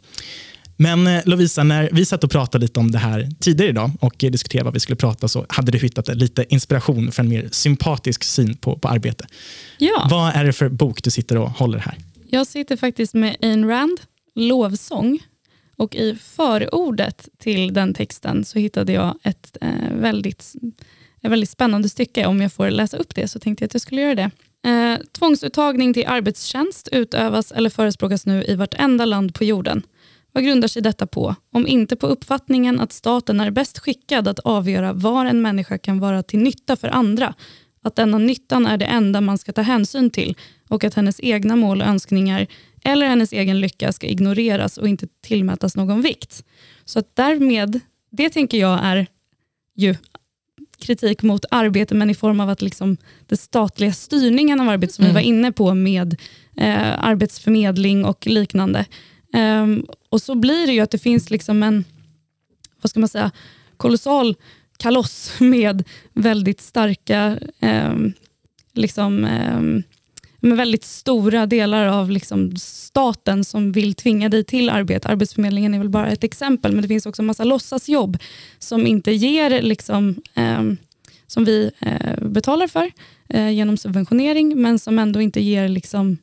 Men 0.77 1.07
eh, 1.07 1.23
Lovisa, 1.25 1.63
när 1.63 1.89
vi 1.93 2.05
satt 2.05 2.25
och 2.25 2.31
pratade 2.31 2.63
lite 2.63 2.81
om 2.81 2.91
det 2.91 2.99
här 2.99 3.29
tidigare 3.41 3.71
idag 3.71 3.91
och 4.01 4.15
diskuterade 4.19 4.65
vad 4.65 4.75
vi 4.75 4.81
skulle 4.81 4.97
prata 4.97 5.29
så 5.29 5.47
hade 5.49 5.73
du 5.73 5.79
hittat 5.79 6.09
lite 6.17 6.45
inspiration 6.49 7.13
för 7.13 7.23
en 7.23 7.29
mer 7.29 7.49
sympatisk 7.53 8.25
syn 8.25 8.57
på, 8.57 8.79
på 8.79 8.89
arbete. 8.89 9.27
Ja. 9.79 10.09
Vad 10.11 10.35
är 10.35 10.45
det 10.45 10.53
för 10.53 10.69
bok 10.69 11.03
du 11.03 11.11
sitter 11.11 11.37
och 11.39 11.51
håller 11.51 11.79
här? 11.79 11.99
Jag 12.29 12.47
sitter 12.47 12.77
faktiskt 12.77 13.15
med 13.15 13.37
Ayn 13.43 13.69
Rand, 13.69 14.01
Lovsång. 14.35 15.19
Och 15.79 15.95
i 15.95 16.15
förordet 16.15 17.29
till 17.39 17.75
den 17.75 17.95
texten 17.95 18.45
så 18.45 18.59
hittade 18.59 18.93
jag 18.93 19.19
ett 19.23 19.57
eh, 19.61 19.69
väldigt, 19.93 20.55
ett 21.23 21.31
väldigt 21.31 21.51
spännande 21.51 21.89
stycke. 21.89 22.27
Om 22.27 22.41
jag 22.41 22.53
får 22.53 22.71
läsa 22.71 22.97
upp 22.97 23.15
det 23.15 23.29
så 23.29 23.39
tänkte 23.39 23.63
jag 23.63 23.67
att 23.67 23.75
jag 23.75 23.81
skulle 23.81 24.01
göra 24.01 24.15
det. 24.15 24.31
Eh, 24.71 24.99
tvångsuttagning 25.13 25.95
till 25.95 26.07
arbetstjänst 26.07 26.89
utövas 26.93 27.53
eller 27.53 27.71
förespråkas 27.71 28.27
nu 28.27 28.45
i 28.45 28.55
vartenda 28.55 29.05
land 29.05 29.35
på 29.35 29.45
jorden. 29.45 29.83
Vad 30.37 30.45
grundar 30.45 30.69
sig 30.69 30.83
detta 30.83 31.07
på? 31.07 31.35
Om 31.53 31.67
inte 31.67 31.97
på 31.97 32.07
uppfattningen 32.07 32.81
att 32.81 32.93
staten 32.93 33.41
är 33.41 33.51
bäst 33.51 33.79
skickad 33.79 34.29
att 34.29 34.39
avgöra 34.39 34.93
var 34.93 35.27
en 35.27 35.43
människa 35.43 35.79
kan 35.79 35.99
vara 35.99 36.23
till 36.23 36.39
nytta 36.39 36.77
för 36.77 36.89
andra, 36.89 37.35
att 37.83 37.97
denna 37.97 38.19
nyttan 38.19 38.67
är 38.67 38.77
det 38.77 38.85
enda 38.85 39.21
man 39.21 39.39
ska 39.39 39.53
ta 39.53 39.63
hänsyn 39.63 40.11
till 40.11 40.37
och 40.69 40.85
att 40.85 40.95
hennes 40.95 41.21
egna 41.21 41.57
mål 41.57 41.81
och 41.81 41.87
önskningar 41.87 42.47
eller 42.85 43.07
hennes 43.07 43.33
egen 43.33 43.61
lycka 43.61 43.93
ska 43.93 44.07
ignoreras 44.07 44.79
och 44.79 44.89
inte 44.89 45.07
tillmätas 45.21 45.77
någon 45.77 46.03
vikt. 46.03 46.45
Så 46.85 46.99
att 46.99 47.17
därmed, 47.17 47.81
det 48.11 48.31
tänker 48.31 48.59
jag 48.59 48.81
är 48.83 49.07
ju 49.75 49.95
kritik 50.79 51.23
mot 51.23 51.45
arbete, 51.51 51.95
men 51.95 52.11
i 52.11 52.15
form 52.15 52.41
av 52.41 52.51
att 52.51 52.63
liksom 52.63 52.97
den 53.27 53.39
statliga 53.39 53.93
styrningen 53.93 54.61
av 54.61 54.69
arbetet 54.69 54.95
som 54.95 55.05
mm. 55.05 55.15
vi 55.15 55.23
var 55.23 55.29
inne 55.29 55.53
på 55.53 55.75
med 55.75 56.17
eh, 56.57 57.05
arbetsförmedling 57.05 58.05
och 58.05 58.27
liknande. 58.27 58.85
Um, 59.37 59.87
och 60.09 60.23
så 60.23 60.35
blir 60.35 60.67
det 60.67 60.73
ju 60.73 60.81
att 60.81 60.91
det 60.91 60.99
finns 60.99 61.31
liksom 61.31 61.63
en 61.63 61.85
vad 62.81 62.91
ska 62.91 63.01
man 63.01 63.09
säga, 63.09 63.31
kolossal 63.77 64.37
kaloss 64.79 65.33
med 65.41 65.85
väldigt 66.13 66.61
starka, 66.61 67.39
um, 67.61 68.13
liksom, 68.73 69.25
um, 69.25 69.83
med 70.41 70.57
väldigt 70.57 70.85
stora 70.85 71.47
delar 71.47 71.87
av 71.87 72.11
liksom 72.11 72.57
staten 72.57 73.45
som 73.45 73.73
vill 73.73 73.95
tvinga 73.95 74.29
dig 74.29 74.45
till 74.45 74.71
arbete. 74.71 75.09
Arbetsförmedlingen 75.09 75.75
är 75.75 75.79
väl 75.79 75.89
bara 75.89 76.11
ett 76.11 76.25
exempel, 76.25 76.73
men 76.73 76.83
det 76.83 76.89
finns 76.89 77.07
också 77.07 77.23
en 77.23 77.27
massa 77.27 77.45
låtsasjobb 77.45 78.19
som 78.59 78.87
inte 78.87 79.13
ger, 79.13 79.63
liksom, 79.63 80.23
som 81.27 81.45
vi 81.45 81.71
eh, 81.81 82.29
betalar 82.29 82.67
för 82.67 82.91
eh, 83.29 83.51
genom 83.51 83.77
subventionering, 83.77 84.63
men 84.63 84.79
som 84.79 84.99
ändå 84.99 85.21
inte 85.21 85.41
ger 85.41 85.69
liksom, 85.69 86.19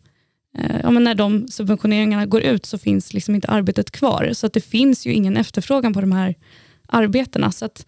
ja, 0.84 0.92
men 0.92 1.04
när 1.04 1.16
de 1.16 1.48
subventioneringarna 1.48 2.26
går 2.26 2.42
ut 2.42 2.66
så 2.66 2.78
finns 2.78 3.14
liksom 3.14 3.36
inte 3.36 3.48
arbetet 3.48 3.92
kvar. 3.92 4.30
Så 4.34 4.46
att 4.46 4.54
det 4.54 4.62
finns 4.62 5.06
ju 5.06 5.14
ingen 5.14 5.38
efterfrågan 5.38 5.94
på 5.94 6.02
de 6.02 6.12
här 6.12 6.36
arbetena. 6.88 7.52
Så 7.52 7.66
att 7.66 7.86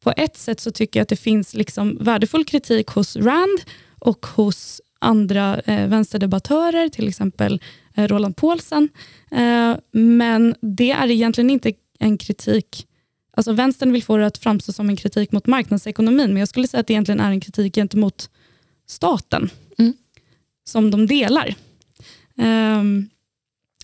på 0.00 0.12
ett 0.16 0.36
sätt 0.36 0.60
så 0.60 0.70
tycker 0.70 1.00
jag 1.00 1.02
att 1.02 1.08
det 1.08 1.16
finns 1.16 1.54
liksom 1.54 1.98
värdefull 2.00 2.44
kritik 2.44 2.88
hos 2.88 3.16
Rand 3.16 3.60
och 3.98 4.26
hos 4.26 4.80
andra 4.98 5.60
eh, 5.60 5.88
vänsterdebattörer, 5.88 6.88
till 6.88 7.08
exempel 7.08 7.60
eh, 7.94 8.08
Roland 8.08 8.36
Paulsen. 8.36 8.88
Eh, 9.30 9.76
men 9.92 10.54
det 10.60 10.90
är 10.90 11.10
egentligen 11.10 11.50
inte 11.50 11.72
en 11.98 12.18
kritik 12.18 12.84
Alltså 13.38 13.52
vänstern 13.52 13.92
vill 13.92 14.02
få 14.02 14.16
det 14.16 14.26
att 14.26 14.38
framstå 14.38 14.72
som 14.72 14.88
en 14.88 14.96
kritik 14.96 15.32
mot 15.32 15.46
marknadsekonomin, 15.46 16.28
men 16.28 16.36
jag 16.36 16.48
skulle 16.48 16.68
säga 16.68 16.80
att 16.80 16.86
det 16.86 16.92
egentligen 16.92 17.20
är 17.20 17.30
en 17.30 17.40
kritik 17.40 17.74
gentemot 17.74 18.30
staten, 18.86 19.50
mm. 19.78 19.92
som 20.64 20.90
de 20.90 21.06
delar. 21.06 21.54
Um, 22.38 23.10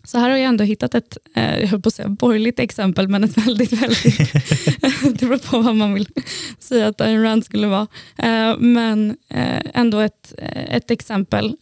så 0.05 0.19
här 0.19 0.31
har 0.31 0.37
jag 0.37 0.49
ändå 0.49 0.65
hittat 0.65 0.95
ett, 0.95 1.19
eh, 1.35 1.59
jag 1.59 1.69
höll 1.69 1.83
på 1.83 1.89
att 1.89 1.95
säga 1.95 2.09
borgerligt 2.09 2.59
exempel, 2.59 3.09
men 3.09 3.25
ett 3.25 3.37
väldigt, 3.47 3.73
väldigt, 3.73 4.33
det 5.19 5.27
beror 5.27 5.39
på 5.39 5.61
vad 5.61 5.77
man 5.77 5.95
vill 5.95 6.09
säga 6.59 6.89
att 6.89 7.01
Ayn 7.01 7.23
Rand 7.23 7.45
skulle 7.45 7.67
vara. 7.67 7.87
Eh, 8.17 8.59
men 8.59 9.17
eh, 9.29 9.63
ändå 9.75 9.99
ett, 9.99 10.35
ett 10.39 10.91
exempel 10.91 11.57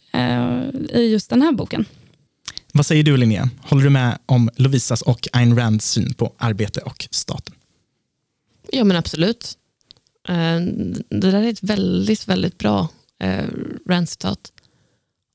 i 0.89 1.11
just 1.11 1.29
den 1.29 1.41
här 1.41 1.51
boken. 1.51 1.85
Vad 2.73 2.85
säger 2.85 3.03
du 3.03 3.17
Linnea? 3.17 3.49
Håller 3.61 3.83
du 3.83 3.89
med 3.89 4.17
om 4.25 4.49
Lovisas 4.55 5.01
och 5.01 5.27
Ayn 5.33 5.57
Rands 5.57 5.89
syn 5.91 6.13
på 6.13 6.33
arbete 6.37 6.79
och 6.79 7.07
staten? 7.11 7.55
Ja 8.71 8.83
men 8.83 8.97
absolut. 8.97 9.57
Det 11.09 11.31
där 11.31 11.43
är 11.43 11.49
ett 11.49 11.63
väldigt, 11.63 12.27
väldigt 12.27 12.57
bra 12.57 12.87
Rand-citat. 13.89 14.51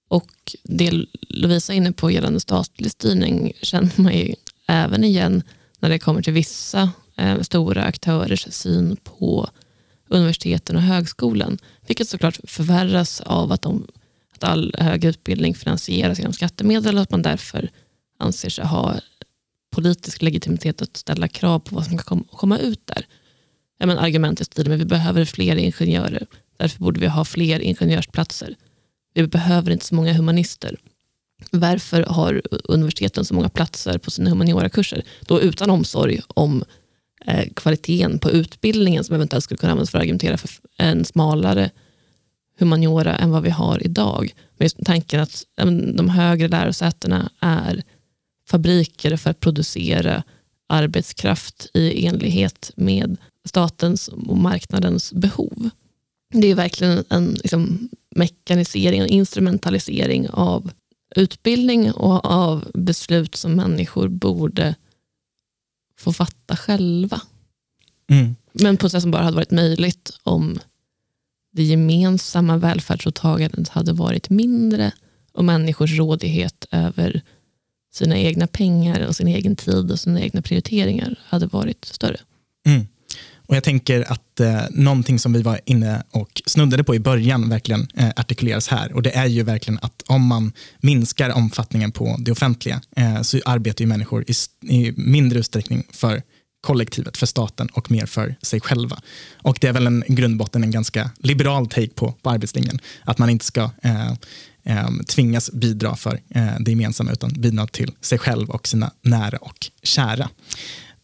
Och 0.08 0.56
det 0.62 1.04
Lovisa 1.28 1.72
är 1.72 1.76
inne 1.76 1.92
på 1.92 2.10
gällande 2.10 2.40
statlig 2.40 2.90
styrning 2.90 3.52
känner 3.62 3.90
man 3.96 4.14
ju 4.14 4.34
även 4.66 5.04
igen 5.04 5.42
när 5.78 5.88
det 5.88 5.98
kommer 5.98 6.22
till 6.22 6.32
vissa 6.32 6.90
eh, 7.16 7.40
stora 7.40 7.82
aktörers 7.82 8.46
syn 8.50 8.96
på 8.96 9.48
universiteten 10.08 10.76
och 10.76 10.82
högskolan. 10.82 11.58
Vilket 11.86 12.08
såklart 12.08 12.38
förvärras 12.44 13.20
av 13.20 13.52
att, 13.52 13.62
de, 13.62 13.86
att 14.34 14.44
all 14.44 14.74
högre 14.78 15.08
utbildning 15.08 15.54
finansieras 15.54 16.18
genom 16.18 16.32
skattemedel 16.32 16.96
och 16.96 17.02
att 17.02 17.10
man 17.10 17.22
därför 17.22 17.70
anser 18.18 18.50
sig 18.50 18.64
ha 18.64 18.94
politisk 19.70 20.22
legitimitet 20.22 20.82
att 20.82 20.96
ställa 20.96 21.28
krav 21.28 21.58
på 21.58 21.74
vad 21.74 21.84
som 21.84 21.98
ska 21.98 22.20
komma 22.30 22.58
ut 22.58 22.86
där. 22.86 23.06
Ja, 23.78 23.86
men 23.86 23.98
argument 23.98 24.40
i 24.40 24.44
stil 24.44 24.68
med 24.68 24.78
vi 24.78 24.84
behöver 24.84 25.24
fler 25.24 25.56
ingenjörer, 25.56 26.26
därför 26.56 26.78
borde 26.78 27.00
vi 27.00 27.06
ha 27.06 27.24
fler 27.24 27.60
ingenjörsplatser. 27.60 28.54
Vi 29.14 29.26
behöver 29.26 29.70
inte 29.70 29.84
så 29.84 29.94
många 29.94 30.12
humanister. 30.12 30.76
Varför 31.50 32.02
har 32.02 32.42
universiteten 32.64 33.24
så 33.24 33.34
många 33.34 33.48
platser 33.48 33.98
på 33.98 34.10
sina 34.10 34.30
humaniorakurser? 34.30 35.02
Då 35.20 35.40
utan 35.40 35.70
omsorg 35.70 36.20
om 36.28 36.64
eh, 37.26 37.48
kvaliteten 37.56 38.18
på 38.18 38.30
utbildningen 38.30 39.04
som 39.04 39.14
eventuellt 39.14 39.44
skulle 39.44 39.58
kunna 39.58 39.72
användas 39.72 39.90
för 39.90 39.98
att 39.98 40.02
argumentera 40.02 40.36
för 40.36 40.50
en 40.76 41.04
smalare 41.04 41.70
humaniora 42.58 43.16
än 43.16 43.30
vad 43.30 43.42
vi 43.42 43.50
har 43.50 43.82
idag. 43.86 44.34
Med 44.56 44.72
tanken 44.84 45.20
att 45.20 45.44
de 45.94 46.08
högre 46.08 46.48
lärosätena 46.48 47.30
är 47.40 47.82
fabriker 48.48 49.16
för 49.16 49.30
att 49.30 49.40
producera 49.40 50.22
arbetskraft 50.68 51.70
i 51.74 52.06
enlighet 52.06 52.70
med 52.76 53.16
statens 53.44 54.08
och 54.08 54.38
marknadens 54.38 55.12
behov. 55.12 55.70
Det 56.32 56.50
är 56.50 56.54
verkligen 56.54 57.04
en 57.08 57.34
liksom, 57.34 57.88
mekanisering 58.16 59.02
och 59.02 59.08
instrumentalisering 59.08 60.28
av 60.28 60.70
utbildning 61.16 61.92
och 61.92 62.24
av 62.24 62.70
beslut 62.74 63.36
som 63.36 63.52
människor 63.52 64.08
borde 64.08 64.74
få 65.98 66.12
fatta 66.12 66.56
själva. 66.56 67.20
Mm. 68.10 68.36
Men 68.52 68.76
på 68.76 68.86
ett 68.86 68.92
sätt 68.92 69.02
som 69.02 69.10
bara 69.10 69.22
hade 69.22 69.36
varit 69.36 69.50
möjligt 69.50 70.18
om 70.22 70.58
det 71.52 71.62
gemensamma 71.62 72.56
välfärdsåtagandet 72.56 73.68
hade 73.68 73.92
varit 73.92 74.30
mindre 74.30 74.92
och 75.32 75.44
människors 75.44 75.98
rådighet 75.98 76.66
över 76.70 77.22
sina 77.92 78.18
egna 78.18 78.46
pengar 78.46 79.06
och 79.06 79.16
sin 79.16 79.28
egen 79.28 79.56
tid 79.56 79.90
och 79.90 80.00
sina 80.00 80.20
egna 80.20 80.42
prioriteringar 80.42 81.20
hade 81.24 81.46
varit 81.46 81.84
större. 81.84 82.20
Mm. 82.66 82.86
Och 83.48 83.56
Jag 83.56 83.64
tänker 83.64 84.12
att 84.12 84.40
eh, 84.40 84.62
någonting 84.70 85.18
som 85.18 85.32
vi 85.32 85.42
var 85.42 85.60
inne 85.64 86.02
och 86.10 86.42
snuddade 86.46 86.84
på 86.84 86.94
i 86.94 87.00
början 87.00 87.48
verkligen 87.48 87.88
eh, 87.94 88.08
artikuleras 88.16 88.68
här. 88.68 88.92
Och 88.92 89.02
Det 89.02 89.16
är 89.16 89.26
ju 89.26 89.42
verkligen 89.42 89.78
att 89.82 90.02
om 90.06 90.26
man 90.26 90.52
minskar 90.80 91.30
omfattningen 91.30 91.92
på 91.92 92.16
det 92.18 92.32
offentliga 92.32 92.80
eh, 92.96 93.22
så 93.22 93.40
arbetar 93.44 93.82
ju 93.82 93.88
människor 93.88 94.24
i, 94.26 94.34
i 94.74 94.92
mindre 94.96 95.38
utsträckning 95.38 95.86
för 95.92 96.22
kollektivet, 96.60 97.16
för 97.16 97.26
staten 97.26 97.68
och 97.72 97.90
mer 97.90 98.06
för 98.06 98.36
sig 98.42 98.60
själva. 98.60 99.00
Och 99.42 99.58
Det 99.60 99.66
är 99.66 99.72
väl 99.72 99.86
en 99.86 100.04
grundbotten 100.08 100.64
en 100.64 100.70
ganska 100.70 101.10
liberal 101.18 101.66
take 101.66 101.94
på, 101.94 102.12
på 102.22 102.30
arbetslinjen. 102.30 102.78
Att 103.04 103.18
man 103.18 103.30
inte 103.30 103.44
ska 103.44 103.70
eh, 103.82 104.12
eh, 104.64 104.90
tvingas 105.08 105.50
bidra 105.52 105.96
för 105.96 106.20
eh, 106.30 106.52
det 106.60 106.70
gemensamma 106.70 107.12
utan 107.12 107.32
bidra 107.32 107.66
till 107.66 107.92
sig 108.00 108.18
själv 108.18 108.50
och 108.50 108.68
sina 108.68 108.90
nära 109.02 109.36
och 109.36 109.66
kära. 109.82 110.28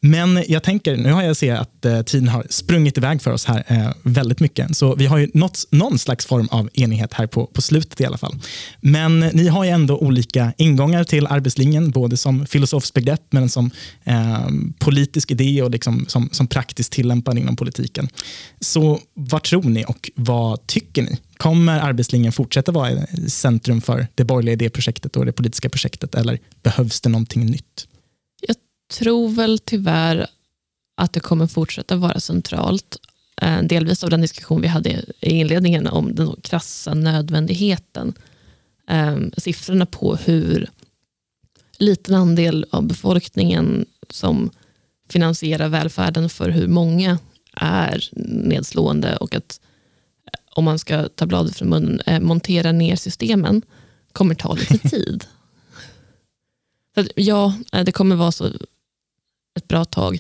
Men 0.07 0.45
jag 0.49 0.63
tänker, 0.63 0.97
nu 0.97 1.13
har 1.13 1.23
jag 1.23 1.37
sett 1.37 1.59
att 1.59 1.85
eh, 1.85 2.03
tiden 2.03 2.29
har 2.29 2.47
sprungit 2.51 2.99
iväg 2.99 3.23
för 3.23 3.31
oss 3.31 3.45
här 3.45 3.65
eh, 3.67 3.91
väldigt 4.03 4.41
mycket. 4.41 4.77
Så 4.77 4.95
vi 4.95 5.07
har 5.07 5.19
ju 5.19 5.31
nått 5.35 5.67
någon 5.71 5.99
slags 5.99 6.27
form 6.27 6.49
av 6.51 6.71
enighet 6.75 7.13
här 7.13 7.27
på, 7.27 7.47
på 7.47 7.63
slutet 7.63 8.01
i 8.01 8.05
alla 8.05 8.19
fall. 8.19 8.37
Men 8.81 9.21
ni 9.21 9.49
har 9.49 9.65
ju 9.65 9.71
ändå 9.71 9.99
olika 9.99 10.53
ingångar 10.57 11.05
till 11.05 11.27
arbetslinjen, 11.27 11.91
både 11.91 12.17
som 12.17 12.47
filosofiskt 12.47 12.95
begrepp 12.95 13.21
men 13.31 13.49
som 13.49 13.71
eh, 14.05 14.49
politisk 14.79 15.31
idé 15.31 15.63
och 15.63 15.71
liksom 15.71 16.05
som, 16.09 16.29
som 16.33 16.47
praktiskt 16.47 16.93
tillämpad 16.93 17.39
inom 17.39 17.57
politiken. 17.57 18.09
Så 18.61 19.01
vad 19.15 19.43
tror 19.43 19.63
ni 19.63 19.85
och 19.89 20.11
vad 20.15 20.67
tycker 20.67 21.03
ni? 21.03 21.19
Kommer 21.37 21.81
arbetslinjen 21.81 22.33
fortsätta 22.33 22.73
vara 22.73 22.91
i 22.91 23.31
centrum 23.31 23.81
för 23.81 24.07
det 24.15 24.25
borgerliga 24.25 24.53
idéprojektet 24.53 25.17
och 25.17 25.27
det 25.27 25.33
politiska 25.33 25.69
projektet 25.69 26.15
eller 26.15 26.39
behövs 26.63 27.01
det 27.01 27.09
någonting 27.09 27.47
nytt? 27.47 27.87
Tror 28.89 29.29
väl 29.29 29.59
tyvärr 29.59 30.27
att 30.97 31.13
det 31.13 31.21
kommer 31.21 31.47
fortsätta 31.47 31.97
vara 31.97 32.21
centralt. 32.21 32.97
Eh, 33.43 33.63
delvis 33.63 34.05
av 34.05 34.11
den 34.11 34.21
diskussion 34.21 34.61
vi 34.61 34.69
hade 34.69 35.05
i 35.21 35.31
inledningen 35.31 35.87
om 35.87 36.15
den 36.15 36.37
krassa 36.43 36.95
nödvändigheten. 36.95 38.15
Eh, 38.89 39.17
siffrorna 39.37 39.87
på 39.87 40.17
hur 40.17 40.71
liten 41.79 42.15
andel 42.15 42.67
av 42.71 42.87
befolkningen 42.87 43.87
som 44.11 44.51
finansierar 45.09 45.69
välfärden 45.69 46.29
för 46.29 46.51
hur 46.51 46.69
många 46.69 47.19
är 47.57 48.09
nedslående 48.49 49.17
och 49.17 49.35
att 49.35 49.61
eh, 50.27 50.39
om 50.51 50.65
man 50.65 50.79
ska 50.79 51.09
ta 51.09 51.27
bladet 51.27 51.57
från 51.57 51.69
munnen, 51.69 52.27
montera 52.27 52.73
ner 52.73 52.97
systemen 52.97 53.63
kommer 54.13 54.35
ta 54.35 54.55
lite 54.55 54.79
tid. 54.89 55.25
Så 56.95 57.05
ja, 57.15 57.55
det 57.85 57.93
kommer 57.93 58.17
vara 58.17 58.33
så 58.33 58.51
ett 59.55 59.69
bra 59.69 59.85
tag. 59.85 60.19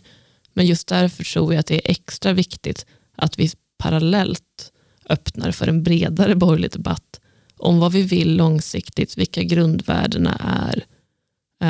Men 0.52 0.66
just 0.66 0.88
därför 0.88 1.24
tror 1.24 1.54
jag 1.54 1.60
att 1.60 1.66
det 1.66 1.74
är 1.74 1.90
extra 1.90 2.32
viktigt 2.32 2.86
att 3.16 3.38
vi 3.38 3.50
parallellt 3.78 4.72
öppnar 5.08 5.50
för 5.50 5.66
en 5.66 5.82
bredare 5.82 6.34
borgerlig 6.34 6.70
debatt 6.70 7.20
om 7.56 7.78
vad 7.78 7.92
vi 7.92 8.02
vill 8.02 8.36
långsiktigt, 8.36 9.18
vilka 9.18 9.42
grundvärdena 9.42 10.36
är, 10.40 10.84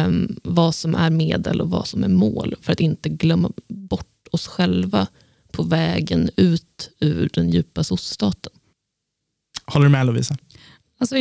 um, 0.06 0.36
vad 0.44 0.74
som 0.74 0.94
är 0.94 1.10
medel 1.10 1.60
och 1.60 1.70
vad 1.70 1.86
som 1.88 2.04
är 2.04 2.08
mål, 2.08 2.54
för 2.60 2.72
att 2.72 2.80
inte 2.80 3.08
glömma 3.08 3.50
bort 3.68 4.28
oss 4.30 4.46
själva 4.46 5.06
på 5.52 5.62
vägen 5.62 6.30
ut 6.36 6.90
ur 7.00 7.30
den 7.32 7.50
djupa 7.50 7.84
soc-staten. 7.84 8.52
Håller 9.66 9.86
du 9.86 9.90
med 9.90 10.06
Lovisa? 10.06 10.36
Alltså, 10.98 11.16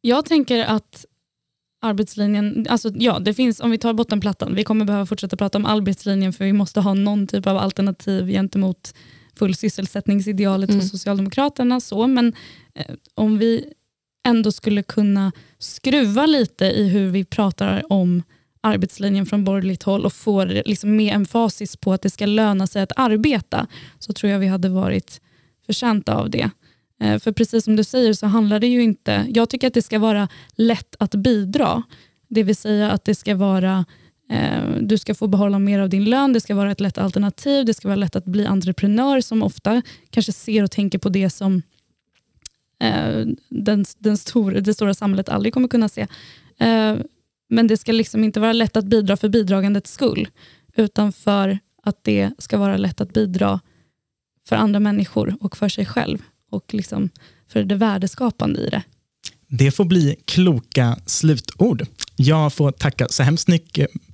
jag 0.00 0.24
tänker 0.24 0.64
att 0.64 1.04
arbetslinjen, 1.80 2.66
alltså 2.68 2.90
ja, 2.94 3.18
det 3.18 3.34
finns, 3.34 3.60
om 3.60 3.70
vi 3.70 3.78
tar 3.78 3.92
bottenplattan, 3.92 4.54
vi 4.54 4.64
kommer 4.64 4.84
behöva 4.84 5.06
fortsätta 5.06 5.36
prata 5.36 5.58
om 5.58 5.66
arbetslinjen 5.66 6.32
för 6.32 6.44
vi 6.44 6.52
måste 6.52 6.80
ha 6.80 6.94
någon 6.94 7.26
typ 7.26 7.46
av 7.46 7.56
alternativ 7.56 8.26
gentemot 8.26 8.94
full 9.38 9.54
sysselsättningsidealet 9.54 10.70
mm. 10.70 10.80
hos 10.80 10.90
Socialdemokraterna. 10.90 11.80
Så, 11.80 12.06
men 12.06 12.32
eh, 12.74 12.94
om 13.14 13.38
vi 13.38 13.72
ändå 14.26 14.52
skulle 14.52 14.82
kunna 14.82 15.32
skruva 15.58 16.26
lite 16.26 16.64
i 16.64 16.88
hur 16.88 17.10
vi 17.10 17.24
pratar 17.24 17.92
om 17.92 18.22
arbetslinjen 18.60 19.26
från 19.26 19.44
borgerligt 19.44 19.82
håll 19.82 20.04
och 20.04 20.12
få 20.12 20.44
liksom 20.44 20.96
mer 20.96 21.14
emfasis 21.14 21.76
på 21.76 21.92
att 21.92 22.02
det 22.02 22.10
ska 22.10 22.26
löna 22.26 22.66
sig 22.66 22.82
att 22.82 22.92
arbeta, 22.96 23.66
så 23.98 24.12
tror 24.12 24.32
jag 24.32 24.38
vi 24.38 24.46
hade 24.46 24.68
varit 24.68 25.20
förtjänta 25.66 26.14
av 26.14 26.30
det. 26.30 26.50
Eh, 27.00 27.18
för 27.18 27.32
precis 27.32 27.64
som 27.64 27.76
du 27.76 27.84
säger 27.84 28.12
så 28.12 28.26
handlar 28.26 28.60
det 28.60 28.66
ju 28.66 28.82
inte... 28.82 29.26
Jag 29.34 29.50
tycker 29.50 29.66
att 29.66 29.74
det 29.74 29.82
ska 29.82 29.98
vara 29.98 30.28
lätt 30.52 30.96
att 30.98 31.14
bidra. 31.14 31.82
Det 32.28 32.42
vill 32.42 32.56
säga 32.56 32.90
att 32.90 33.04
det 33.04 33.14
ska 33.14 33.34
vara 33.34 33.84
eh, 34.30 34.62
du 34.80 34.98
ska 34.98 35.14
få 35.14 35.26
behålla 35.26 35.58
mer 35.58 35.78
av 35.78 35.88
din 35.88 36.04
lön, 36.04 36.32
det 36.32 36.40
ska 36.40 36.54
vara 36.54 36.70
ett 36.70 36.80
lätt 36.80 36.98
alternativ, 36.98 37.64
det 37.64 37.74
ska 37.74 37.88
vara 37.88 37.96
lätt 37.96 38.16
att 38.16 38.24
bli 38.24 38.46
entreprenör 38.46 39.20
som 39.20 39.42
ofta 39.42 39.82
kanske 40.10 40.32
ser 40.32 40.62
och 40.62 40.70
tänker 40.70 40.98
på 40.98 41.08
det 41.08 41.30
som 41.30 41.62
eh, 42.82 43.26
den, 43.48 43.84
den 43.98 44.16
stor, 44.16 44.52
det 44.52 44.74
stora 44.74 44.94
samhället 44.94 45.28
aldrig 45.28 45.54
kommer 45.54 45.68
kunna 45.68 45.88
se. 45.88 46.06
men 47.48 47.66
det 47.66 47.76
ska 47.76 47.92
liksom 47.92 48.24
inte 48.24 48.40
vara 48.40 48.52
lätt 48.52 48.76
att 48.76 48.84
bidra 48.84 49.16
för 49.16 49.28
bidragandets 49.28 49.92
skull, 49.92 50.28
utan 50.76 51.12
för 51.12 51.58
att 51.82 52.04
det 52.04 52.30
ska 52.38 52.58
vara 52.58 52.76
lätt 52.76 53.00
att 53.00 53.12
bidra 53.12 53.60
för 54.48 54.56
andra 54.56 54.80
människor 54.80 55.36
och 55.40 55.56
för 55.56 55.68
sig 55.68 55.86
själv 55.86 56.22
och 56.50 56.74
liksom 56.74 57.10
för 57.48 57.62
det 57.62 57.74
värdeskapande 57.74 58.60
i 58.60 58.68
det. 58.68 58.82
Det 59.50 59.70
får 59.70 59.84
bli 59.84 60.16
kloka 60.24 60.96
slutord. 61.06 61.86
Jag 62.16 62.52
får 62.52 62.70
tacka 62.70 63.08
så 63.08 63.22
hemskt 63.22 63.48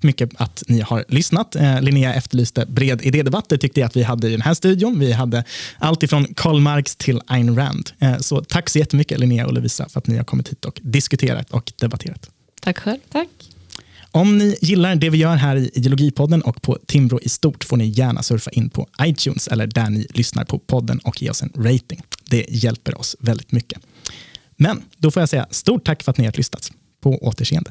mycket 0.01 0.31
att 0.37 0.63
ni 0.69 0.81
har 0.81 1.05
lyssnat. 1.09 1.57
Eh, 1.57 1.83
Linnea 1.83 2.15
efterlyste 2.15 2.67
bred 2.67 3.03
idédebatt. 3.03 3.49
Det 3.49 3.59
tyckte 3.59 3.81
jag 3.81 3.87
att 3.87 3.97
vi 3.97 4.03
hade 4.03 4.29
i 4.29 4.31
den 4.31 4.41
här 4.41 4.55
studion. 4.55 4.99
Vi 4.99 5.13
hade 5.13 5.45
allt 5.79 6.03
ifrån 6.03 6.27
Karl 6.35 6.61
Marx 6.61 6.97
till 6.97 7.21
Ayn 7.27 7.57
Rand. 7.57 7.91
Eh, 7.99 8.19
så 8.19 8.45
tack 8.45 8.71
så 8.71 8.79
jättemycket 8.79 9.21
Linnea 9.21 9.47
och 9.47 9.53
Lovisa 9.53 9.89
för 9.89 9.99
att 9.99 10.07
ni 10.07 10.17
har 10.17 10.25
kommit 10.25 10.49
hit 10.49 10.65
och 10.65 10.81
diskuterat 10.83 11.51
och 11.51 11.73
debatterat. 11.77 12.31
Tack 12.61 12.79
själv. 12.79 12.99
Tack. 13.13 13.54
Om 14.17 14.39
ni 14.39 14.57
gillar 14.61 14.97
det 14.97 15.11
vi 15.11 15.19
gör 15.19 15.37
här 15.37 15.57
i 15.57 15.71
Ideologipodden 15.75 16.43
och 16.43 16.63
på 16.63 16.79
Timbro 16.87 17.19
i 17.23 17.29
stort 17.29 17.65
får 17.65 17.77
ni 17.77 17.87
gärna 17.87 18.23
surfa 18.23 18.51
in 18.51 18.71
på 18.71 18.89
iTunes 19.03 19.49
eller 19.49 19.67
där 19.67 19.91
ni 19.91 20.07
lyssnar 20.11 20.45
på 20.45 20.59
podden 20.59 20.99
och 20.99 21.23
ge 21.23 21.31
oss 21.31 21.43
en 21.43 21.53
rating. 21.57 22.03
Det 22.31 22.47
hjälper 22.49 22.99
oss 22.99 23.17
väldigt 23.21 23.53
mycket. 23.53 23.79
Men 24.57 24.83
då 24.97 25.11
får 25.11 25.23
jag 25.23 25.29
säga 25.29 25.47
stort 25.51 25.85
tack 25.85 26.03
för 26.03 26.11
att 26.11 26.19
ni 26.19 26.25
har 26.25 26.33
lyssnat. 26.33 26.71
På 27.01 27.19
återseende. 27.19 27.71